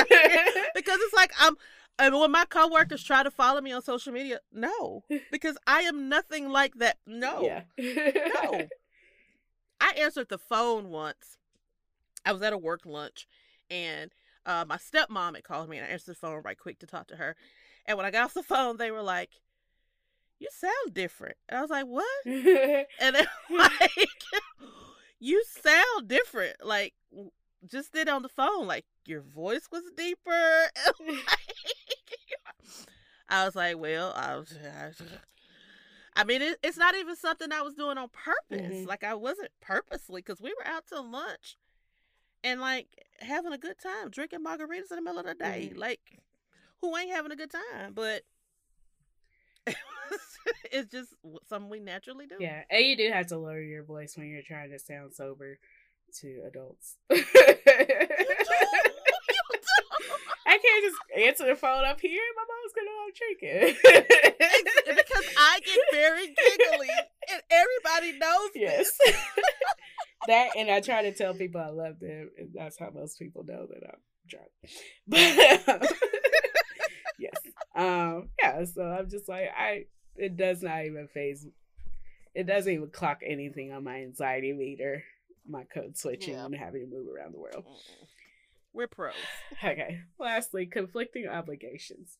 because 0.73 0.99
it's 0.99 1.13
like 1.13 1.31
I'm. 1.39 1.55
And 1.97 2.13
when 2.19 2.31
my 2.31 2.45
coworkers 2.45 3.03
try 3.03 3.23
to 3.23 3.31
follow 3.31 3.61
me 3.61 3.71
on 3.71 3.81
social 3.81 4.11
media, 4.11 4.39
no, 4.51 5.03
because 5.31 5.57
I 5.65 5.81
am 5.81 6.09
nothing 6.09 6.49
like 6.49 6.75
that. 6.75 6.97
No, 7.07 7.43
Yeah. 7.43 7.61
no. 7.77 8.67
I 9.81 9.93
answered 9.97 10.29
the 10.29 10.37
phone 10.37 10.89
once. 10.89 11.37
I 12.25 12.31
was 12.33 12.41
at 12.41 12.53
a 12.53 12.57
work 12.57 12.81
lunch, 12.85 13.27
and 13.69 14.11
uh, 14.45 14.65
my 14.67 14.77
stepmom 14.77 15.35
had 15.35 15.43
called 15.43 15.69
me, 15.69 15.77
and 15.77 15.85
I 15.85 15.89
answered 15.89 16.11
the 16.11 16.19
phone 16.19 16.41
right 16.43 16.57
quick 16.57 16.79
to 16.79 16.87
talk 16.87 17.07
to 17.07 17.15
her. 17.17 17.35
And 17.85 17.97
when 17.97 18.05
I 18.05 18.11
got 18.11 18.23
off 18.25 18.33
the 18.33 18.41
phone, 18.43 18.77
they 18.77 18.89
were 18.91 19.03
like, 19.03 19.29
"You 20.39 20.47
sound 20.51 20.93
different," 20.93 21.37
and 21.47 21.57
I 21.57 21.61
was 21.61 21.69
like, 21.69 21.85
"What?" 21.85 22.05
And 22.25 23.15
they're 23.15 23.27
like, 23.51 23.91
"You 25.19 25.43
sound 25.61 26.07
different." 26.07 26.55
Like, 26.63 26.93
just 27.67 27.93
did 27.93 28.07
on 28.09 28.21
the 28.21 28.29
phone, 28.29 28.67
like 28.67 28.85
your 29.05 29.21
voice 29.21 29.67
was 29.71 29.83
deeper. 29.95 30.69
I 33.29 33.45
was 33.45 33.55
like, 33.55 33.77
"Well, 33.77 34.13
I 34.15 34.35
was." 34.37 34.55
I, 36.15 36.23
mean, 36.23 36.41
it, 36.41 36.57
it's 36.63 36.77
not 36.77 36.95
even 36.95 37.15
something 37.15 37.51
I 37.51 37.61
was 37.61 37.73
doing 37.73 37.97
on 37.97 38.09
purpose. 38.09 38.77
Mhm. 38.77 38.87
Like 38.87 39.03
I 39.03 39.15
wasn't 39.15 39.49
purposely 39.61 40.21
because 40.21 40.41
we 40.41 40.53
were 40.57 40.65
out 40.65 40.87
to 40.87 41.01
lunch 41.01 41.57
and 42.43 42.61
like 42.61 42.87
having 43.19 43.51
a 43.53 43.57
good 43.57 43.77
time, 43.79 44.09
drinking 44.09 44.43
margaritas 44.43 44.91
in 44.91 44.97
the 44.97 45.01
middle 45.01 45.19
of 45.19 45.25
the 45.25 45.33
day. 45.33 45.71
Mhm. 45.73 45.77
Like, 45.77 45.99
who 46.81 46.95
ain't 46.95 47.11
having 47.11 47.31
a 47.31 47.35
good 47.35 47.51
time? 47.51 47.93
But 47.93 48.23
it's 50.71 50.91
just 50.91 51.13
something 51.47 51.69
we 51.69 51.79
naturally 51.79 52.27
do. 52.27 52.35
yeah, 52.39 52.63
and 52.69 52.85
you 52.85 52.95
do 52.95 53.11
have 53.11 53.27
to 53.27 53.37
lower 53.37 53.61
your 53.61 53.83
voice 53.83 54.15
when 54.15 54.27
you're 54.27 54.43
trying 54.43 54.69
to 54.69 54.79
sound 54.79 55.13
sober 55.13 55.57
to 56.21 56.43
adults. 56.47 56.97
I 60.47 60.57
can't 60.59 60.83
just 60.83 60.97
answer 61.17 61.45
the 61.47 61.55
phone 61.55 61.83
up 61.85 61.99
here. 61.99 62.21
My 62.35 62.45
mom's 62.47 62.73
gonna 62.73 62.87
know 62.87 63.05
I'm 63.05 63.13
drinking. 63.15 63.75
Because 64.95 65.27
I 65.37 65.59
get 65.65 65.79
very 65.91 66.27
giggly, 66.27 66.89
and 67.31 67.41
everybody 67.49 68.17
knows 68.19 68.49
yes. 68.55 68.91
this. 69.05 69.15
that 70.27 70.49
and 70.55 70.69
I 70.69 70.81
try 70.81 71.01
to 71.03 71.13
tell 71.13 71.33
people 71.33 71.61
I 71.61 71.69
love 71.69 71.99
them, 71.99 72.29
and 72.37 72.49
that's 72.53 72.77
how 72.79 72.91
most 72.93 73.19
people 73.19 73.43
know 73.43 73.67
that 73.67 73.83
I'm 73.87 73.99
drunk. 74.29 74.51
But 75.77 75.91
yes, 77.19 77.37
um, 77.75 78.29
yeah. 78.41 78.63
So 78.65 78.83
I'm 78.83 79.09
just 79.09 79.27
like 79.27 79.49
I. 79.57 79.85
It 80.15 80.37
does 80.37 80.61
not 80.61 80.85
even 80.85 81.07
faze. 81.07 81.45
It 82.33 82.47
doesn't 82.47 82.71
even 82.71 82.89
clock 82.89 83.19
anything 83.25 83.73
on 83.73 83.83
my 83.83 83.97
anxiety 83.97 84.53
meter. 84.53 85.03
My 85.47 85.63
code 85.63 85.97
switching 85.97 86.33
Yeah. 86.35 86.45
and 86.45 86.55
having 86.55 86.81
to 86.81 86.87
move 86.95 87.07
around 87.07 87.33
the 87.33 87.39
world. 87.39 87.65
We're 88.73 88.87
pros. 88.87 89.13
Okay. 89.63 90.01
Lastly, 90.19 90.65
conflicting 90.65 91.27
obligations. 91.27 92.17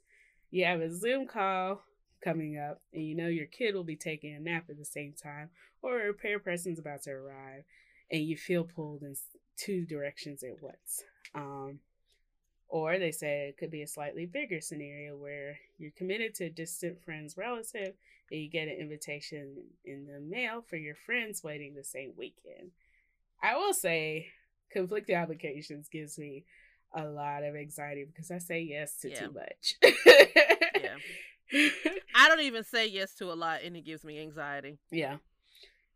You 0.52 0.66
have 0.66 0.80
a 0.82 0.94
Zoom 0.94 1.28
call 1.28 1.82
coming 2.24 2.58
up, 2.58 2.82
and 2.94 3.04
you 3.04 3.16
know 3.16 3.28
your 3.28 3.46
kid 3.48 3.76
will 3.76 3.84
be 3.84 3.96
taking 3.96 4.34
a 4.34 4.40
nap 4.40 4.66
at 4.70 4.78
the 4.78 4.86
same 4.86 5.14
time, 5.14 5.50
or 5.82 6.00
a 6.02 6.06
repair 6.08 6.40
person's 6.40 6.80
about 6.80 7.04
to 7.04 7.12
arrive, 7.12 7.64
and 8.12 8.24
you 8.24 8.38
feel 8.38 8.64
pulled 8.64 9.02
in 9.04 9.16
two 9.58 9.86
directions 9.86 10.44
at 10.44 10.62
once. 10.62 11.04
Um, 11.34 11.80
or 12.68 12.98
they 12.98 13.12
say 13.12 13.50
it 13.50 13.58
could 13.58 13.70
be 13.72 13.82
a 13.84 13.88
slightly 13.88 14.26
bigger 14.26 14.60
scenario 14.62 15.16
where 15.18 15.58
you're 15.78 15.92
committed 15.92 16.34
to 16.36 16.46
a 16.46 16.50
distant 16.50 17.04
friend's 17.04 17.38
relative, 17.38 17.94
and 18.32 18.40
you 18.42 18.50
get 18.50 18.68
an 18.68 18.78
invitation 18.80 19.58
in 19.84 20.08
the 20.08 20.20
mail 20.20 20.64
for 20.68 20.78
your 20.78 20.96
friend's 20.96 21.44
waiting 21.44 21.76
the 21.76 21.84
same 21.84 22.14
weekend. 22.18 22.72
I 23.42 23.56
will 23.56 23.74
say, 23.74 24.28
conflicting 24.72 25.16
obligations 25.16 25.88
gives 25.90 26.18
me 26.18 26.46
a 26.94 27.06
lot 27.06 27.44
of 27.44 27.56
anxiety 27.56 28.06
because 28.06 28.32
I 28.32 28.38
say 28.40 28.62
yes 28.62 28.98
to 29.02 29.10
Yeah. 29.10 29.20
too 29.20 29.32
much. 29.34 29.76
Yeah. 30.82 30.98
I 32.16 32.28
don't 32.28 32.42
even 32.42 32.64
say 32.64 32.88
yes 32.88 33.14
to 33.16 33.32
a 33.32 33.36
lot, 33.36 33.62
and 33.64 33.76
it 33.76 33.82
gives 33.86 34.04
me 34.04 34.20
anxiety. 34.20 34.78
yeah. 34.92 35.18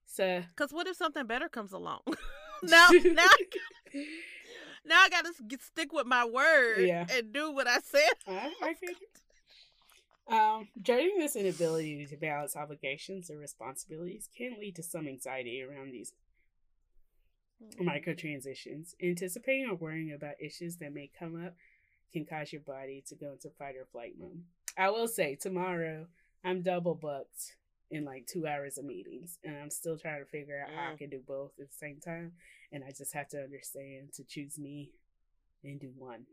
So 0.05 0.43
Cause 0.55 0.71
what 0.73 0.87
if 0.87 0.95
something 0.97 1.25
better 1.27 1.47
comes 1.49 1.71
along? 1.71 1.99
now, 2.63 2.89
now, 2.89 3.23
I 3.23 3.37
g- 3.93 4.05
now 4.85 4.95
I 5.01 5.09
gotta 5.09 5.31
stick 5.61 5.93
with 5.93 6.07
my 6.07 6.25
word 6.25 6.79
Yeah. 6.79 7.05
and 7.11 7.31
do 7.31 7.51
what 7.51 7.67
I 7.67 7.79
said. 7.79 8.09
I, 8.27 8.51
I. 8.61 8.75
Um, 10.35 10.67
dreading 10.79 11.17
this 11.17 11.35
inability 11.35 12.05
to 12.07 12.15
balance 12.17 12.55
obligations 12.55 13.29
and 13.31 13.39
responsibilities 13.39 14.29
can 14.37 14.57
lead 14.59 14.75
to 14.75 14.83
some 14.83 15.07
anxiety 15.07 15.63
around 15.63 15.91
these 15.91 16.13
micro 17.79 18.13
transitions. 18.13 18.95
Anticipating 19.01 19.69
or 19.69 19.75
worrying 19.75 20.13
about 20.13 20.35
issues 20.41 20.77
that 20.77 20.93
may 20.93 21.09
come 21.17 21.35
up 21.45 21.55
can 22.13 22.25
cause 22.25 22.51
your 22.51 22.61
body 22.61 23.03
to 23.07 23.15
go 23.15 23.31
into 23.33 23.49
fight 23.57 23.75
or 23.75 23.85
flight 23.91 24.13
mode. 24.19 24.41
I 24.77 24.89
will 24.89 25.07
say 25.07 25.35
tomorrow 25.35 26.07
I'm 26.43 26.61
double 26.61 26.95
booked 26.95 27.55
in 27.91 28.05
like 28.05 28.27
two 28.27 28.45
hours 28.47 28.77
of 28.77 28.85
meetings, 28.85 29.37
and 29.43 29.57
I'm 29.57 29.71
still 29.71 29.97
trying 29.97 30.23
to 30.23 30.29
figure 30.29 30.59
out 30.61 30.69
how 30.73 30.91
I 30.91 30.93
Mm. 30.93 30.97
can 30.99 31.09
do 31.09 31.19
both 31.27 31.51
at 31.59 31.67
the 31.69 31.73
same 31.75 31.99
time. 31.99 32.33
And 32.71 32.83
I 32.83 32.91
just 32.91 33.13
have 33.13 33.27
to 33.29 33.41
understand 33.43 34.13
to 34.13 34.23
choose 34.23 34.59
me 34.59 34.91
and 35.63 35.79
do 35.79 35.91
one. 35.97 36.25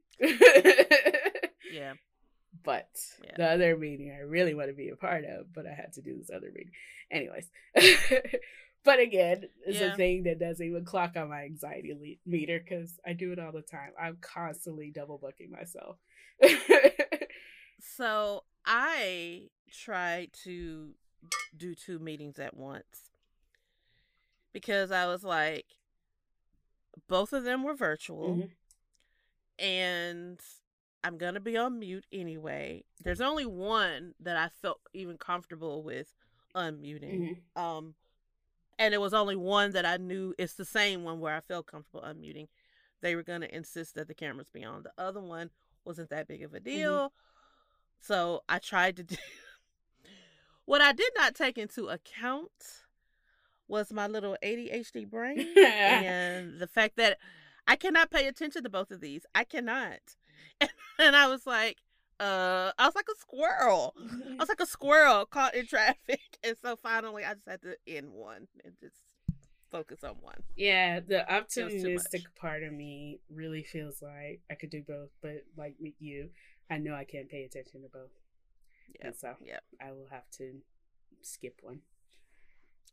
Yeah, 1.72 1.94
But 2.62 2.88
Yeah. 3.24 3.32
the 3.36 3.46
other 3.50 3.76
meeting 3.76 4.10
I 4.12 4.20
really 4.20 4.54
want 4.54 4.68
to 4.68 4.74
be 4.74 4.90
a 4.90 4.96
part 4.96 5.24
of, 5.24 5.52
but 5.52 5.66
I 5.66 5.72
had 5.72 5.92
to 5.94 6.02
do 6.02 6.16
this 6.16 6.30
other 6.30 6.50
meeting. 6.54 6.72
Anyways. 7.10 7.50
but 8.86 8.98
again, 9.00 9.44
it's 9.66 9.80
Yeah. 9.80 9.92
a 9.92 9.96
thing 9.96 10.22
that 10.22 10.38
doesn't 10.38 10.64
even 10.66 10.84
clock 10.86 11.16
on 11.16 11.28
my 11.28 11.42
anxiety 11.44 11.92
le- 11.92 12.30
meter 12.30 12.58
because 12.58 12.98
I 13.04 13.12
do 13.12 13.32
it 13.32 13.38
all 13.38 13.52
the 13.52 13.60
time. 13.60 13.90
I'm 14.00 14.16
constantly 14.22 14.90
double 14.90 15.18
booking 15.18 15.50
myself. 15.50 15.98
so 17.80 18.44
I 18.64 19.48
tried 19.70 20.32
to 20.44 20.94
do 21.56 21.74
two 21.74 21.98
meetings 21.98 22.38
at 22.38 22.56
once 22.56 23.10
because 24.52 24.90
I 24.90 25.06
was 25.06 25.24
like, 25.24 25.66
both 27.08 27.32
of 27.32 27.44
them 27.44 27.62
were 27.62 27.74
virtual. 27.74 28.34
Mhm. 28.36 28.50
and 29.58 30.38
I'm 31.02 31.16
gonna 31.18 31.40
be 31.40 31.56
on 31.56 31.78
mute 31.78 32.04
anyway. 32.12 32.84
There's 33.02 33.20
only 33.22 33.46
one 33.46 34.14
that 34.20 34.36
I 34.36 34.48
felt 34.60 34.80
even 34.92 35.16
comfortable 35.18 35.82
with 35.82 36.14
unmuting. 36.54 37.42
Mhm. 37.56 37.58
Um, 37.60 37.94
and 38.78 38.94
it 38.94 39.00
was 39.00 39.14
only 39.14 39.36
one 39.36 39.72
that 39.72 39.86
I 39.86 39.96
knew 39.96 40.34
it's 40.38 40.54
the 40.54 40.64
same 40.64 41.04
one 41.04 41.20
where 41.20 41.34
I 41.34 41.40
felt 41.40 41.66
comfortable 41.66 42.02
unmuting. 42.02 42.48
They 43.02 43.14
were 43.14 43.22
going 43.22 43.42
to 43.42 43.54
insist 43.54 43.94
that 43.94 44.08
the 44.08 44.14
cameras 44.14 44.50
be 44.50 44.64
on. 44.64 44.82
The 44.82 44.92
other 45.02 45.20
one 45.20 45.50
wasn't 45.84 46.10
that 46.10 46.28
big 46.28 46.42
of 46.42 46.54
a 46.54 46.56
mm-hmm. 46.56 46.64
deal. 46.64 47.12
So 48.00 48.42
I 48.48 48.58
tried 48.58 48.96
to 48.96 49.02
do 49.04 49.16
what 50.66 50.82
I 50.82 50.92
did 50.92 51.12
not 51.16 51.34
take 51.34 51.56
into 51.56 51.88
account 51.88 52.50
was 53.68 53.92
my 53.92 54.06
little 54.06 54.36
ADHD 54.44 55.08
brain 55.08 55.46
and 55.56 56.60
the 56.60 56.66
fact 56.66 56.96
that 56.96 57.18
I 57.66 57.76
cannot 57.76 58.10
pay 58.10 58.26
attention 58.28 58.62
to 58.62 58.68
both 58.68 58.90
of 58.90 59.00
these. 59.00 59.24
I 59.34 59.44
cannot. 59.44 60.00
And 60.98 61.14
I 61.14 61.26
was 61.26 61.46
like, 61.46 61.82
uh, 62.20 62.72
I 62.78 62.86
was 62.86 62.94
like 62.94 63.08
a 63.12 63.18
squirrel. 63.18 63.94
I 63.98 64.36
was 64.38 64.48
like 64.48 64.60
a 64.60 64.66
squirrel 64.66 65.26
caught 65.26 65.54
in 65.54 65.66
traffic. 65.66 66.20
And 66.42 66.56
so 66.62 66.76
finally 66.76 67.24
I 67.24 67.34
just 67.34 67.48
had 67.48 67.62
to 67.62 67.76
end 67.86 68.12
one 68.12 68.46
and 68.64 68.74
just 68.80 68.96
focus 69.70 70.04
on 70.04 70.16
one. 70.20 70.42
Yeah, 70.56 71.00
the 71.00 71.30
optimistic 71.30 72.22
part 72.36 72.62
of 72.62 72.72
me 72.72 73.20
really 73.28 73.62
feels 73.62 74.00
like 74.00 74.40
I 74.50 74.54
could 74.54 74.70
do 74.70 74.82
both, 74.86 75.10
but 75.22 75.44
like 75.56 75.74
with 75.80 75.94
you, 75.98 76.30
I 76.70 76.78
know 76.78 76.94
I 76.94 77.04
can't 77.04 77.28
pay 77.28 77.44
attention 77.44 77.82
to 77.82 77.88
both. 77.88 78.10
Yeah. 78.98 79.08
And 79.08 79.16
so 79.16 79.34
Yep. 79.44 79.62
I 79.80 79.92
will 79.92 80.08
have 80.10 80.30
to 80.38 80.60
skip 81.22 81.58
one. 81.62 81.80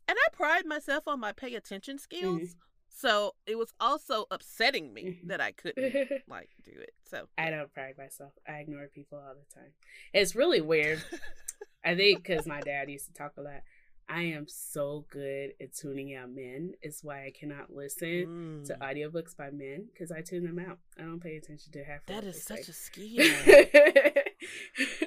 And 0.08 0.18
I 0.18 0.36
pride 0.36 0.66
myself 0.66 1.08
on 1.08 1.20
my 1.20 1.32
pay 1.32 1.56
attention 1.56 1.98
skills. 1.98 2.56
So 2.96 3.34
it 3.48 3.56
was 3.58 3.74
also 3.80 4.26
upsetting 4.32 4.94
me 4.94 5.04
Mhm. 5.24 5.28
that 5.30 5.42
I 5.42 5.52
couldn't 5.52 5.84
like 6.28 6.50
do 6.64 6.72
it. 6.72 6.94
So 7.10 7.28
I 7.38 7.50
don't 7.50 7.74
pride 7.74 7.96
myself. 7.98 8.34
I 8.48 8.60
ignore 8.60 8.88
people 8.88 9.18
all 9.18 9.34
the 9.36 9.54
time. 9.60 9.72
It's 10.14 10.36
really 10.36 10.62
weird. 10.62 11.04
I 11.84 11.96
think 11.96 12.24
because 12.24 12.46
my 12.46 12.62
dad 12.62 12.90
used 12.90 13.08
to 13.08 13.14
talk 13.14 13.34
a 13.38 13.42
lot. 13.42 13.62
I 14.10 14.22
am 14.24 14.48
so 14.48 15.06
good 15.10 15.54
at 15.62 15.74
tuning 15.74 16.14
out 16.14 16.30
men. 16.30 16.74
It's 16.82 17.04
why 17.04 17.26
I 17.26 17.32
cannot 17.32 17.74
listen 17.74 18.64
to 18.68 18.74
Mm. 18.74 18.80
audiobooks 18.80 19.36
by 19.36 19.50
men 19.50 19.88
because 19.92 20.12
I 20.12 20.22
tune 20.22 20.44
them 20.44 20.60
out. 20.60 20.78
I 21.00 21.02
don't 21.04 21.22
pay 21.22 21.38
attention 21.38 21.72
to 21.72 21.84
half. 21.84 22.02
of 22.02 22.06
that 22.08 22.24
is 22.26 22.44
such 22.44 22.64
say. 22.66 22.72
a 22.72 22.74
skill. 22.74 24.24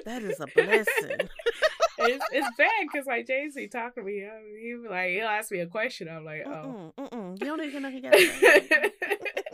that 0.05 0.23
is 0.23 0.39
a 0.39 0.47
blessing. 0.47 1.29
It's, 1.97 2.25
it's 2.31 2.57
bad 2.57 2.69
because 2.91 3.07
like 3.07 3.27
Jay 3.27 3.49
Z 3.49 3.67
talking 3.67 4.03
to 4.03 4.07
me, 4.07 4.23
uh, 4.23 4.29
he 4.59 4.75
be 4.81 4.89
like 4.89 5.11
he'll 5.11 5.27
ask 5.27 5.51
me 5.51 5.59
a 5.59 5.67
question. 5.67 6.07
I'm 6.09 6.25
like, 6.25 6.43
oh. 6.45 6.91
Mm-mm, 6.97 7.09
mm-mm. 7.09 7.39
You 7.39 7.45
don't 7.45 7.63
even 7.63 7.83
know 7.83 7.91
he 7.91 8.01
got 8.01 8.13
it. 8.15 8.93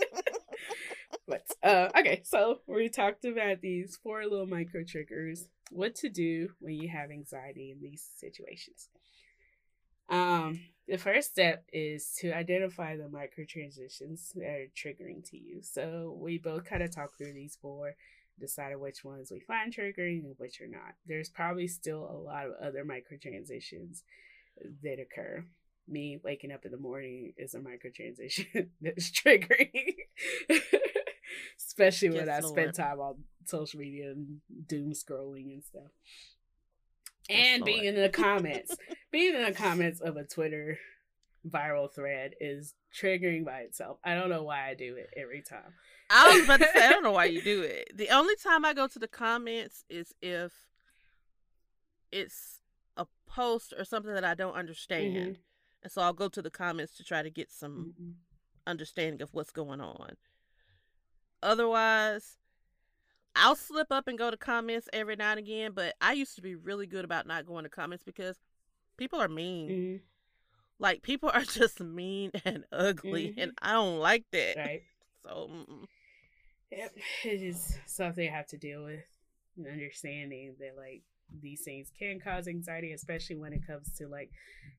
but 1.28 1.46
uh, 1.64 1.90
okay, 1.98 2.22
so 2.24 2.62
we 2.68 2.90
talked 2.90 3.26
about 3.26 3.62
these 3.62 3.98
four 4.02 4.24
little 4.24 4.48
micro 4.48 4.84
triggers. 4.84 5.48
What 5.72 5.96
to 5.96 6.10
do 6.10 6.50
when 6.60 6.76
you 6.76 6.90
have 6.90 7.10
anxiety 7.10 7.72
in 7.72 7.82
these 7.82 8.08
situations. 8.18 8.90
Um, 10.10 10.60
the 10.88 10.98
first 10.98 11.32
step 11.32 11.64
is 11.72 12.14
to 12.20 12.32
identify 12.32 12.98
the 12.98 13.10
micro 13.10 13.46
transitions 13.48 14.32
that 14.36 14.46
are 14.46 14.68
triggering 14.76 15.28
to 15.30 15.38
you. 15.38 15.62
So 15.62 16.18
we 16.20 16.38
both 16.38 16.66
kind 16.66 16.84
of 16.84 16.94
talked 16.94 17.18
through 17.18 17.34
these 17.34 17.58
four, 17.62 17.96
decided 18.40 18.80
which 18.80 19.04
ones 19.04 19.32
we 19.32 19.40
find 19.40 19.74
triggering 19.74 20.26
and 20.26 20.36
which 20.38 20.62
are 20.62 20.68
not. 20.68 20.96
There's 21.06 21.30
probably 21.30 21.68
still 21.68 22.10
a 22.10 22.18
lot 22.18 22.46
of 22.46 22.54
other 22.62 22.84
micro 22.84 23.18
transitions 23.18 24.04
that 24.84 25.00
occur. 25.00 25.46
Me 25.88 26.20
waking 26.24 26.52
up 26.52 26.66
in 26.66 26.72
the 26.72 26.78
morning 26.78 27.34
is 27.38 27.54
a 27.54 27.60
micro 27.60 27.92
transition 27.94 28.72
that's 28.82 29.12
triggering. 29.12 29.96
Especially 31.58 32.12
when 32.12 32.30
I 32.30 32.40
spend 32.42 32.74
time 32.74 33.00
on 33.00 33.16
social 33.46 33.80
media 33.80 34.12
and 34.12 34.40
doom 34.68 34.94
scrolling 34.94 35.54
and 35.54 35.64
stuff. 35.64 35.92
And 37.30 37.64
being 37.64 37.86
in 37.86 37.96
the 37.96 38.10
comments. 38.10 38.76
being 39.12 39.36
in 39.36 39.44
the 39.44 39.54
comments 39.54 40.02
of 40.02 40.18
a 40.18 40.24
Twitter 40.24 40.78
viral 41.48 41.92
thread 41.94 42.36
is 42.40 42.74
triggering 42.94 43.44
by 43.46 43.60
itself. 43.62 43.98
I 44.04 44.16
don't 44.16 44.30
know 44.30 44.44
why 44.44 44.70
I 44.70 44.74
do 44.76 44.96
it 44.96 45.10
every 45.18 45.42
time. 45.42 45.74
I 46.10 46.36
was 46.36 46.46
about 46.46 46.60
to 46.60 46.68
say, 46.74 46.86
I 46.86 46.90
don't 46.90 47.04
know 47.04 47.12
why 47.12 47.26
you 47.26 47.42
do 47.54 47.62
it. 47.62 47.92
The 47.96 48.10
only 48.10 48.36
time 48.36 48.64
I 48.66 48.74
go 48.74 48.88
to 48.88 49.00
the 49.00 49.08
comments 49.08 49.84
is 49.90 50.14
if 50.22 50.54
it's 52.12 52.62
a 52.98 53.08
post 53.26 53.74
or 53.78 53.84
something 53.86 54.14
that 54.14 54.24
I 54.24 54.36
don't 54.36 54.54
understand. 54.54 55.16
Mhm. 55.16 55.38
And 55.84 55.92
so 55.92 56.02
I'll 56.02 56.14
go 56.14 56.30
to 56.30 56.42
the 56.42 56.52
comments 56.52 56.96
to 56.98 57.04
try 57.04 57.22
to 57.24 57.30
get 57.30 57.52
some 57.52 57.94
Mhm. 58.00 58.14
understanding 58.68 59.22
of 59.22 59.34
what's 59.34 59.52
going 59.52 59.82
on. 59.82 60.16
Otherwise, 61.42 62.38
I'll 63.36 63.56
slip 63.56 63.92
up 63.92 64.08
and 64.08 64.18
go 64.18 64.30
to 64.32 64.38
comments 64.38 64.88
every 64.94 65.16
now 65.16 65.32
and 65.32 65.40
again, 65.40 65.72
but 65.74 65.96
I 66.00 66.14
used 66.14 66.36
to 66.36 66.42
be 66.42 66.56
really 66.56 66.86
good 66.88 67.04
about 67.04 67.26
not 67.26 67.46
going 67.46 67.64
to 67.64 67.70
comments 67.70 68.04
because 68.04 68.38
people 68.96 69.20
are 69.20 69.28
mean. 69.28 69.70
Mhm. 69.70 70.02
Like 70.84 71.02
people 71.02 71.32
are 71.34 71.42
just 71.60 71.80
mean 71.80 72.32
and 72.46 72.66
ugly, 72.72 73.34
and 73.38 73.54
I 73.62 73.72
don't 73.72 74.00
like 74.00 74.26
that. 74.32 74.58
Right. 74.58 74.84
So. 75.26 75.50
Yep. 76.70 76.96
It 77.24 77.42
is 77.42 77.78
something 77.86 78.28
I 78.28 78.36
have 78.36 78.48
to 78.48 78.58
deal 78.58 78.84
with. 78.84 79.06
And 79.56 79.68
understanding 79.68 80.56
that 80.60 80.76
like 80.76 81.04
these 81.42 81.62
things 81.62 81.90
can 81.98 82.20
cause 82.20 82.50
anxiety, 82.50 82.92
especially 82.92 83.38
when 83.38 83.54
it 83.54 83.66
comes 83.66 83.94
to 84.00 84.10
like 84.10 84.32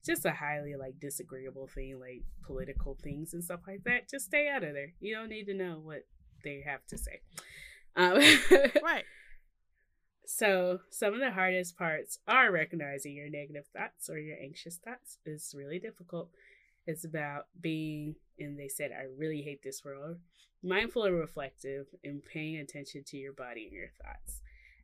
just 0.05 0.27
a 0.27 0.33
highly 0.33 0.75
like 0.79 1.01
disagreeable 1.01 1.67
thing, 1.67 1.99
like 1.99 2.25
political 2.47 2.99
things 3.03 3.33
and 3.33 3.43
stuff 3.43 3.61
like 3.67 3.85
that. 3.85 4.11
Just 4.11 4.27
stay 4.27 4.51
out 4.51 4.65
of 4.65 4.75
there. 4.75 4.93
You 5.01 5.15
don't 5.15 5.31
need 5.31 5.47
to 5.47 5.55
know 5.55 5.81
what 5.83 6.05
they 6.43 6.63
have 6.67 6.85
to 6.89 6.99
say. 6.99 7.23
Um, 7.97 8.19
right. 8.83 9.05
So, 10.27 10.81
some 10.91 11.15
of 11.15 11.21
the 11.21 11.33
hardest 11.33 11.77
parts 11.77 12.19
are 12.27 12.51
recognizing 12.51 13.15
your 13.15 13.29
negative 13.29 13.67
thoughts 13.77 14.09
or 14.09 14.19
your 14.19 14.37
anxious 14.41 14.77
thoughts. 14.77 15.19
It's 15.25 15.55
really 15.55 15.79
difficult. 15.79 16.31
It's 16.87 17.05
about 17.05 17.47
being, 17.61 18.17
and 18.39 18.59
they 18.59 18.69
said, 18.69 18.91
I 18.93 19.05
really 19.19 19.43
hate 19.43 19.63
this 19.63 19.85
world, 19.85 20.19
mindful 20.63 21.05
and 21.05 21.19
reflective 21.19 21.87
and 22.03 22.23
paying 22.25 22.57
attention 22.57 23.05
to 23.09 23.17
your 23.17 23.33
body 23.33 23.65
and 23.65 23.73
your 23.73 23.91
thoughts. 24.03 24.41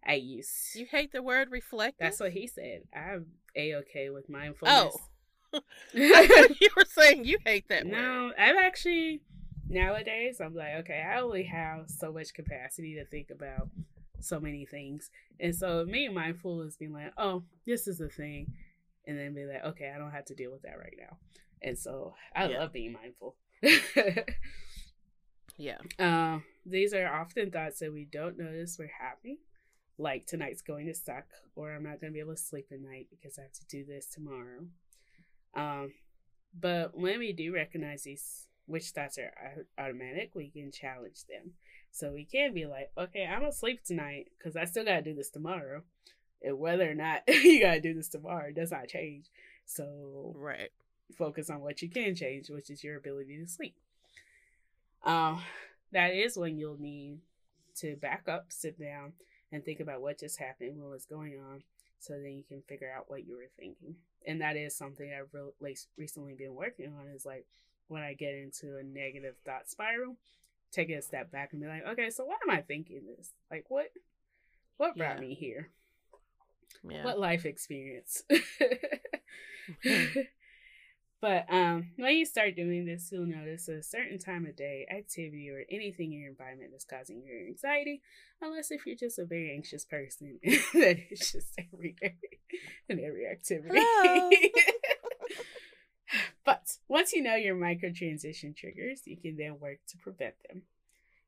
I 0.07 0.15
use. 0.15 0.71
You 0.75 0.87
hate 0.91 1.13
the 1.13 1.23
word 1.23 1.49
reflective? 1.51 1.99
That's 2.01 2.21
what 2.21 2.33
he 2.33 2.47
said. 2.47 2.85
I'm 2.95 3.27
a 3.55 3.75
okay 3.77 4.11
with 4.11 4.29
mindfulness. 4.29 4.97
Oh. 4.97 5.01
You 5.93 6.71
were 6.77 6.85
saying 6.89 7.25
you 7.25 7.39
hate 7.45 7.69
that 7.69 7.85
word. 7.85 7.93
no, 7.93 8.33
I'm 8.39 8.57
actually 8.57 9.21
nowadays. 9.69 10.41
I'm 10.41 10.55
like, 10.55 10.75
okay, 10.81 11.03
I 11.03 11.21
only 11.21 11.43
have 11.45 11.91
so 11.91 12.13
much 12.13 12.33
capacity 12.35 12.95
to 12.95 13.05
think 13.05 13.31
about 13.31 13.69
so 14.21 14.41
many 14.41 14.67
things, 14.67 15.11
and 15.39 15.55
so 15.55 15.85
being 15.85 16.15
mindful 16.15 16.63
is 16.63 16.77
being 16.77 16.93
like, 16.93 17.13
oh, 17.19 17.43
this 17.67 17.87
is 17.89 18.01
a 18.01 18.09
thing, 18.09 18.53
and 19.07 19.19
then 19.19 19.35
be 19.35 19.47
like, 19.47 19.65
okay, 19.65 19.93
I 19.95 19.99
don't 19.99 20.13
have 20.13 20.27
to 20.27 20.35
deal 20.35 20.51
with 20.53 20.63
that 20.63 20.79
right 20.79 20.97
now, 20.99 21.17
and 21.63 21.79
so 21.79 22.15
I 22.35 22.47
Yeah. 22.49 22.59
love 22.61 22.73
being 22.73 22.93
mindful. 22.93 23.37
Yeah. 25.57 25.79
uh, 25.99 26.39
these 26.65 26.95
are 26.95 27.07
often 27.13 27.51
thoughts 27.51 27.81
that 27.81 27.93
we 27.93 28.07
don't 28.11 28.39
notice 28.39 28.79
we're 28.79 28.91
having, 28.99 29.39
like 29.99 30.27
tonight's 30.27 30.63
going 30.63 30.87
to 30.87 30.95
suck, 30.95 31.27
or 31.55 31.73
I'm 31.73 31.83
not 31.83 32.01
going 32.01 32.13
to 32.13 32.15
be 32.15 32.21
able 32.21 32.35
to 32.35 32.41
sleep 32.41 32.69
at 32.73 32.81
night 32.81 33.09
because 33.11 33.39
I 33.39 33.43
have 33.43 33.53
to 33.53 33.67
do 33.67 33.85
this 33.85 34.07
tomorrow. 34.07 34.67
Um, 35.55 35.93
but 36.59 36.97
when 36.97 37.19
we 37.19 37.33
do 37.33 37.53
recognize 37.53 38.05
these, 38.05 38.47
which 38.67 38.91
thoughts 38.91 39.19
are 39.19 39.33
automatic, 39.79 40.31
we 40.35 40.49
can 40.49 40.71
challenge 40.73 41.25
them. 41.29 41.53
So 41.93 42.13
we 42.13 42.25
can 42.25 42.55
be 42.55 42.67
like, 42.67 42.91
okay, 42.97 43.27
I'm 43.27 43.41
gonna 43.41 43.53
sleep 43.53 43.85
tonight 43.85 44.29
because 44.39 44.57
I 44.57 44.65
still 44.65 44.85
gotta 44.85 45.03
do 45.03 45.15
this 45.15 45.31
tomorrow, 45.31 45.83
and 46.43 46.59
whether 46.59 46.91
or 46.91 46.95
not 46.95 47.23
you 47.29 47.61
gotta 47.61 47.81
do 47.81 47.95
this 47.95 48.09
tomorrow 48.09 48.53
does 48.53 48.71
not 48.71 48.89
change. 48.89 49.27
So 49.67 50.33
Right. 50.37 50.71
focus 51.17 51.51
on 51.51 51.61
what 51.61 51.83
you 51.83 51.89
can 51.89 52.15
change, 52.15 52.51
which 52.51 52.71
is 52.71 52.83
your 52.85 52.97
ability 52.97 53.39
to 53.39 53.47
sleep. 53.47 53.77
Um, 55.05 55.43
that 55.93 56.15
is 56.15 56.37
when 56.37 56.59
you'll 56.59 56.81
need 56.81 57.21
to 57.77 57.97
back 57.97 58.29
up, 58.29 58.47
sit 58.51 58.79
down, 58.79 59.13
and 59.53 59.65
think 59.65 59.81
about 59.81 60.01
what 60.01 60.19
just 60.19 60.39
happened, 60.39 60.81
what 60.81 60.91
was 60.91 61.07
going 61.07 61.39
on, 61.41 61.63
so 61.99 62.15
then 62.15 62.33
you 62.33 62.45
can 62.45 62.63
figure 62.63 62.93
out 62.95 63.11
what 63.11 63.27
you 63.27 63.37
were 63.37 63.51
thinking. 63.59 63.97
And 64.27 64.41
that 64.41 64.57
is 64.57 64.77
something 64.77 65.11
I've 65.13 65.33
re- 65.33 65.51
like, 65.61 65.79
recently 65.97 66.35
been 66.35 66.55
working 66.55 66.93
on. 66.99 67.09
Is 67.09 67.25
like 67.27 67.47
when 67.89 68.03
I 68.03 68.15
get 68.15 68.35
into 68.35 68.77
a 68.77 68.83
negative 68.83 69.37
thought 69.45 69.69
spiral, 69.69 70.17
take 70.73 70.91
a 70.91 71.03
step 71.03 71.31
back 71.31 71.53
and 71.53 71.61
be 71.63 71.69
like, 71.69 71.85
okay, 71.93 72.11
so 72.11 72.25
why 72.25 72.37
am 72.47 72.51
I 72.51 72.61
thinking 72.63 73.03
this? 73.17 73.33
Like, 73.51 73.67
what, 73.69 73.87
what 74.77 74.97
brought 74.97 75.17
Yeah. 75.17 75.21
me 75.21 75.35
here? 75.35 75.71
Yeah. 76.89 77.05
what 77.05 77.19
life 77.19 77.45
experience 77.45 78.23
but 81.21 81.45
um 81.53 81.91
when 81.97 82.17
you 82.17 82.25
start 82.25 82.57
doing 82.57 82.87
this 82.87 83.11
you'll 83.13 83.27
notice 83.27 83.69
a 83.69 83.83
certain 83.83 84.19
time 84.19 84.47
of 84.47 84.57
day 84.57 84.87
activity 84.91 85.51
or 85.51 85.65
anything 85.71 86.13
in 86.13 86.21
your 86.21 86.31
environment 86.31 86.71
that's 86.73 86.85
causing 86.87 87.23
your 87.23 87.39
anxiety 87.47 88.01
unless 88.41 88.71
if 88.71 88.87
you're 88.87 88.97
just 88.97 89.19
a 89.19 89.25
very 89.27 89.53
anxious 89.55 89.85
person 89.85 90.39
that 90.45 90.97
it's 91.11 91.33
just 91.33 91.53
every 91.73 91.95
day 92.01 92.17
and 92.89 92.99
every 93.01 93.27
activity 93.27 93.79
once 96.91 97.13
you 97.13 97.23
know 97.23 97.37
your 97.37 97.55
micro 97.55 97.91
transition 97.91 98.55
triggers 98.57 99.03
you 99.07 99.17
can 99.17 99.37
then 99.37 99.59
work 99.59 99.79
to 99.89 99.97
prevent 99.97 100.35
them 100.49 100.63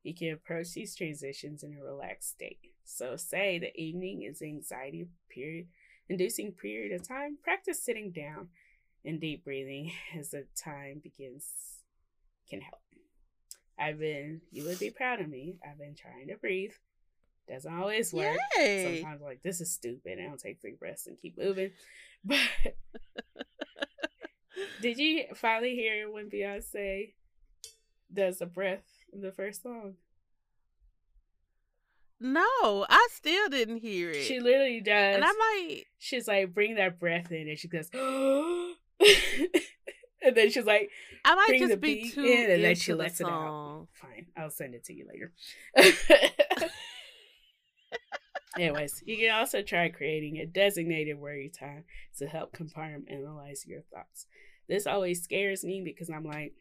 you 0.03 0.13
can 0.13 0.33
approach 0.33 0.73
these 0.73 0.95
transitions 0.95 1.63
in 1.63 1.73
a 1.73 1.83
relaxed 1.83 2.31
state. 2.31 2.59
So, 2.83 3.15
say 3.15 3.57
the 3.57 3.75
evening 3.81 4.23
is 4.23 4.41
anxiety 4.41 5.07
period 5.29 5.67
inducing 6.09 6.51
period 6.51 6.91
of 6.91 7.07
time, 7.07 7.37
practice 7.41 7.81
sitting 7.81 8.11
down 8.11 8.49
and 9.05 9.21
deep 9.21 9.45
breathing 9.45 9.93
as 10.19 10.31
the 10.31 10.45
time 10.61 10.99
begins 11.01 11.45
can 12.49 12.59
help. 12.59 12.81
I've 13.79 13.99
been, 13.99 14.41
you 14.51 14.65
would 14.65 14.79
be 14.79 14.91
proud 14.91 15.21
of 15.21 15.29
me. 15.29 15.55
I've 15.65 15.79
been 15.79 15.95
trying 15.95 16.27
to 16.27 16.35
breathe. 16.35 16.73
Doesn't 17.49 17.73
always 17.73 18.13
work. 18.13 18.37
Yay. 18.57 18.99
Sometimes 19.01 19.21
I'm 19.21 19.25
like, 19.25 19.41
this 19.41 19.61
is 19.61 19.71
stupid. 19.71 20.19
I 20.19 20.27
don't 20.27 20.39
take 20.39 20.61
three 20.61 20.75
breaths 20.77 21.07
and 21.07 21.17
keep 21.19 21.37
moving. 21.37 21.71
But 22.25 22.37
did 24.83 24.97
you 24.97 25.23
finally 25.33 25.75
hear 25.75 26.11
when 26.11 26.29
Beyonce 26.29 27.13
does 28.13 28.41
a 28.41 28.45
breath 28.45 28.83
in 29.13 29.21
the 29.21 29.31
first 29.31 29.63
song? 29.63 29.93
No, 32.19 32.85
I 32.89 33.07
still 33.11 33.49
didn't 33.49 33.77
hear 33.77 34.11
it. 34.11 34.23
She 34.23 34.39
literally 34.39 34.81
does. 34.81 35.15
and 35.15 35.25
I 35.25 35.31
might. 35.31 35.83
she's 35.97 36.27
like, 36.27 36.53
bring 36.53 36.75
that 36.75 36.99
breath 36.99 37.31
in, 37.31 37.47
and 37.47 37.57
she 37.57 37.67
goes, 37.67 37.89
and 37.93 38.75
then 40.35 40.51
she's 40.51 40.65
like, 40.65 40.89
I 41.25 41.35
might 41.35 41.59
the 41.59 41.67
just 41.67 41.81
be 41.81 42.11
too 42.11 42.23
in, 42.23 42.51
and 42.51 42.63
then 42.63 42.75
she 42.75 42.91
the 42.91 42.97
lets 42.97 43.21
it 43.21 43.27
out. 43.27 43.87
Fine, 43.93 44.27
I'll 44.37 44.49
send 44.49 44.75
it 44.75 44.83
to 44.85 44.93
you 44.93 45.07
later. 45.09 45.33
Anyways, 48.57 49.03
you 49.05 49.17
can 49.17 49.31
also 49.31 49.61
try 49.61 49.89
creating 49.89 50.37
a 50.37 50.45
designated 50.45 51.19
worry 51.19 51.51
time 51.57 51.83
to 52.19 52.27
help 52.27 52.55
compartmentalize 52.55 53.65
your 53.65 53.81
thoughts. 53.93 54.27
This 54.67 54.87
always 54.87 55.21
scares 55.21 55.63
me 55.63 55.81
because 55.83 56.09
I'm 56.09 56.23
like, 56.23 56.53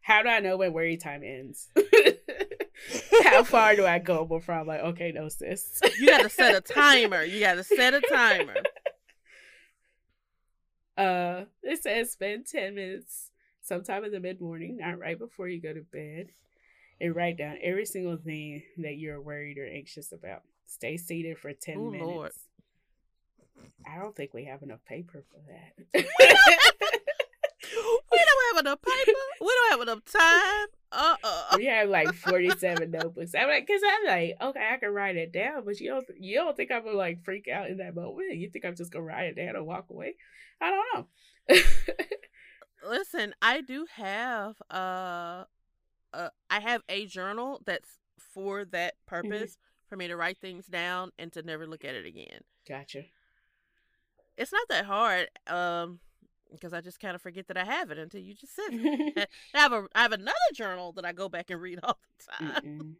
how 0.00 0.22
do 0.22 0.28
I 0.28 0.40
know 0.40 0.56
when 0.56 0.72
worry 0.72 0.96
time 0.96 1.22
ends? 1.24 1.68
how 3.22 3.44
far 3.44 3.76
do 3.76 3.86
I 3.86 3.98
go 3.98 4.24
before 4.24 4.56
I'm 4.56 4.66
like, 4.66 4.80
okay, 4.80 5.12
no, 5.12 5.28
sis. 5.28 5.80
You 5.98 6.06
got 6.06 6.22
to 6.22 6.28
set 6.28 6.54
a 6.54 6.60
timer. 6.74 7.22
You 7.22 7.40
got 7.40 7.54
to 7.54 7.64
set 7.64 7.94
a 7.94 8.00
timer. 8.00 8.56
Uh, 10.96 11.44
it 11.62 11.82
says 11.82 12.12
spend 12.12 12.46
10 12.46 12.74
minutes 12.74 13.30
sometime 13.62 14.04
in 14.04 14.12
the 14.12 14.20
mid 14.20 14.40
morning, 14.40 14.78
not 14.78 14.98
right 14.98 15.18
before 15.18 15.48
you 15.48 15.60
go 15.60 15.72
to 15.72 15.80
bed, 15.80 16.28
and 17.00 17.16
write 17.16 17.38
down 17.38 17.56
every 17.62 17.86
single 17.86 18.16
thing 18.16 18.62
that 18.78 18.98
you're 18.98 19.20
worried 19.20 19.58
or 19.58 19.66
anxious 19.66 20.12
about. 20.12 20.42
Stay 20.66 20.96
seated 20.96 21.38
for 21.38 21.52
10 21.52 21.76
Ooh, 21.76 21.90
minutes. 21.90 22.06
Lord. 22.06 22.32
I 23.86 23.98
don't 23.98 24.14
think 24.16 24.34
we 24.34 24.44
have 24.46 24.62
enough 24.62 24.84
paper 24.84 25.22
for 25.30 25.38
that. 25.48 25.74
we 26.02 26.06
don't 28.18 28.54
have 28.54 28.60
enough 28.66 28.80
paper. 28.82 29.18
We 29.40 29.48
don't 29.48 29.70
have 29.72 29.80
enough 29.80 30.04
time. 30.04 30.66
Uh 30.90 31.16
uh 31.24 31.54
we 31.56 31.66
have 31.66 31.88
like 31.88 32.12
47 32.14 32.90
notebooks. 32.90 33.34
I'm 33.34 33.48
like, 33.48 33.66
cause 33.66 33.80
I'm 33.86 34.06
like, 34.06 34.36
okay, 34.40 34.68
I 34.72 34.76
can 34.76 34.90
write 34.90 35.16
it 35.16 35.32
down, 35.32 35.64
but 35.64 35.80
you 35.80 35.90
don't, 35.90 36.04
you 36.18 36.36
don't 36.36 36.56
think 36.56 36.70
I'm 36.70 36.84
gonna 36.84 36.96
like 36.96 37.24
freak 37.24 37.48
out 37.48 37.70
in 37.70 37.78
that 37.78 37.94
moment? 37.94 38.36
You 38.36 38.50
think 38.50 38.64
I'm 38.64 38.76
just 38.76 38.92
gonna 38.92 39.04
write 39.04 39.26
it 39.26 39.36
down 39.36 39.56
and 39.56 39.66
walk 39.66 39.86
away? 39.90 40.16
I 40.60 40.70
don't 40.70 41.06
know. 41.50 41.56
Listen, 42.86 43.34
I 43.40 43.60
do 43.60 43.86
have 43.94 44.56
uh, 44.70 45.44
uh 46.12 46.28
I 46.50 46.60
have 46.60 46.82
a 46.88 47.06
journal 47.06 47.60
that's 47.64 47.98
for 48.34 48.64
that 48.66 48.94
Mm-hmm. 49.12 49.28
purpose 49.30 49.56
for 49.88 49.96
me 49.96 50.08
to 50.08 50.16
write 50.16 50.38
things 50.38 50.66
down 50.66 51.10
and 51.18 51.32
to 51.32 51.42
never 51.42 51.66
look 51.66 51.84
at 51.84 51.94
it 51.94 52.06
again. 52.06 52.40
gotcha. 52.68 53.02
It's 54.36 54.52
not 54.52 54.68
that 54.68 54.84
hard 54.86 55.28
um 55.46 56.00
because 56.52 56.72
I 56.74 56.80
just 56.82 57.00
kind 57.00 57.14
of 57.14 57.22
forget 57.22 57.48
that 57.48 57.56
I 57.56 57.64
have 57.64 57.90
it 57.90 57.98
until 57.98 58.20
you 58.20 58.34
just 58.34 58.54
said 58.54 58.68
it. 58.72 59.28
I 59.54 59.58
have 59.58 59.72
a 59.72 59.86
I 59.94 60.02
have 60.02 60.12
another 60.12 60.34
journal 60.54 60.92
that 60.92 61.04
I 61.04 61.12
go 61.12 61.28
back 61.28 61.50
and 61.50 61.60
read 61.60 61.80
all 61.84 61.98
the 62.18 62.32
time, 62.32 62.62
Mm-mm. 62.64 62.94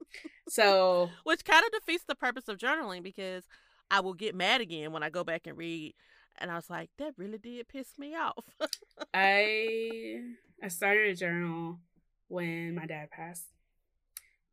so 0.49 1.11
which 1.25 1.45
kind 1.45 1.65
of 1.65 1.73
defeats 1.73 2.05
the 2.05 2.15
purpose 2.15 2.49
of 2.49 2.59
journaling 2.59 3.03
because 3.03 3.45
I 3.91 4.01
will 4.01 4.15
get 4.15 4.35
mad 4.35 4.61
again 4.61 4.93
when 4.93 5.03
I 5.03 5.11
go 5.11 5.25
back 5.25 5.47
and 5.47 5.57
read 5.57 5.95
and 6.39 6.51
I 6.51 6.57
was 6.57 6.71
like 6.71 6.91
that 6.99 7.15
really 7.17 7.39
did 7.39 7.69
piss 7.69 7.99
me 7.99 8.15
off. 8.15 8.45
I 9.15 10.21
I 10.63 10.69
started 10.69 11.09
a 11.11 11.15
journal 11.15 11.79
when 12.29 12.75
my 12.75 12.87
dad 12.87 13.11
passed. 13.11 13.47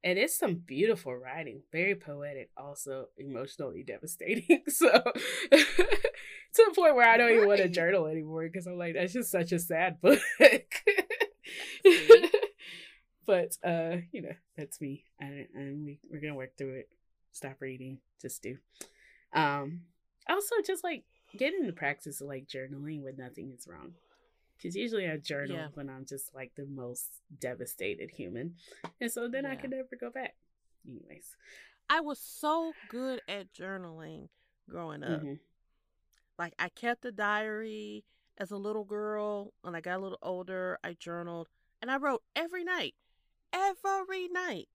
And 0.04 0.18
it's 0.18 0.38
some 0.38 0.56
beautiful 0.56 1.14
writing, 1.14 1.62
very 1.74 1.96
poetic, 1.96 2.52
also 2.56 3.08
emotionally 3.18 3.84
devastating. 3.84 4.62
So 4.70 5.04
to 6.56 6.66
the 6.70 6.76
point 6.76 6.96
where 6.96 7.08
I 7.10 7.18
don't 7.18 7.32
even 7.32 7.48
want 7.48 7.60
to 7.60 7.70
journal 7.70 8.06
anymore 8.08 8.44
because 8.48 8.66
I'm 8.68 8.78
like, 8.78 8.94
that's 8.96 9.14
just 9.14 9.32
such 9.32 9.52
a 9.52 9.60
sad 9.60 10.00
book. 10.02 10.20
But 13.26 13.58
uh, 13.64 13.98
you 14.12 14.24
know, 14.24 14.34
that's 14.58 14.82
me. 14.82 15.06
And, 15.20 15.46
and 15.54 15.86
we, 15.86 16.00
we're 16.12 16.20
gonna 16.20 16.34
work 16.36 16.58
through 16.58 16.80
it. 16.80 16.90
Stop 17.32 17.58
reading, 17.60 18.00
just 18.20 18.42
do. 18.42 18.58
Um 19.34 19.82
also 20.28 20.56
just 20.66 20.84
like 20.84 21.04
get 21.38 21.54
in 21.54 21.68
the 21.68 21.74
practice 21.74 22.22
of 22.22 22.28
like 22.28 22.48
journaling 22.48 23.04
when 23.04 23.18
nothing 23.18 23.52
is 23.56 23.68
wrong. 23.68 23.94
Because 24.58 24.76
usually 24.76 25.08
I 25.08 25.18
journal 25.18 25.58
Yeah. 25.58 25.68
when 25.76 25.90
I'm 25.92 26.06
just 26.08 26.34
like 26.34 26.54
the 26.56 26.66
most 26.66 27.06
devastated 27.40 28.10
human. 28.10 28.56
And 29.00 29.12
so 29.12 29.28
then 29.28 29.46
I 29.46 29.50
Yeah. 29.54 29.56
can 29.62 29.70
never 29.70 29.90
go 30.00 30.10
back. 30.10 30.34
Anyways. 30.88 31.36
I 31.88 32.00
was 32.02 32.20
so 32.20 32.74
good 32.90 33.22
at 33.30 33.54
journaling 33.54 34.30
growing 34.68 35.04
up. 35.04 35.22
Mhm. 35.22 35.40
Like 36.40 36.54
I 36.58 36.70
kept 36.70 37.04
a 37.04 37.12
diary 37.12 38.06
as 38.38 38.50
a 38.50 38.56
little 38.56 38.86
girl. 38.86 39.54
When 39.62 39.76
I 39.76 39.82
got 39.82 39.98
a 40.00 40.02
little 40.02 40.18
older, 40.22 40.80
I 40.86 40.96
journaled 40.98 41.50
and 41.82 41.92
I 41.92 41.98
wrote 41.98 42.24
every 42.34 42.64
night. 42.64 42.96
Every 43.52 44.30
night. 44.30 44.70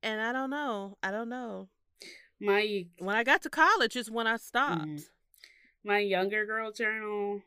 And 0.00 0.20
I 0.20 0.32
don't 0.32 0.50
know. 0.50 0.96
I 1.02 1.10
don't 1.10 1.28
know. 1.28 1.68
My 2.40 2.86
When 2.98 3.16
I 3.16 3.24
got 3.24 3.42
to 3.42 3.50
college 3.50 3.96
is 3.96 4.10
when 4.10 4.28
I 4.28 4.36
stopped. 4.36 4.86
Mhm. 4.86 5.04
my 5.82 5.98
younger 5.98 6.46
girl 6.46 6.70
journal 6.70 7.42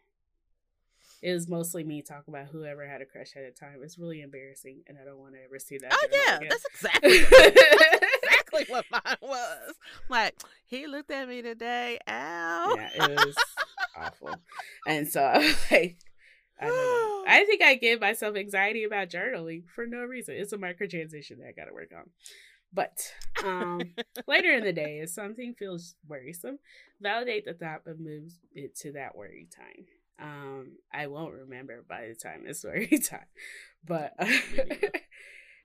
is 1.22 1.48
mostly 1.48 1.84
me 1.84 2.02
talking 2.02 2.34
about 2.34 2.48
whoever 2.48 2.86
had 2.86 3.02
a 3.02 3.06
crush 3.06 3.36
at 3.38 3.44
a 3.44 3.52
time. 3.52 3.80
It's 3.84 3.98
really 3.98 4.22
embarrassing 4.22 4.84
and 4.86 4.98
I 5.02 5.06
don't 5.06 5.18
want 5.18 5.34
to 5.36 5.44
ever 5.44 5.60
see 5.60 5.78
that. 5.78 5.94
Oh 5.94 6.08
yeah, 6.12 6.38
again. 6.38 6.50
that's 6.50 6.66
exactly 6.66 7.20
exactly 8.54 8.74
what 8.74 8.86
mine 8.92 9.18
was. 9.22 9.74
Like 10.10 10.36
he 10.66 10.88
looked 10.88 11.12
at 11.12 11.28
me 11.28 11.42
today. 11.42 12.00
Ow. 12.08 12.76
yeah, 12.78 12.90
it 12.94 13.26
was 13.26 13.36
awful. 13.98 14.36
And 14.88 15.08
so 15.08 15.22
like 15.72 15.98
I 16.60 16.66
don't 16.66 16.76
know. 16.76 17.24
I 17.28 17.46
think 17.46 17.62
I 17.62 17.76
give 17.76 18.02
myself 18.02 18.36
anxiety 18.36 18.84
about 18.84 19.10
journaling 19.10 19.64
for 19.68 19.86
no 19.86 20.00
reason. 20.00 20.36
It's 20.36 20.54
a 20.54 20.58
micro 20.58 20.88
transition 20.88 21.40
that 21.40 21.50
I 21.50 21.52
gotta 21.52 21.74
work 21.74 21.92
on. 21.96 22.10
But 22.74 23.14
um 23.44 23.82
later 24.28 24.54
in 24.54 24.64
the 24.64 24.74
day, 24.74 25.00
if 25.02 25.10
something 25.10 25.56
feels 25.58 25.96
worrisome, 26.08 26.60
validate 27.02 27.46
the 27.46 27.54
thought 27.54 27.82
but 27.86 28.00
move 28.00 28.32
it 28.54 28.76
to 28.78 28.94
that 28.94 29.16
worry 29.16 29.48
time. 29.56 29.86
Um, 30.20 30.72
I 30.92 31.08
won't 31.08 31.36
remember 31.36 31.86
by 31.88 32.08
the 32.08 32.16
time 32.16 32.44
it's 32.48 32.64
worry 32.64 32.88
time. 32.88 33.26
But 33.86 34.14
neither. 34.20 34.92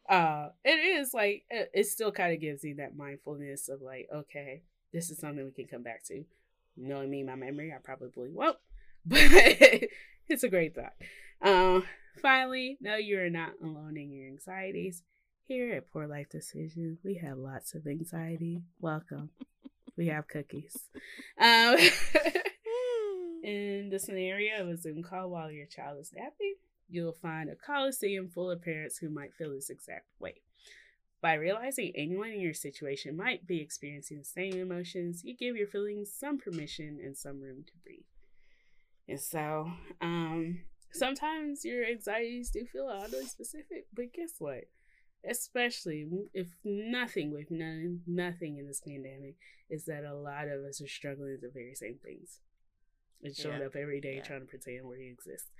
Uh 0.09 0.49
it 0.65 0.71
is 0.71 1.15
like 1.15 1.45
it, 1.51 1.71
it 1.73 1.87
still 1.87 2.13
kind 2.13 2.33
of 2.35 2.41
gives 2.41 2.65
you 2.65 2.77
that 2.77 2.97
mindfulness 2.97 3.69
of 3.69 3.81
like, 3.83 4.09
okay, 4.15 4.63
this 4.93 5.11
is 5.11 5.19
something 5.19 5.45
we 5.45 5.53
can 5.53 5.67
come 5.67 5.83
back 5.83 6.05
to. 6.07 6.25
Knowing 6.77 7.11
me, 7.11 7.23
my 7.23 7.35
memory, 7.35 7.73
I 7.73 7.79
probably 7.83 8.31
won't. 8.31 8.57
But 9.05 9.19
it's 10.29 10.45
a 10.45 10.49
great 10.49 10.77
thought. 10.77 10.95
Um, 11.43 11.85
finally, 12.21 12.79
no, 12.81 12.97
you 12.97 13.19
are 13.19 13.31
not 13.31 13.55
alone 13.63 13.97
in 13.97 14.13
your 14.13 14.29
anxieties. 14.29 15.03
Here 15.49 15.75
at 15.75 15.91
Poor 15.91 16.07
Life 16.07 16.29
Decisions, 16.31 17.01
we 17.05 17.15
have 17.17 17.37
lots 17.37 17.75
of 17.75 17.87
anxiety. 17.87 18.63
Welcome. 18.81 19.31
we 19.97 20.07
have 20.07 20.29
cookies. 20.29 20.77
Um, 21.39 21.77
in 23.43 23.89
the 23.91 23.99
scenario 23.99 24.63
of 24.63 24.69
a 24.69 24.77
Zoom 24.77 25.03
call 25.03 25.31
while 25.31 25.51
your 25.51 25.67
child 25.67 25.99
is 26.01 26.13
napping, 26.15 26.55
you'll 26.93 27.13
find 27.13 27.49
a 27.49 27.57
coliseum 27.57 28.29
full 28.29 28.51
of 28.51 28.63
parents 28.63 28.99
who 28.99 29.09
might 29.09 29.35
feel 29.35 29.53
this 29.53 29.71
exact 29.71 30.07
way. 30.21 30.43
By 31.21 31.35
realizing 31.35 31.93
anyone 31.95 32.31
in 32.31 32.41
your 32.41 32.55
situation 32.55 33.17
might 33.17 33.47
be 33.47 33.61
experiencing 33.61 34.19
the 34.19 34.25
same 34.25 34.55
emotions, 34.55 35.23
you 35.25 35.37
give 35.37 35.57
your 35.57 35.69
feelings 35.69 36.13
some 36.13 36.39
permission 36.39 36.99
and 37.03 37.17
some 37.17 37.41
room 37.41 37.65
to 37.65 37.73
breathe. 37.85 38.05
And 39.09 39.21
so, 39.21 39.71
um, 40.01 40.63
sometimes 40.93 41.65
your 41.65 41.85
anxieties 41.85 42.51
do 42.51 42.67
feel 42.67 42.89
oddly 42.89 43.27
specific, 43.27 43.87
but 43.95 44.13
guess 44.13 44.35
what? 44.39 44.65
Especially 45.29 46.07
if 46.35 46.49
nothing 46.65 47.33
with 47.33 47.51
none, 47.51 48.01
nothing 48.07 48.59
in 48.59 48.67
this 48.67 48.81
pandemic 48.81 49.37
is 49.71 49.85
that 49.85 50.05
a 50.05 50.15
lot 50.15 50.49
of 50.49 50.65
us 50.65 50.83
are 50.83 50.89
struggling 50.89 51.31
with 51.31 51.41
the 51.43 51.51
very 51.55 51.75
same 51.75 51.99
things. 52.05 52.41
And 53.23 53.37
showing 53.37 53.61
Yeah. 53.61 53.67
up 53.67 53.77
every 53.77 54.01
day 54.01 54.17
Yeah. 54.17 54.23
trying 54.23 54.41
to 54.41 54.47
pretend 54.47 54.89
we 54.89 55.07
exist. 55.07 55.53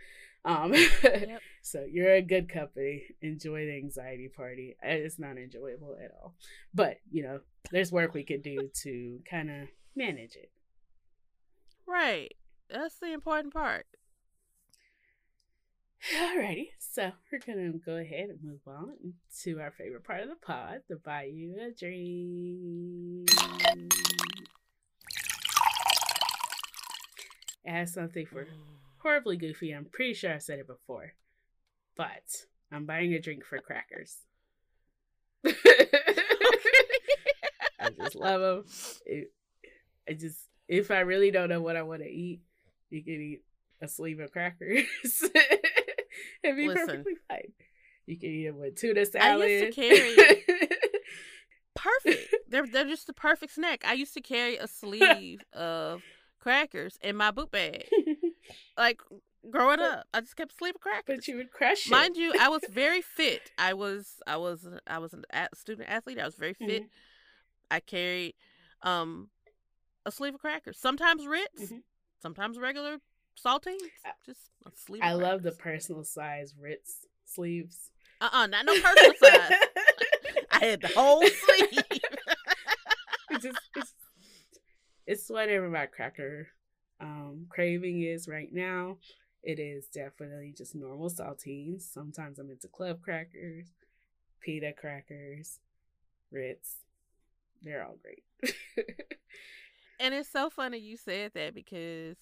Um, 0.45 0.73
Yep. 0.75 1.41
so 1.63 1.85
you're 1.91 2.15
a 2.15 2.23
good 2.23 2.49
company. 2.49 3.05
Enjoy 3.21 3.65
the 3.67 3.77
anxiety 3.77 4.29
party. 4.29 4.77
Uh, 4.83 4.89
It's 4.91 5.19
not 5.19 5.39
enjoyable 5.39 5.97
at 6.03 6.11
all, 6.21 6.35
but 6.75 6.99
you 7.11 7.23
know, 7.23 7.41
there's 7.71 7.93
work 7.93 8.13
we 8.15 8.25
could 8.25 8.43
do 8.43 8.71
to 8.83 9.21
kind 9.31 9.51
of 9.51 9.69
manage 9.95 10.35
it. 10.37 10.51
Right. 11.87 12.35
That's 12.71 12.97
the 12.99 13.13
important 13.13 13.53
part. 13.53 13.87
Alrighty, 16.19 16.71
so 16.81 17.13
we're 17.31 17.39
gonna 17.39 17.71
go 17.79 17.95
ahead 17.95 18.29
and 18.31 18.43
move 18.43 18.61
on 18.67 19.15
to 19.43 19.61
our 19.61 19.71
favorite 19.71 20.03
part 20.03 20.23
of 20.23 20.29
the 20.31 20.35
pod, 20.35 20.81
the 20.89 20.97
buy 20.97 21.25
you 21.33 21.55
a 21.61 21.71
drink. 21.79 23.31
Add 27.65 27.89
something 27.89 28.27
for 28.27 28.47
horribly 29.03 29.37
goofy. 29.37 29.73
I'm 29.73 29.85
pretty 29.85 30.15
sure 30.15 30.33
I've 30.33 30.43
said 30.43 30.59
it 30.59 30.67
before, 30.67 31.15
but 31.97 32.23
I'm 32.71 32.87
buying 32.87 33.13
a 33.15 33.21
drink 33.21 33.45
for 33.45 33.59
crackers. 33.59 34.19
I 35.45 35.55
just 37.99 38.15
love 38.15 38.41
them. 38.41 38.65
It, 39.07 39.33
I 40.09 40.13
just, 40.13 40.39
if 40.69 40.91
I 40.91 41.01
really 41.01 41.31
don't 41.31 41.49
know 41.49 41.61
what 41.61 41.77
I 41.77 41.83
want 41.83 42.03
to 42.03 42.09
eat, 42.09 42.41
you 42.91 43.03
can 43.03 43.15
eat 43.15 43.43
a 43.81 43.89
sleeve 43.89 44.21
of 44.21 44.33
crackers 44.33 44.85
and 46.45 46.57
be 46.57 46.69
Listen. 46.69 46.87
perfectly 46.87 47.15
fine. 47.29 47.53
You 48.07 48.19
can 48.19 48.31
eat 48.31 48.47
them 48.47 48.59
with 48.59 48.77
tuna 48.77 49.07
salad. 49.07 49.43
I 49.43 49.47
used 49.47 49.77
to 49.77 49.81
carry 49.81 50.17
perfect. 51.75 52.35
They're 52.49 52.67
they're 52.67 52.85
just 52.85 53.07
the 53.07 53.13
perfect 53.13 53.55
snack. 53.55 53.85
I 53.87 53.95
used 53.95 54.15
to 54.15 54.21
carry 54.21 54.57
a 54.57 54.67
sleeve 54.69 55.41
of 55.53 56.03
crackers 56.41 56.99
in 57.03 57.17
my 57.17 57.31
boot 57.31 57.51
bag. 57.51 57.89
Like 58.77 59.01
growing 59.51 59.79
But- 59.79 59.99
up, 59.99 60.07
I 60.15 60.21
just 60.21 60.37
kept 60.37 60.53
a 60.53 60.55
sleeve 60.57 60.75
of 60.75 60.81
crackers. 60.81 61.17
but 61.19 61.29
you 61.29 61.37
would 61.37 61.51
crush 61.51 61.87
it. 61.87 61.91
Mind 61.91 62.17
you, 62.17 62.33
I 62.41 62.49
was 62.49 62.63
very 62.71 63.03
fit. 63.03 63.51
I 63.59 63.75
was 63.75 64.21
I 64.27 64.37
was 64.37 64.67
I 64.87 64.99
was 64.99 65.13
an 65.13 65.25
a- 65.33 65.49
student 65.55 65.89
athlete. 65.89 66.19
I 66.19 66.25
was 66.25 66.37
very 66.37 66.55
fit. 66.55 66.83
Mhm. 66.83 66.89
I 67.71 67.81
carried 67.81 68.35
um 68.83 69.31
a 70.05 70.11
sleeve 70.13 70.35
of 70.35 70.41
crackers. 70.41 70.79
Sometimes 70.79 71.27
Ritz, 71.27 71.71
Mhm. 71.73 71.83
sometimes 72.21 72.59
regular 72.59 72.99
saltines. 73.43 73.79
I- 74.05 74.13
Just 74.27 74.41
a 74.67 74.71
sleeve. 74.77 75.03
I 75.03 75.13
love 75.13 75.43
the 75.43 75.53
personal 75.53 76.05
size 76.05 76.55
Ritz 76.59 77.07
sleeves. 77.25 77.91
uh 78.21 78.29
uh 78.33 78.47
not 78.47 78.65
no 78.67 78.73
personal 78.81 79.13
size. 79.23 79.53
I 80.51 80.65
had 80.67 80.81
the 80.83 80.89
whole 80.89 81.23
sleeve. 81.27 81.83
it's 83.31 83.43
just 83.45 83.59
it's 83.77 83.95
it's 85.07 85.31
whatever 85.31 85.69
my 85.69 85.87
cracker 85.87 86.49
um 87.03 87.47
craving 87.51 88.03
is 88.03 88.29
right 88.29 88.53
now. 88.53 88.99
It 89.43 89.59
is 89.59 89.89
definitely 89.89 90.55
just 90.57 90.75
normal 90.75 91.11
saltines. 91.11 91.83
Sometimes 91.83 92.39
I'm 92.39 92.51
into 92.51 92.69
club 92.69 93.03
crackers, 93.03 93.67
pita 94.41 94.73
crackers, 94.73 95.59
Ritz. 96.31 96.77
They're 97.63 97.85
all 97.85 97.99
great. 98.03 98.25
And 100.01 100.15
it's 100.15 100.29
so 100.29 100.51
funny 100.51 100.79
you 100.79 100.97
said 100.97 101.31
that 101.35 101.55
because 101.55 102.17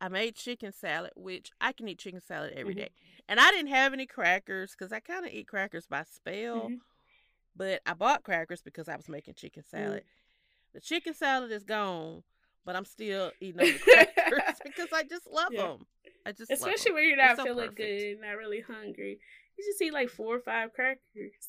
I 0.00 0.08
made 0.08 0.34
chicken 0.34 0.72
salad, 0.72 1.12
which 1.14 1.52
I 1.60 1.72
can 1.72 1.86
eat 1.86 2.00
chicken 2.00 2.20
salad 2.20 2.54
every 2.56 2.74
Mhm. 2.74 2.78
day. 2.78 2.90
And 3.28 3.38
I 3.38 3.52
didn't 3.52 3.68
have 3.70 3.92
any 3.92 4.06
crackers 4.06 4.72
because 4.72 4.92
I 4.92 4.98
kind 4.98 5.24
of 5.24 5.30
eat 5.32 5.46
crackers 5.46 5.86
by 5.86 6.02
spell. 6.02 6.70
Mhm. 6.70 6.80
But 7.54 7.82
I 7.86 7.94
bought 7.94 8.24
crackers 8.24 8.62
because 8.62 8.88
I 8.88 8.96
was 8.96 9.08
making 9.08 9.34
chicken 9.34 9.62
salad. 9.62 10.04
The 10.72 10.80
chicken 10.80 11.14
salad 11.14 11.52
is 11.52 11.62
gone, 11.62 12.24
but 12.64 12.76
I'm 12.76 12.84
still 12.84 13.30
eating 13.40 13.60
all 13.60 13.66
the 13.66 13.78
crackers 13.78 14.56
because 14.64 14.88
I 14.92 15.02
just 15.04 15.26
love 15.30 15.52
Yeah. 15.52 15.62
them. 15.62 15.86
I 16.26 16.32
just 16.32 16.50
love 16.50 16.58
Especially 16.58 16.92
when 16.92 17.06
you're 17.08 17.16
not 17.18 17.36
so 17.36 17.44
feeling 17.44 17.68
perfect. 17.70 17.76
good, 17.78 18.20
not 18.20 18.36
really 18.38 18.60
hungry. 18.60 19.18
You 19.58 19.64
just 19.64 19.80
eat 19.82 19.92
like 19.92 20.08
four 20.08 20.36
or 20.36 20.40
five 20.40 20.72
crackers, 20.72 21.00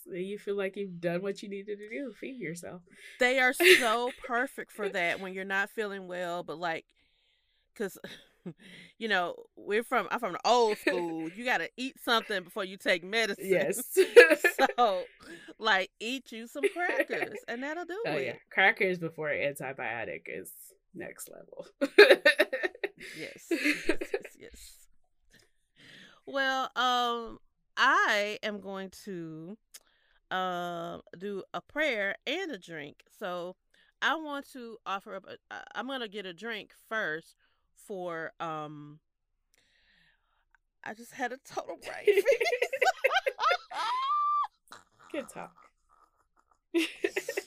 and 0.06 0.24
you 0.26 0.38
feel 0.38 0.56
like 0.56 0.76
you've 0.76 1.00
done 1.00 1.22
what 1.24 1.42
you 1.42 1.50
needed 1.50 1.80
to 1.80 1.90
do. 1.90 2.14
Feed 2.20 2.38
yourself. 2.40 2.82
They 3.20 3.40
are 3.40 3.54
so 3.54 4.12
perfect 4.28 4.72
for 4.72 4.90
that 4.90 5.20
when 5.20 5.34
you're 5.34 5.46
not 5.46 5.70
feeling 5.72 6.08
well, 6.08 6.44
but 6.44 6.60
like, 6.60 6.86
cause 7.76 7.98
you 9.00 9.08
know 9.08 9.36
we're 9.56 9.84
from 9.84 10.08
I'm 10.12 10.20
from 10.20 10.34
the 10.34 10.40
old 10.48 10.78
school. 10.78 11.30
You 11.36 11.46
got 11.46 11.60
to 11.60 11.70
eat 11.78 11.96
something 12.04 12.44
before 12.44 12.64
you 12.66 12.78
take 12.78 13.04
medicine. 13.04 13.46
Yes. 13.48 13.82
so, 14.78 15.06
like, 15.58 15.90
eat 16.00 16.32
you 16.32 16.48
some 16.48 16.64
crackers, 16.76 17.40
and 17.48 17.64
that'll 17.64 17.86
do 17.86 17.98
Oh 18.06 18.12
it. 18.18 18.26
yeah, 18.26 18.34
crackers 18.52 19.00
before 19.00 19.30
antibiotic 19.30 20.24
is 20.28 20.52
next 20.96 21.30
level. 21.30 21.68
Yes. 23.20 23.48
yes, 23.52 23.84
yes, 23.88 24.38
yes. 24.40 24.88
Well, 26.26 26.72
um, 26.76 27.40
I 27.78 28.40
am 28.42 28.60
going 28.60 28.90
to 29.04 29.58
um 30.32 31.02
do 31.18 31.44
a 31.54 31.62
prayer 31.62 32.16
and 32.26 32.52
a 32.52 32.58
drink. 32.58 33.04
So 33.20 33.56
I 34.02 34.16
want 34.16 34.52
to 34.54 34.78
offer 34.86 35.16
up. 35.16 35.26
A, 35.28 35.34
uh, 35.54 35.62
I'm 35.76 35.88
gonna 35.88 36.08
get 36.08 36.26
a 36.26 36.34
drink 36.34 36.72
first 36.90 37.36
for 37.76 38.32
um. 38.40 39.00
I 40.84 40.94
just 40.94 41.14
had 41.14 41.32
a 41.32 41.38
total 41.38 41.78
freeze. 42.06 42.24
Good 45.12 45.30
talk. 45.30 45.56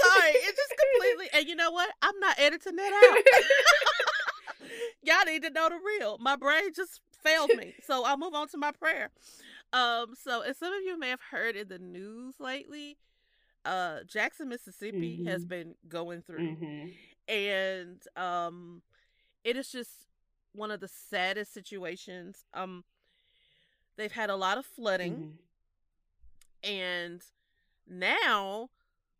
Sorry. 0.00 0.30
It 0.30 0.56
just 0.56 0.74
completely. 0.78 1.28
And 1.32 1.48
you 1.48 1.54
know 1.56 1.70
what? 1.70 1.90
I'm 2.02 2.18
not 2.20 2.38
editing 2.38 2.76
that 2.76 2.92
out. 2.92 4.68
Y'all 5.02 5.24
need 5.26 5.42
to 5.42 5.50
know 5.50 5.68
the 5.68 5.78
real. 5.84 6.18
My 6.18 6.36
brain 6.36 6.72
just 6.74 7.00
failed 7.22 7.50
me. 7.56 7.74
So 7.84 8.04
I'll 8.04 8.16
move 8.16 8.34
on 8.34 8.48
to 8.48 8.58
my 8.58 8.70
prayer. 8.72 9.10
Um, 9.72 10.14
so 10.20 10.40
as 10.42 10.58
some 10.58 10.72
of 10.72 10.82
you 10.84 10.98
may 10.98 11.08
have 11.10 11.20
heard 11.30 11.56
in 11.56 11.68
the 11.68 11.78
news 11.78 12.34
lately, 12.38 12.96
uh 13.64 13.98
Jackson, 14.06 14.48
Mississippi 14.48 15.24
has 15.26 15.44
Mhm. 15.44 15.48
been 15.48 15.74
going 15.88 16.22
through. 16.22 16.54
hmm 16.56 16.86
And 17.28 18.02
um 18.16 18.82
it 19.44 19.56
is 19.56 19.70
just 19.70 19.90
one 20.52 20.70
of 20.70 20.80
the 20.80 20.88
saddest 20.88 21.52
situations. 21.54 22.44
Um 22.54 22.84
they've 23.96 24.12
had 24.12 24.30
a 24.30 24.36
lot 24.36 24.58
of 24.58 24.66
flooding 24.66 25.38
and 26.64 27.22
now 27.88 28.70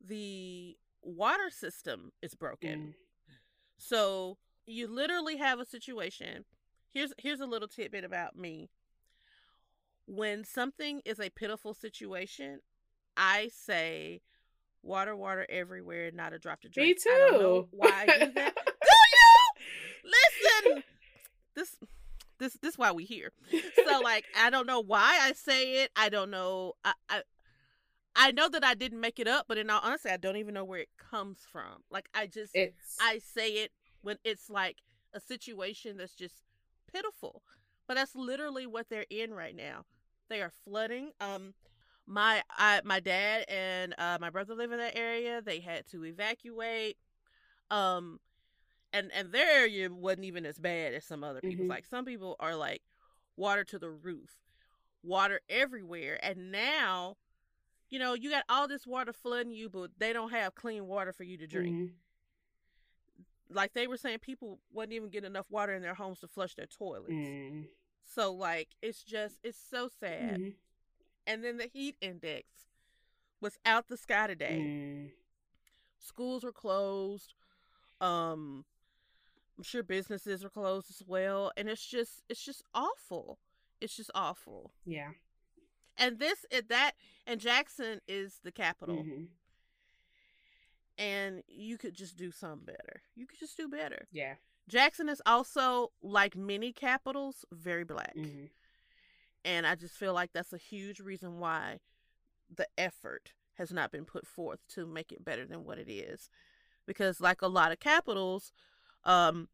the 0.04 0.76
water 1.02 1.50
system 1.50 2.12
is 2.22 2.34
broken. 2.34 2.78
Mm. 2.78 2.94
So 3.78 4.38
you 4.66 4.86
literally 4.86 5.36
have 5.36 5.58
a 5.58 5.64
situation. 5.64 6.44
Here's 6.92 7.12
here's 7.18 7.40
a 7.40 7.46
little 7.46 7.68
tidbit 7.68 8.04
about 8.04 8.36
me. 8.36 8.70
When 10.06 10.44
something 10.44 11.00
is 11.04 11.20
a 11.20 11.30
pitiful 11.30 11.74
situation, 11.74 12.60
I 13.16 13.50
say 13.52 14.20
water, 14.82 15.16
water 15.16 15.46
everywhere, 15.48 16.10
not 16.12 16.32
a 16.32 16.38
drop 16.38 16.60
to 16.62 16.68
drink. 16.68 16.98
Me 17.04 17.12
I 17.12 17.18
don't 17.18 17.32
know 17.40 17.62
too. 17.62 17.68
why 17.72 18.06
I 18.08 18.18
do 18.18 18.32
that. 18.32 18.54
do 18.82 20.02
you? 20.04 20.12
Listen. 20.64 20.82
This 21.54 21.76
this 22.38 22.54
this 22.62 22.78
why 22.78 22.92
we 22.92 23.04
here. 23.04 23.32
So 23.86 24.00
like 24.00 24.24
I 24.38 24.50
don't 24.50 24.66
know 24.66 24.80
why 24.80 25.18
I 25.22 25.32
say 25.32 25.82
it. 25.82 25.90
I 25.96 26.08
don't 26.08 26.30
know. 26.30 26.74
I, 26.84 26.92
I 27.08 27.22
I 28.14 28.30
know 28.30 28.48
that 28.48 28.64
I 28.64 28.74
didn't 28.74 29.00
make 29.00 29.18
it 29.18 29.26
up, 29.28 29.46
but 29.48 29.58
in 29.58 29.70
all 29.70 29.80
honesty, 29.82 30.10
I 30.10 30.16
don't 30.16 30.36
even 30.36 30.54
know 30.54 30.64
where 30.64 30.80
it 30.80 30.90
comes 30.98 31.38
from. 31.50 31.82
Like 31.90 32.08
I 32.14 32.26
just 32.26 32.54
It's 32.54 32.96
I 33.00 33.18
say 33.18 33.48
it 33.54 33.72
when 34.02 34.18
it's 34.24 34.50
like 34.50 34.78
a 35.14 35.20
situation 35.20 35.96
that's 35.96 36.14
just 36.14 36.42
pitiful. 36.92 37.42
But 37.88 37.94
that's 37.94 38.14
literally 38.14 38.66
what 38.66 38.88
they're 38.88 39.06
in 39.10 39.32
right 39.34 39.56
now. 39.56 39.84
They 40.28 40.42
are 40.42 40.52
flooding. 40.64 41.12
Um 41.20 41.54
my 42.06 42.42
I 42.50 42.80
my 42.84 43.00
dad 43.00 43.44
and 43.48 43.94
uh 43.98 44.18
my 44.20 44.30
brother 44.30 44.54
live 44.54 44.72
in 44.72 44.78
that 44.78 44.96
area. 44.96 45.40
They 45.40 45.60
had 45.60 45.86
to 45.88 46.04
evacuate. 46.04 46.96
Um 47.70 48.20
and 48.92 49.10
and 49.12 49.32
their 49.32 49.50
area 49.60 49.90
wasn't 49.90 50.24
even 50.24 50.44
as 50.44 50.58
bad 50.58 50.92
as 50.92 51.04
some 51.04 51.24
other 51.24 51.40
people's. 51.40 51.66
Mhm. 51.66 51.70
Like 51.70 51.86
some 51.86 52.04
people 52.04 52.36
are 52.40 52.54
like 52.56 52.82
water 53.36 53.64
to 53.64 53.78
the 53.78 53.90
roof, 53.90 54.36
water 55.02 55.40
everywhere. 55.48 56.18
And 56.22 56.52
now, 56.52 57.16
you 57.92 57.98
know, 57.98 58.14
you 58.14 58.30
got 58.30 58.44
all 58.48 58.66
this 58.66 58.86
water 58.86 59.12
flooding 59.12 59.52
you, 59.52 59.68
but 59.68 59.90
they 59.98 60.12
don't 60.14 60.30
have 60.30 60.54
clean 60.54 60.86
water 60.86 61.12
for 61.12 61.24
you 61.24 61.36
to 61.36 61.46
drink 61.46 61.90
Mhm. 61.90 61.94
like 63.50 63.74
they 63.74 63.86
were 63.86 63.98
saying 63.98 64.18
people 64.20 64.58
wasn't 64.72 64.94
even 64.94 65.10
getting 65.10 65.26
enough 65.30 65.50
water 65.50 65.74
in 65.74 65.82
their 65.82 65.92
homes 65.94 66.20
to 66.20 66.26
flush 66.26 66.54
their 66.54 66.66
toilets. 66.66 67.12
Mm. 67.12 67.68
So 68.04 68.32
like 68.32 68.70
it's 68.80 69.04
just 69.04 69.38
it's 69.44 69.58
so 69.58 69.88
sad. 69.88 70.40
Mhm. 70.40 70.54
And 71.26 71.44
then 71.44 71.58
the 71.58 71.66
heat 71.66 71.96
index 72.00 72.46
was 73.42 73.58
out 73.66 73.88
the 73.88 73.96
sky 73.98 74.26
today. 74.26 74.58
Mm. 74.58 75.12
Schools 75.98 76.44
were 76.44 76.52
closed. 76.52 77.34
Um 78.00 78.64
I'm 79.58 79.64
sure 79.64 79.82
businesses 79.82 80.42
were 80.42 80.50
closed 80.50 80.90
as 80.90 81.02
well 81.06 81.52
and 81.56 81.68
it's 81.68 81.84
just 81.86 82.22
it's 82.30 82.42
just 82.42 82.62
awful. 82.74 83.38
It's 83.82 83.96
just 83.96 84.10
awful. 84.14 84.72
Yeah. 84.86 85.12
And 85.96 86.18
this 86.18 86.44
it 86.50 86.68
that 86.68 86.92
and 87.26 87.40
Jackson 87.40 88.00
is 88.08 88.40
the 88.42 88.52
capital 88.52 88.96
Mhm. 89.04 89.28
and 90.98 91.42
you 91.48 91.78
could 91.78 91.94
just 91.94 92.16
do 92.16 92.30
something 92.30 92.64
better. 92.64 93.02
You 93.14 93.26
could 93.26 93.38
just 93.38 93.56
do 93.56 93.68
better. 93.68 94.06
Yeah. 94.12 94.36
Jackson 94.68 95.08
is 95.08 95.20
also 95.26 95.92
like 96.02 96.36
many 96.36 96.72
capitals 96.72 97.44
very 97.50 97.84
black. 97.84 98.14
Mhm. 98.16 98.50
And 99.44 99.66
I 99.66 99.74
just 99.74 99.96
feel 99.96 100.12
like 100.14 100.32
that's 100.32 100.52
a 100.52 100.58
huge 100.58 101.00
reason 101.00 101.38
why 101.40 101.80
the 102.54 102.68
effort 102.78 103.32
has 103.54 103.72
not 103.72 103.90
been 103.90 104.04
put 104.04 104.26
forth 104.26 104.60
to 104.68 104.86
make 104.86 105.10
it 105.12 105.24
better 105.24 105.46
than 105.46 105.64
what 105.64 105.78
it 105.78 105.90
is. 105.90 106.30
Because 106.86 107.20
like 107.20 107.42
a 107.42 107.48
lot 107.48 107.72
of 107.72 107.80
capitals, 107.80 108.52
um, 109.04 109.48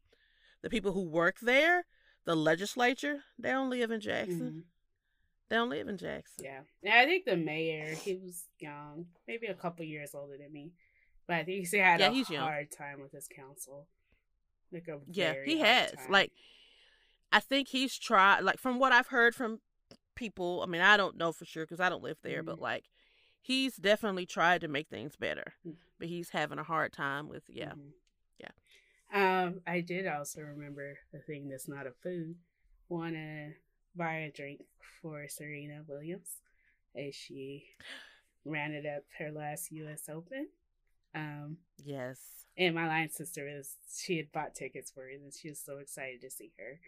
the 0.63 0.71
people 0.71 0.93
who 0.93 1.03
work 1.03 1.41
there, 1.41 1.87
the 2.25 2.35
legislature, 2.37 3.25
they 3.39 3.51
don't 3.51 3.71
live 3.71 3.91
in 3.91 4.01
Jackson. 4.01 4.53
Mhm. 4.53 4.65
They 5.49 5.57
don't 5.57 5.71
live 5.71 5.89
in 5.89 5.97
Jackson. 5.97 6.45
Yeah. 6.45 6.61
And 6.83 6.93
I 6.93 7.07
think 7.07 7.25
the 7.25 7.37
mayor, 7.37 7.95
he 7.95 8.15
was 8.15 8.45
young, 8.59 9.07
maybe 9.27 9.47
a 9.47 9.55
couple 9.55 9.85
years 9.85 10.15
older 10.15 10.37
than 10.37 10.53
me. 10.53 10.73
But 11.27 11.37
I 11.37 11.45
think 11.45 11.67
he 11.69 11.77
had 11.79 12.01
Yeah, 12.01 12.09
a 12.09 12.13
he's 12.13 12.29
young. 12.31 12.43
hard 12.45 12.71
time 12.71 13.01
with 13.01 13.13
his 13.13 13.29
council. 13.29 13.87
Like 14.73 14.89
a 14.89 14.99
Yeah, 15.11 15.33
very 15.33 15.45
he 15.47 15.59
has. 15.61 15.93
time. 15.93 16.11
Like 16.11 16.33
I 17.33 17.41
think 17.41 17.69
he's 17.69 17.99
tried 17.99 18.41
like 18.41 18.59
from 18.59 18.79
what 18.79 18.93
I've 18.93 19.09
heard 19.09 19.35
from 19.35 19.61
people. 20.15 20.63
I 20.63 20.67
mean, 20.67 20.81
I 20.83 20.97
don't 20.97 21.17
know 21.17 21.33
for 21.33 21.45
sure 21.45 21.65
because 21.65 21.81
I 21.81 21.89
don't 21.89 22.03
live 22.03 22.19
there, 22.23 22.43
but 22.43 22.57
Mhm. 22.59 22.63
like 22.63 22.85
he's 23.41 23.77
definitely 23.77 24.27
tried 24.27 24.61
to 24.63 24.69
make 24.69 24.89
things 24.89 25.17
better, 25.17 25.55
Mm. 25.67 25.77
but 25.99 26.09
he's 26.09 26.31
having 26.31 26.59
a 26.59 26.65
hard 26.65 26.93
time 26.93 27.29
with 27.29 27.45
yeah. 27.49 27.73
Mhm. 27.75 27.93
Yeah. 28.39 29.47
Um, 29.47 29.63
I 29.67 29.81
did 29.81 30.07
also 30.07 30.43
remember 30.43 30.99
the 31.13 31.21
thing 31.21 31.49
that's 31.49 31.69
not 31.69 31.87
a 31.87 31.93
food. 31.93 32.37
Want 32.89 33.17
buy 33.99 34.15
a 34.15 34.31
drink 34.33 34.63
for 35.03 35.27
Serena 35.29 35.83
Williams 35.87 36.37
as 36.97 37.15
she 37.15 37.65
rounded 38.45 38.87
up 38.87 39.03
her 39.19 39.31
last 39.31 39.71
U.S. 39.73 40.09
Open. 40.09 40.49
Um, 41.15 41.59
Yes. 41.85 42.19
and 42.57 42.75
my 42.75 42.87
line 42.87 43.11
sister 43.11 43.45
was 43.47 43.75
she 43.95 44.17
had 44.17 44.33
bought 44.33 44.55
tickets 44.55 44.91
for 44.91 45.09
it, 45.09 45.21
and 45.23 45.33
she 45.35 45.49
was 45.51 45.61
so 45.61 45.79
excited 45.79 46.21
to 46.23 46.31
see 46.31 46.53
her. 46.59 46.81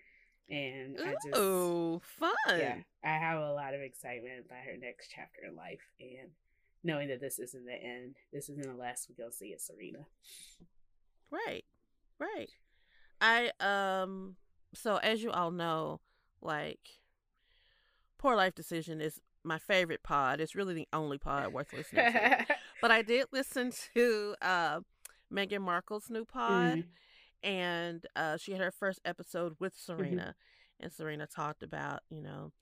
And 0.49 0.97
I 1.01 1.13
just 1.25 1.39
Ooh, 1.39 2.01
fun. 2.03 2.31
yeah, 2.59 2.77
I 3.05 3.09
have 3.19 3.39
a 3.41 3.53
lot 3.53 3.75
of 3.75 3.81
excitement 3.81 4.45
about 4.47 4.65
her 4.65 4.77
next 4.79 5.11
chapter 5.15 5.43
in 5.49 5.55
life, 5.57 5.81
and 6.01 6.31
knowing 6.83 7.09
that 7.09 7.21
this 7.21 7.39
isn't 7.39 7.67
the 7.67 7.73
end, 7.75 8.17
this 8.33 8.49
isn't 8.49 8.67
the 8.67 8.75
last 8.75 9.09
we 9.09 9.15
go 9.15 9.31
see 9.31 9.53
at 9.53 9.61
Serena. 9.61 10.07
Right. 11.31 11.65
Right. 12.19 12.51
I 13.21 13.53
um 13.61 14.37
so 14.75 14.97
as 14.97 15.23
you 15.23 15.31
all 15.31 15.51
know, 15.51 16.01
like 16.43 16.81
Poor 18.21 18.37
Life 18.37 18.55
Decision 18.55 19.01
is 19.01 19.19
my 19.45 19.59
favorite 19.59 20.03
pod. 20.03 20.41
It's 20.41 20.55
really 20.55 20.75
the 20.75 20.89
only 20.93 21.17
pod 21.17 21.53
worth 21.55 21.73
listening 21.73 22.13
to. 22.13 22.47
But 22.83 22.91
I 22.91 23.03
did 23.03 23.27
listen 23.33 23.73
to 23.95 24.35
uh 24.43 24.81
Meghan 25.33 25.61
Markle's 25.63 26.09
new 26.11 26.25
pod 26.25 26.79
Mhm. 26.79 26.85
and 27.43 28.07
uh 28.17 28.37
she 28.37 28.53
had 28.53 28.61
her 28.61 28.71
first 28.71 29.01
episode 29.05 29.57
with 29.59 29.75
Serena 29.77 30.35
and 30.79 30.93
Serena 30.93 31.27
talked 31.27 31.63
about, 31.63 32.01
you 32.11 32.23
know, 32.23 32.53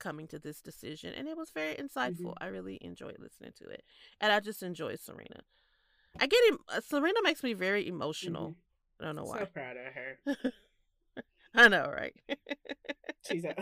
coming 0.00 0.26
to 0.28 0.38
this 0.38 0.60
decision 0.60 1.12
and 1.14 1.26
it 1.28 1.36
was 1.36 1.50
very 1.50 1.74
insightful. 1.74 2.34
I 2.40 2.46
really 2.46 2.78
enjoyed 2.80 3.16
listening 3.20 3.52
to 3.58 3.64
it. 3.68 3.82
And 4.20 4.32
I 4.32 4.40
just 4.40 4.62
enjoy 4.62 4.94
Serena. 4.96 5.40
I 6.20 6.26
get 6.26 6.40
em- 6.48 6.58
uh, 6.68 6.80
Serena 6.80 7.20
makes 7.22 7.42
me 7.42 7.52
very 7.52 7.86
emotional. 7.86 8.56
I 9.00 9.04
don't 9.06 9.16
know 9.16 9.24
why. 9.24 9.38
So 9.40 9.46
proud 9.46 9.76
of 9.76 9.92
her. 9.94 10.52
I 11.54 11.68
know, 11.68 11.90
right? 11.94 12.14
She's 13.26 13.44
a, 13.44 13.54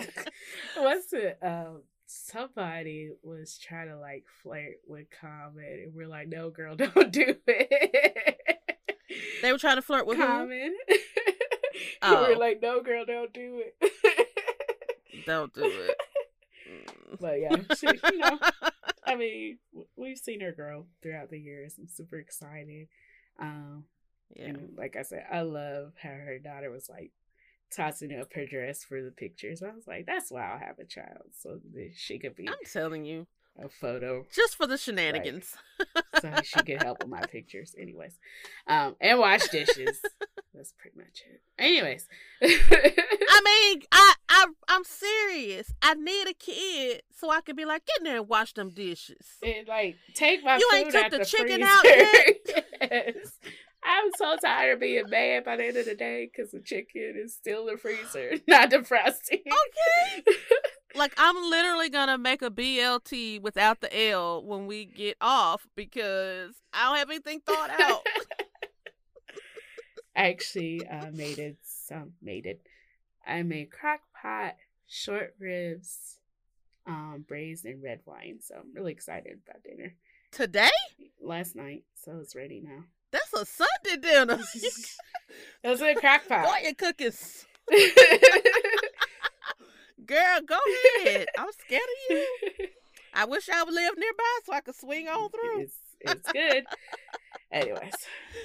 what's 0.77 1.13
it? 1.13 1.39
Um, 1.43 1.83
somebody 2.07 3.11
was 3.23 3.59
trying 3.59 3.89
to 3.89 3.99
like 3.99 4.25
flirt 4.43 4.77
with 4.87 5.07
Common, 5.21 5.83
and 5.85 5.95
we're 5.95 6.09
like, 6.09 6.29
"No, 6.29 6.51
girl, 6.51 6.77
don't 6.77 7.13
do 7.13 7.37
it." 7.47 8.39
they 9.43 9.53
were 9.53 9.59
trying 9.59 9.77
to 9.77 9.83
flirt 9.83 10.07
with 10.07 10.19
who? 10.19 10.25
Common. 10.25 10.77
Oh. 12.03 12.27
we're 12.29 12.37
like, 12.37 12.61
"No, 12.63 12.83
girl, 12.83 13.05
don't 13.05 13.33
do 13.33 13.63
it." 13.65 14.29
Don't 15.25 15.53
do 15.53 15.65
it. 15.65 15.97
Mm. 16.69 17.21
but 17.21 17.41
yeah, 17.41 17.57
she, 17.77 17.87
you 18.13 18.19
know, 18.19 18.39
I 19.05 19.17
mean, 19.17 19.59
we've 19.97 20.19
seen 20.19 20.41
her 20.41 20.53
grow 20.53 20.87
throughout 21.03 21.31
the 21.31 21.39
years. 21.39 21.75
I'm 21.79 21.89
super 21.89 22.17
excited. 22.19 22.89
Um, 23.41 23.85
yeah. 24.35 24.47
And 24.47 24.75
like 24.77 24.97
I 24.97 25.03
said, 25.03 25.25
I 25.31 25.43
love 25.43 25.93
how 26.01 26.11
her 26.11 26.39
daughter 26.39 26.71
was 26.71 26.89
like 26.89 27.13
tossing 27.74 28.18
up 28.18 28.32
her 28.34 28.47
dress 28.47 28.84
for 28.84 29.02
the 29.02 29.10
pictures. 29.10 29.62
I 29.62 29.70
was 29.74 29.86
like, 29.86 30.06
that's 30.06 30.30
why 30.30 30.51
I'll 30.51 30.59
have 30.59 30.78
a 30.78 30.84
child. 30.84 31.30
So 31.40 31.60
that 31.74 31.90
she 31.97 32.18
could 32.18 32.36
be 32.36 32.48
I'm 32.48 32.55
telling 32.70 33.05
you, 33.05 33.26
a 33.59 33.68
photo 33.70 34.26
just 34.34 34.55
for 34.56 34.66
the 34.66 34.76
shenanigans. 34.76 35.56
so 36.20 36.30
she 36.44 36.60
could 36.62 36.82
help 36.82 36.98
with 37.02 37.09
my 37.09 37.20
pictures. 37.32 37.74
Anyways. 37.80 38.18
Um 38.66 38.97
and 39.01 39.18
wash 39.18 39.48
dishes. 39.48 40.01
That's 40.55 40.72
pretty 40.78 40.97
much 40.97 41.22
it. 41.30 41.43
Anyways. 41.59 42.09
I 42.43 42.47
mean, 43.70 43.82
I, 43.93 44.14
I, 44.30 44.47
I'm 44.68 44.84
serious. 44.84 45.70
I 45.82 45.93
need 45.93 46.28
a 46.28 46.32
kid 46.32 47.02
so 47.14 47.28
I 47.30 47.43
can 47.43 47.56
be 47.56 47.66
like, 47.66 47.84
get 47.84 47.98
in 47.98 48.05
there 48.05 48.16
and 48.16 48.28
wash 48.28 48.55
them 48.55 48.70
dishes. 48.70 49.26
and 49.43 49.68
like 49.68 49.97
take 50.14 50.43
my 50.43 50.56
You 50.56 50.66
food 50.70 50.76
ain't 50.78 50.90
took 50.93 51.05
out 51.05 51.10
the 51.10 51.18
the 51.18 51.24
chicken 51.26 51.60
freezer. 51.62 51.70
out 51.70 51.84
yes. 52.90 53.32
I'm 53.87 54.11
so 54.17 54.37
tired 54.45 54.75
of 54.75 54.81
being 54.81 55.09
mad 55.09 55.45
by 55.45 55.57
the 55.57 55.67
end 55.67 55.77
of 55.77 55.87
the 55.87 55.95
day 55.95 56.29
because 56.31 56.51
the 56.51 56.61
chicken 56.61 57.15
is 57.17 57.35
still 57.35 57.69
in 57.69 57.75
the 57.75 57.81
freezer, 57.81 58.33
not 58.49 58.71
defrosting. 58.71 59.43
Okay. 59.47 60.23
Like, 60.95 61.13
I'm 61.19 61.37
literally 61.51 61.91
gonna 61.91 62.17
make 62.17 62.41
a 62.41 62.51
BLT 62.51 63.43
without 63.43 63.83
the 63.83 64.09
L 64.09 64.43
when 64.43 64.67
we 64.67 64.87
get 64.87 65.19
off 65.21 65.67
because 65.77 66.55
I 66.73 66.89
don't 66.89 66.97
have 66.97 67.11
anything 67.11 67.41
thought 67.41 67.69
out. 67.79 68.01
I 70.17 70.31
actually 70.31 70.87
uh, 70.87 71.11
made 71.13 71.39
it 71.39 71.59
some 71.63 72.13
made 72.23 72.47
it. 72.47 72.63
I 73.27 73.43
made 73.43 73.71
crock 73.71 74.01
pot, 74.19 74.55
short 74.87 75.35
ribs, 75.39 76.17
um, 76.87 77.27
braised 77.29 77.67
and 77.67 77.83
red 77.83 78.01
wine. 78.07 78.39
So 78.41 78.55
I'm 78.55 78.73
really 78.73 78.93
excited 78.93 79.41
about 79.47 79.65
dinner. 79.65 79.97
Today? 80.33 80.71
Last 81.21 81.57
night, 81.57 81.85
so 81.95 82.21
it's 82.23 82.35
ready 82.35 82.63
now. 82.65 82.85
That's 83.12 83.33
a 83.33 83.45
Sunday 83.47 84.01
dinner. 84.01 84.39
It 85.62 85.69
was 85.69 85.81
a 85.83 85.95
crock 85.95 86.23
Go 86.28 86.37
pot. 86.43 86.62
your 86.62 86.74
cookies. 86.74 87.47
Girl, 90.05 90.41
go 90.47 90.59
ahead. 91.01 91.27
I'm 91.39 91.49
scared 91.53 91.83
of 91.83 92.16
you. 92.16 92.27
I 93.15 93.24
wish 93.24 93.49
I 93.49 93.62
would 93.65 93.74
live 93.74 93.95
nearby 93.97 94.39
so 94.45 94.53
I 94.53 94.61
could 94.61 94.77
swing 94.77 95.09
on 95.09 95.31
through. 95.31 95.61
It's 95.62 95.77
it's 96.03 96.33
good. 96.33 96.65
Anyways, 97.51 97.95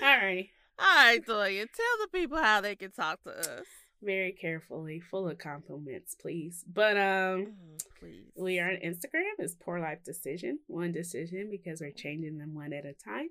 alrighty. 0.01 0.49
All 0.79 0.95
right, 0.95 1.19
Toya, 1.25 1.65
tell 1.71 1.97
the 2.01 2.07
people 2.11 2.37
how 2.37 2.61
they 2.61 2.75
can 2.75 2.91
talk 2.91 3.21
to 3.23 3.31
us. 3.31 3.65
Very 4.01 4.31
carefully, 4.31 4.99
full 4.99 5.27
of 5.29 5.37
compliments, 5.37 6.15
please. 6.19 6.63
But 6.71 6.97
um. 6.97 7.03
Mm, 7.03 7.83
Please. 7.99 8.31
We 8.35 8.57
are 8.59 8.69
on 8.71 8.77
Instagram. 8.77 9.33
It's 9.37 9.53
Poor 9.53 9.79
Life 9.79 10.03
Decision. 10.03 10.57
One 10.65 10.91
decision 10.91 11.49
because 11.51 11.81
we're 11.81 11.91
changing 11.91 12.39
them 12.39 12.55
one 12.55 12.73
at 12.73 12.85
a 12.85 12.93
time. 12.93 13.29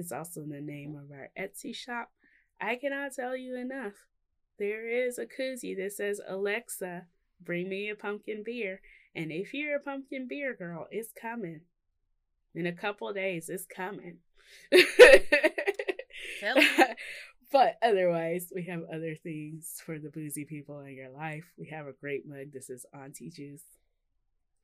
It's 0.00 0.12
also 0.12 0.40
the 0.40 0.62
name 0.62 0.96
of 0.96 1.12
our 1.12 1.28
Etsy 1.38 1.76
shop. 1.76 2.10
I 2.58 2.76
cannot 2.76 3.12
tell 3.14 3.36
you 3.36 3.54
enough. 3.54 3.92
There 4.58 4.88
is 4.88 5.18
a 5.18 5.26
koozie 5.26 5.76
that 5.76 5.92
says, 5.92 6.22
Alexa, 6.26 7.06
bring 7.38 7.68
me 7.68 7.90
a 7.90 7.94
pumpkin 7.94 8.42
beer. 8.42 8.80
And 9.14 9.30
if 9.30 9.52
you're 9.52 9.76
a 9.76 9.80
pumpkin 9.80 10.26
beer 10.26 10.54
girl, 10.54 10.86
it's 10.90 11.12
coming. 11.12 11.60
In 12.54 12.66
a 12.66 12.72
couple 12.72 13.12
days, 13.12 13.50
it's 13.50 13.66
coming. 13.66 14.18
But 17.52 17.78
otherwise, 17.82 18.52
we 18.54 18.62
have 18.66 18.82
other 18.92 19.16
things 19.16 19.82
for 19.84 19.98
the 19.98 20.08
boozy 20.08 20.44
people 20.44 20.78
in 20.80 20.94
your 20.94 21.10
life. 21.10 21.52
We 21.58 21.66
have 21.70 21.88
a 21.88 21.92
great 21.92 22.24
mug. 22.24 22.52
This 22.52 22.70
is 22.70 22.86
Auntie 22.94 23.28
Juice 23.28 23.64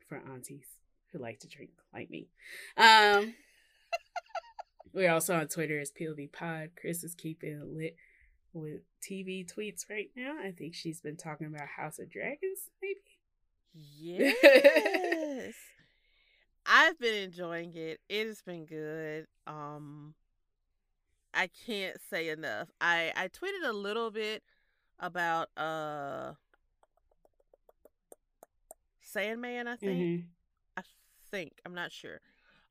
for 0.09 0.23
aunties 0.33 0.67
who 1.11 1.19
like 1.19 1.41
to 1.41 1.49
drink 1.49 1.73
like 1.93 2.11
me. 2.11 2.29
Um, 2.77 3.35
we're 4.97 5.13
also 5.13 5.35
on 5.37 5.47
Twitter 5.47 5.79
as 5.79 5.93
PLD 5.93 6.33
Pod. 6.33 6.71
Chris 6.81 7.05
is 7.05 7.15
keeping 7.15 7.53
it 7.53 7.67
lit 7.67 7.97
with 8.55 8.81
TV 9.03 9.47
tweets 9.47 9.89
right 9.91 10.09
now. 10.17 10.37
I 10.43 10.53
think 10.53 10.75
she's 10.75 11.03
been 11.03 11.19
talking 11.19 11.47
about 11.47 11.69
House 11.77 11.99
of 11.99 12.11
Dragons, 12.11 12.71
maybe. 12.83 13.01
Yes. 13.75 15.55
I've 16.67 16.99
been 16.99 17.15
enjoying 17.15 17.75
it. 17.77 18.01
It 18.09 18.27
has 18.27 18.41
been 18.41 18.65
good. 18.65 19.27
Um 19.47 20.15
I 21.35 21.51
can't 21.67 21.99
say 22.09 22.31
enough. 22.31 22.69
I 22.81 23.13
I 23.15 23.29
tweeted 23.29 23.69
a 23.69 23.75
little 23.75 24.11
bit 24.11 24.43
about 24.99 25.49
uh 25.59 26.33
Sandman, 29.03 29.69
I 29.69 29.77
think. 29.77 30.01
Mhm. 30.01 30.25
I 30.79 30.83
think. 31.31 31.53
I'm 31.67 31.75
not 31.75 31.93
sure. 31.93 32.21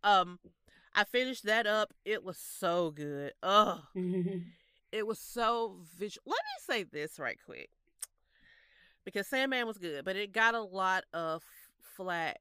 Um 0.03 0.39
I 0.95 1.03
finished 1.03 1.43
that 1.45 1.67
up. 1.67 1.93
It 2.05 2.23
was 2.23 2.37
so 2.37 2.91
good. 2.91 3.33
Oh, 3.43 3.81
it 4.91 5.05
was 5.05 5.19
so 5.19 5.77
visual. 5.97 6.23
Let 6.25 6.37
me 6.37 6.75
say 6.75 6.83
this 6.83 7.19
right 7.19 7.37
quick. 7.45 7.69
Because 9.03 9.27
Sandman 9.27 9.67
was 9.67 9.77
good, 9.77 10.03
but 10.05 10.15
it 10.15 10.31
got 10.31 10.55
a 10.55 10.61
lot 10.61 11.03
of 11.13 11.43
flack 11.95 12.39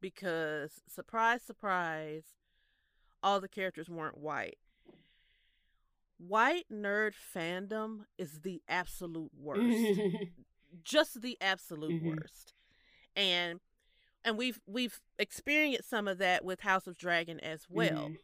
because 0.00 0.80
surprise 0.88 1.42
surprise 1.42 2.24
all 3.22 3.40
the 3.40 3.48
characters 3.48 3.88
weren't 3.90 4.16
white. 4.18 4.58
White 6.18 6.66
nerd 6.72 7.12
fandom 7.34 8.04
is 8.16 8.40
the 8.40 8.62
absolute 8.68 9.32
worst. 9.36 10.00
Just 10.84 11.20
the 11.20 11.36
absolute 11.40 12.02
Mhm. 12.02 12.16
worst. 12.16 12.54
And 13.14 13.60
and 14.24 14.36
we've 14.38 14.60
we've 14.66 15.00
experienced 15.18 15.88
some 15.88 16.06
of 16.08 16.18
that 16.18 16.44
with 16.44 16.60
House 16.60 16.86
of 16.86 16.96
Dragon 16.96 17.40
as 17.40 17.66
well 17.68 18.08
Mhm. 18.10 18.18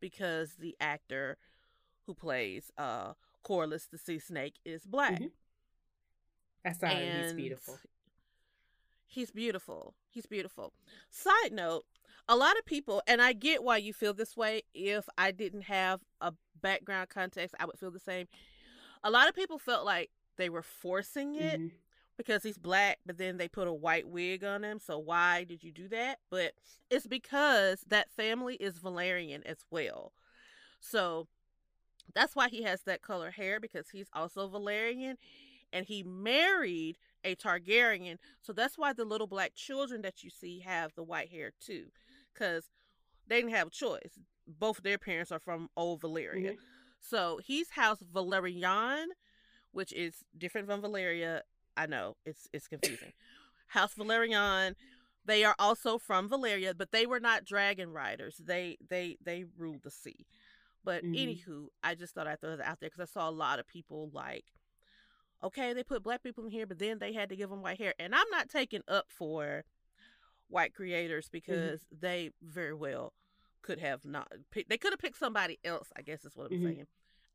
because 0.00 0.54
the 0.56 0.76
actor 0.80 1.38
who 2.06 2.14
plays 2.14 2.70
uh 2.78 3.14
Corlys 3.44 3.88
the 3.90 3.98
Sea 3.98 4.18
Snake 4.18 4.54
is 4.64 4.84
black. 4.86 5.20
Mhm. 5.20 5.32
I 6.64 6.72
saw 6.72 6.86
him. 6.88 7.22
He's 7.24 7.32
beautiful. 7.34 7.78
He's 9.06 9.30
beautiful. 9.30 9.94
He's 10.10 10.26
beautiful. 10.26 10.72
Side 11.10 11.52
note, 11.52 11.84
a 12.28 12.36
lot 12.36 12.58
of 12.58 12.64
people, 12.64 13.02
and 13.06 13.20
I 13.22 13.32
get 13.32 13.62
why 13.62 13.76
you 13.76 13.92
feel 13.92 14.14
this 14.14 14.36
way. 14.36 14.62
If 14.74 15.08
I 15.18 15.30
didn't 15.30 15.62
have 15.62 16.00
a 16.20 16.32
background 16.60 17.10
context, 17.10 17.54
I 17.60 17.66
would 17.66 17.78
feel 17.78 17.90
the 17.90 18.00
same. 18.00 18.26
A 19.02 19.10
lot 19.10 19.28
of 19.28 19.34
people 19.34 19.58
felt 19.58 19.84
like 19.84 20.10
they 20.36 20.48
were 20.48 20.62
forcing 20.62 21.34
it 21.36 21.60
Mhm. 21.60 21.72
Because 22.16 22.44
he's 22.44 22.58
black, 22.58 22.98
but 23.04 23.18
then 23.18 23.38
they 23.38 23.48
put 23.48 23.66
a 23.66 23.72
white 23.72 24.06
wig 24.06 24.44
on 24.44 24.62
him. 24.62 24.78
So 24.78 24.98
why 24.98 25.44
did 25.44 25.64
you 25.64 25.72
do 25.72 25.88
that? 25.88 26.18
But 26.30 26.52
it's 26.88 27.08
because 27.08 27.84
that 27.88 28.12
family 28.12 28.54
is 28.54 28.78
Velaryon 28.78 29.44
as 29.44 29.58
well. 29.70 30.12
So 30.80 31.26
that's 32.14 32.36
why 32.36 32.48
he 32.48 32.62
has 32.62 32.82
that 32.82 33.02
color 33.02 33.30
hair 33.32 33.58
because 33.58 33.90
he's 33.90 34.08
also 34.12 34.48
Velaryon 34.48 35.16
and 35.72 35.86
he 35.86 36.02
married 36.02 36.98
a 37.24 37.34
Targaryen. 37.34 38.18
So 38.42 38.52
that's 38.52 38.78
why 38.78 38.92
the 38.92 39.04
little 39.04 39.26
black 39.26 39.54
children 39.54 40.02
that 40.02 40.22
you 40.22 40.30
see 40.30 40.60
have 40.60 40.94
the 40.94 41.02
white 41.02 41.30
hair 41.30 41.52
too 41.60 41.86
cuz 42.34 42.70
they 43.26 43.40
didn't 43.40 43.54
have 43.54 43.68
a 43.68 43.70
choice. 43.70 44.18
Both 44.46 44.82
their 44.82 44.98
parents 44.98 45.32
are 45.32 45.40
from 45.40 45.70
old 45.76 46.02
Valyria. 46.02 46.52
Mm-hmm. 46.52 46.64
So 47.00 47.40
he's 47.44 47.70
House 47.70 48.02
Velaryon, 48.02 49.06
which 49.72 49.92
is 49.92 50.24
different 50.36 50.66
from 50.66 50.82
Valyria. 50.82 51.42
I 51.76 51.86
know 51.86 52.16
it's 52.24 52.48
it's 52.52 52.68
confusing. 52.68 53.12
House 53.68 53.94
Velaryon. 53.94 54.74
They 55.26 55.42
are 55.42 55.54
also 55.58 55.96
from 55.96 56.28
Valyria, 56.28 56.76
but 56.76 56.92
they 56.92 57.06
were 57.06 57.20
not 57.20 57.46
dragon 57.46 57.90
riders. 57.90 58.36
They 58.44 58.76
they 58.88 59.16
they 59.24 59.44
ruled 59.56 59.82
the 59.82 59.90
sea. 59.90 60.26
But 60.84 61.02
mm-hmm. 61.02 61.14
anywho, 61.14 61.68
I 61.82 61.94
just 61.94 62.14
thought 62.14 62.26
I'd 62.26 62.40
throw 62.40 62.56
that 62.56 62.66
out 62.66 62.80
there 62.80 62.90
because 62.90 63.08
I 63.08 63.12
saw 63.12 63.28
a 63.28 63.32
lot 63.32 63.58
of 63.58 63.66
people 63.66 64.10
like, 64.12 64.44
okay, 65.42 65.72
they 65.72 65.82
put 65.82 66.02
black 66.02 66.22
people 66.22 66.44
in 66.44 66.50
here, 66.50 66.66
but 66.66 66.78
then 66.78 66.98
they 66.98 67.14
had 67.14 67.30
to 67.30 67.36
give 67.36 67.48
them 67.48 67.62
white 67.62 67.78
hair. 67.78 67.94
And 67.98 68.14
I'm 68.14 68.28
not 68.30 68.50
taking 68.50 68.82
up 68.86 69.06
for 69.08 69.64
white 70.48 70.74
creators 70.74 71.26
mm-hmm. 71.26 71.36
because 71.38 71.80
mm-hmm. 71.80 71.96
they 72.00 72.30
very 72.42 72.74
well 72.74 73.14
could 73.62 73.78
have 73.78 74.04
not 74.04 74.30
picked, 74.50 74.68
they 74.68 74.76
could 74.76 74.92
have 74.92 75.00
picked 75.00 75.18
somebody 75.18 75.58
else, 75.64 75.88
I 75.96 76.02
guess 76.02 76.24
is 76.26 76.36
what 76.36 76.50
I'm 76.50 76.58
mm-hmm. 76.58 76.66
saying. 76.66 76.86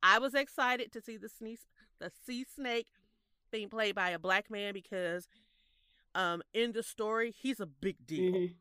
I 0.03 0.19
was 0.19 0.35
excited 0.35 0.91
to 0.93 1.01
see 1.01 1.17
the 1.17 1.27
sneeze, 1.27 1.65
the 1.99 2.11
sea 2.25 2.45
snake 2.45 2.87
being 3.51 3.69
played 3.69 3.95
by 3.95 4.09
a 4.09 4.19
black 4.19 4.49
man 4.49 4.73
because 4.73 5.27
um 6.15 6.41
in 6.53 6.71
the 6.71 6.84
story 6.84 7.31
he's 7.31 7.59
a 7.59 7.65
big 7.65 8.05
deal. 8.05 8.34
Mm-hmm. 8.34 8.53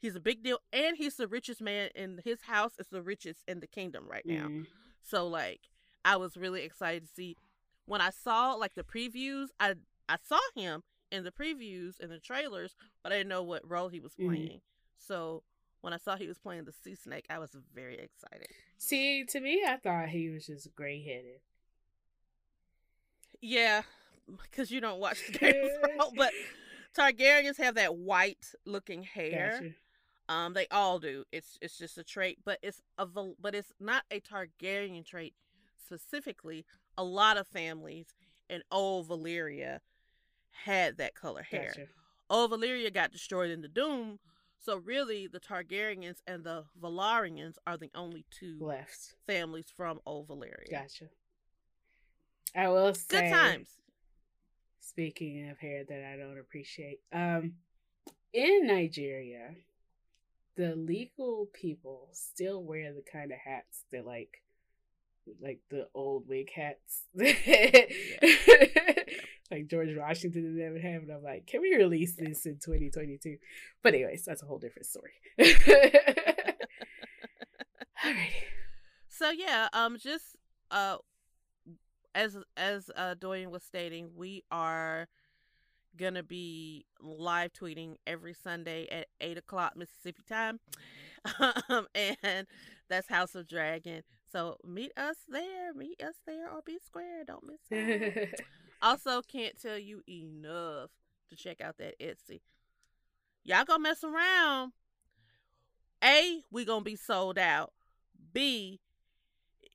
He's 0.00 0.14
a 0.14 0.20
big 0.20 0.44
deal, 0.44 0.58
and 0.72 0.96
he's 0.96 1.16
the 1.16 1.26
richest 1.26 1.60
man 1.60 1.90
in 1.94 2.20
his 2.24 2.42
house. 2.42 2.72
Is 2.78 2.86
the 2.88 3.02
richest 3.02 3.42
in 3.48 3.60
the 3.60 3.66
kingdom 3.66 4.06
right 4.08 4.24
now. 4.24 4.46
Mm. 4.46 4.66
So 5.02 5.26
like, 5.26 5.60
I 6.04 6.16
was 6.16 6.36
really 6.36 6.62
excited 6.62 7.02
to 7.02 7.12
see 7.12 7.36
when 7.84 8.00
I 8.00 8.10
saw 8.10 8.52
like 8.54 8.74
the 8.74 8.84
previews. 8.84 9.48
I 9.58 9.74
I 10.08 10.16
saw 10.24 10.38
him 10.54 10.84
in 11.10 11.24
the 11.24 11.32
previews 11.32 11.98
and 12.00 12.12
the 12.12 12.20
trailers, 12.20 12.76
but 13.02 13.12
I 13.12 13.16
didn't 13.16 13.30
know 13.30 13.42
what 13.42 13.68
role 13.68 13.88
he 13.88 13.98
was 13.98 14.12
mm-hmm. 14.12 14.28
playing. 14.28 14.48
Mm. 14.48 14.60
So 14.98 15.42
when 15.80 15.92
I 15.92 15.96
saw 15.96 16.16
he 16.16 16.28
was 16.28 16.38
playing 16.38 16.64
the 16.64 16.72
sea 16.72 16.94
snake, 16.94 17.26
I 17.30 17.38
was 17.38 17.56
very 17.74 17.94
excited. 17.94 18.48
See, 18.78 19.24
to 19.24 19.40
me, 19.40 19.64
I 19.66 19.76
thought 19.76 20.08
he 20.08 20.28
was 20.28 20.46
just 20.46 20.74
gray 20.74 21.02
headed. 21.02 21.40
Yeah, 23.40 23.82
because 24.42 24.70
you 24.70 24.80
don't 24.80 25.00
watch 25.00 25.18
the 25.26 25.38
Game 25.38 25.54
of 25.64 25.90
Thrones, 25.96 26.12
but 26.16 26.32
Targaryens 26.96 27.58
have 27.58 27.76
that 27.76 27.96
white 27.96 28.52
looking 28.64 29.02
hair. 29.02 29.58
Gotcha. 29.60 29.74
Um, 30.28 30.52
they 30.52 30.66
all 30.70 30.98
do. 30.98 31.24
It's 31.32 31.58
it's 31.62 31.78
just 31.78 31.96
a 31.96 32.04
trait, 32.04 32.38
but 32.44 32.58
it's 32.62 32.82
a 32.98 33.06
but 33.06 33.54
it's 33.54 33.72
not 33.80 34.04
a 34.10 34.20
Targaryen 34.20 35.04
trait 35.04 35.34
specifically. 35.82 36.66
A 36.98 37.04
lot 37.04 37.38
of 37.38 37.46
families 37.46 38.14
in 38.50 38.62
old 38.70 39.08
Valyria 39.08 39.80
had 40.64 40.98
that 40.98 41.14
color 41.14 41.42
hair. 41.42 41.72
Gotcha. 41.74 41.86
Old 42.28 42.50
Valyria 42.50 42.92
got 42.92 43.10
destroyed 43.10 43.50
in 43.50 43.62
the 43.62 43.68
Doom, 43.68 44.18
so 44.58 44.76
really 44.76 45.26
the 45.28 45.40
Targaryens 45.40 46.18
and 46.26 46.44
the 46.44 46.64
Velaryons 46.78 47.54
are 47.66 47.78
the 47.78 47.90
only 47.94 48.26
two 48.30 48.58
left 48.60 49.14
families 49.26 49.72
from 49.74 49.98
old 50.04 50.28
Valyria. 50.28 50.70
Gotcha. 50.70 51.06
I 52.54 52.68
will 52.68 52.92
say 52.92 53.22
good 53.22 53.30
times. 53.30 53.68
Speaking 54.88 55.50
of 55.50 55.58
hair 55.58 55.84
that 55.86 56.12
I 56.12 56.16
don't 56.16 56.38
appreciate, 56.38 57.00
um, 57.12 57.52
in 58.32 58.66
Nigeria, 58.66 59.50
the 60.56 60.74
legal 60.74 61.48
people 61.52 62.08
still 62.12 62.62
wear 62.62 62.94
the 62.94 63.02
kind 63.02 63.30
of 63.30 63.38
hats 63.38 63.84
that 63.92 64.06
like 64.06 64.42
like 65.42 65.60
the 65.68 65.86
old 65.94 66.26
wig 66.26 66.48
hats 66.54 67.02
like 69.50 69.66
George 69.68 69.94
Washington 69.94 70.46
and 70.46 70.58
them 70.58 70.80
have 70.80 71.02
and 71.02 71.12
I'm 71.12 71.22
like, 71.22 71.46
can 71.46 71.60
we 71.60 71.76
release 71.76 72.14
this 72.14 72.46
in 72.46 72.54
2022? 72.54 73.36
But 73.82 73.92
anyways, 73.92 74.24
that's 74.24 74.42
a 74.42 74.46
whole 74.46 74.58
different 74.58 74.86
story. 74.86 75.12
Alrighty. 78.02 78.42
So 79.08 79.28
yeah, 79.30 79.68
um 79.74 79.98
just 79.98 80.36
uh 80.70 80.96
as 82.18 82.36
as 82.56 82.90
uh 82.96 83.14
Doyen 83.14 83.50
was 83.50 83.62
stating, 83.62 84.10
we 84.16 84.42
are 84.50 85.06
gonna 85.96 86.24
be 86.24 86.84
live 87.00 87.52
tweeting 87.52 87.94
every 88.06 88.34
Sunday 88.34 88.88
at 88.90 89.06
eight 89.20 89.38
o'clock 89.38 89.76
Mississippi 89.76 90.22
time, 90.28 90.58
um, 91.68 91.86
and 91.94 92.46
that's 92.88 93.08
House 93.08 93.36
of 93.36 93.46
Dragon. 93.46 94.02
So 94.30 94.56
meet 94.66 94.92
us 94.96 95.16
there, 95.28 95.72
meet 95.72 96.02
us 96.02 96.16
there, 96.26 96.50
or 96.50 96.60
be 96.66 96.78
square. 96.84 97.22
Don't 97.24 97.46
miss 97.46 97.60
it. 97.70 98.40
also, 98.82 99.22
can't 99.22 99.60
tell 99.60 99.78
you 99.78 100.02
enough 100.08 100.90
to 101.30 101.36
check 101.36 101.60
out 101.60 101.78
that 101.78 101.98
Etsy. 102.00 102.40
Y'all 103.44 103.64
gonna 103.64 103.80
mess 103.80 104.02
around. 104.02 104.72
A, 106.02 106.42
we 106.50 106.64
gonna 106.64 106.84
be 106.84 106.96
sold 106.96 107.38
out. 107.38 107.72
B, 108.32 108.80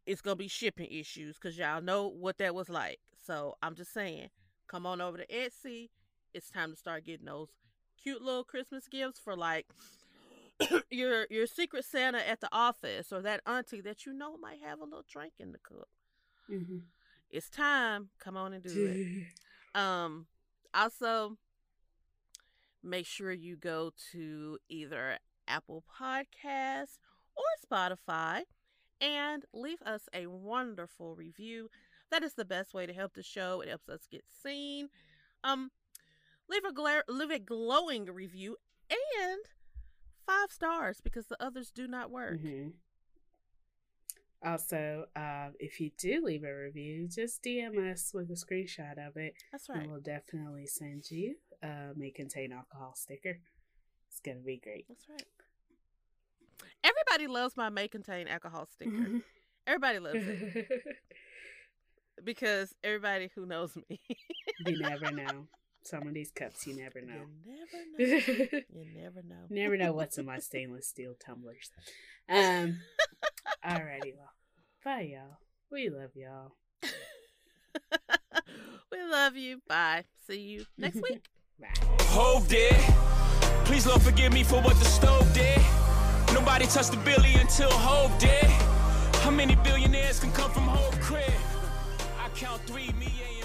it's 0.05 0.21
gonna 0.21 0.35
be 0.35 0.47
shipping 0.47 0.87
issues 0.89 1.37
because 1.37 1.57
y'all 1.57 1.81
know 1.81 2.07
what 2.07 2.37
that 2.37 2.55
was 2.55 2.69
like. 2.69 2.99
So 3.25 3.55
I'm 3.61 3.75
just 3.75 3.93
saying, 3.93 4.29
come 4.67 4.85
on 4.85 5.01
over 5.01 5.17
to 5.17 5.27
Etsy 5.27 5.89
it's 6.33 6.49
time 6.49 6.71
to 6.71 6.77
start 6.77 7.05
getting 7.05 7.25
those 7.25 7.49
cute 8.01 8.21
little 8.21 8.43
Christmas 8.43 8.87
gifts 8.87 9.19
for 9.19 9.35
like 9.35 9.67
your 10.91 11.27
your 11.29 11.47
secret 11.47 11.85
Santa 11.85 12.27
at 12.27 12.41
the 12.41 12.49
office 12.51 13.11
or 13.13 13.21
that 13.21 13.41
auntie 13.45 13.81
that 13.81 14.05
you 14.05 14.13
know 14.13 14.37
might 14.37 14.59
have 14.63 14.79
a 14.79 14.83
little 14.83 15.05
drink 15.09 15.33
in 15.39 15.51
the 15.51 15.59
cup. 15.59 15.87
Mm-hmm. 16.51 16.79
It's 17.29 17.49
time. 17.49 18.09
Come 18.19 18.37
on 18.37 18.53
and 18.53 18.63
do 18.63 19.25
it. 19.75 19.79
um. 19.79 20.27
Also, 20.75 21.37
make 22.83 23.05
sure 23.05 23.31
you 23.31 23.55
go 23.55 23.91
to 24.11 24.57
either 24.69 25.19
Apple 25.47 25.83
Podcasts 25.99 26.97
or 27.35 27.43
Spotify 27.63 28.41
and 29.03 29.43
leave 29.53 29.81
us 29.85 30.03
a 30.13 30.27
wonderful 30.27 31.15
review. 31.15 31.69
That 32.09 32.23
is 32.23 32.33
the 32.35 32.45
best 32.45 32.73
way 32.73 32.85
to 32.85 32.93
help 32.93 33.13
the 33.13 33.23
show. 33.23 33.61
It 33.61 33.67
helps 33.67 33.89
us 33.89 34.07
get 34.09 34.23
seen. 34.41 34.89
Um, 35.43 35.71
leave 36.49 36.63
a 36.63 36.71
gla- 36.71 37.03
leave 37.09 37.31
a 37.31 37.39
glowing 37.39 38.05
review 38.05 38.55
and 38.89 39.41
five 40.25 40.51
stars 40.51 41.01
because 41.03 41.27
the 41.27 41.43
others 41.43 41.69
do 41.69 41.87
not 41.87 42.09
work. 42.09 42.39
Mm-hmm. 42.39 42.69
Also, 44.45 45.05
uh, 45.15 45.49
if 45.59 45.79
you 45.79 45.91
do 45.97 46.21
leave 46.23 46.43
a 46.43 46.53
review, 46.53 47.07
just 47.07 47.43
DM 47.43 47.91
us 47.91 48.11
with 48.13 48.29
a 48.29 48.33
screenshot 48.33 48.93
of 49.05 49.15
it. 49.15 49.35
That's 49.51 49.69
right. 49.69 49.79
And 49.79 49.91
we'll 49.91 50.01
definitely 50.01 50.67
send 50.67 51.09
you 51.09 51.35
a 51.61 51.91
may 51.95 52.11
contain 52.11 52.51
alcohol 52.51 52.93
sticker. 52.95 53.39
It's 54.09 54.19
gonna 54.19 54.39
be 54.39 54.59
great. 54.61 54.85
That's 54.87 55.07
right. 55.09 55.23
Everybody 56.83 57.27
loves 57.27 57.55
my 57.55 57.69
may 57.69 57.87
contain 57.87 58.27
alcohol 58.27 58.65
sticker. 58.65 59.21
Everybody 59.65 59.99
loves 59.99 60.15
it. 60.17 60.67
because 62.23 62.73
everybody 62.83 63.29
who 63.35 63.45
knows 63.45 63.75
me. 63.89 63.99
you 64.65 64.79
never 64.79 65.11
know 65.11 65.47
some 65.83 66.07
of 66.07 66.13
these 66.13 66.31
cups 66.31 66.65
you 66.65 66.75
never 66.75 67.01
know. 67.01 67.25
You 67.45 67.55
never 67.97 68.21
know. 68.53 68.59
you 68.69 68.85
never 68.95 69.21
know. 69.23 69.45
never 69.49 69.77
know 69.77 69.93
what's 69.93 70.17
in 70.17 70.25
my 70.25 70.39
stainless 70.39 70.87
steel 70.87 71.13
tumblers. 71.25 71.71
Um 72.29 72.79
alrighty 73.65 74.13
well. 74.15 74.33
Bye 74.83 75.13
y'all. 75.13 75.37
We 75.71 75.89
love 75.89 76.11
y'all. 76.15 76.53
we 78.91 79.03
love 79.09 79.35
you. 79.35 79.61
Bye. 79.67 80.05
See 80.27 80.39
you 80.39 80.65
next 80.77 80.95
week. 80.95 81.25
Bye. 81.59 81.67
Hov 82.01 82.47
did. 82.47 82.75
Please 83.65 83.87
Lord 83.87 84.01
forgive 84.01 84.33
me 84.33 84.43
for 84.43 84.61
what 84.61 84.75
the 84.77 84.85
stove 84.85 85.33
did. 85.33 85.59
Nobody 86.33 86.65
touched 86.65 86.91
the 86.91 86.97
billy 86.97 87.35
until 87.35 87.69
Hov 87.71 88.17
did. 88.17 88.45
How 89.21 89.29
many 89.29 89.55
billionaires 89.55 90.19
can 90.19 90.31
come 90.31 90.51
from 90.51 90.63
Hov 90.63 90.99
crib? 90.99 91.31
I 92.19 92.29
count 92.29 92.61
three, 92.65 92.89
me, 92.99 93.13
and 93.25 93.42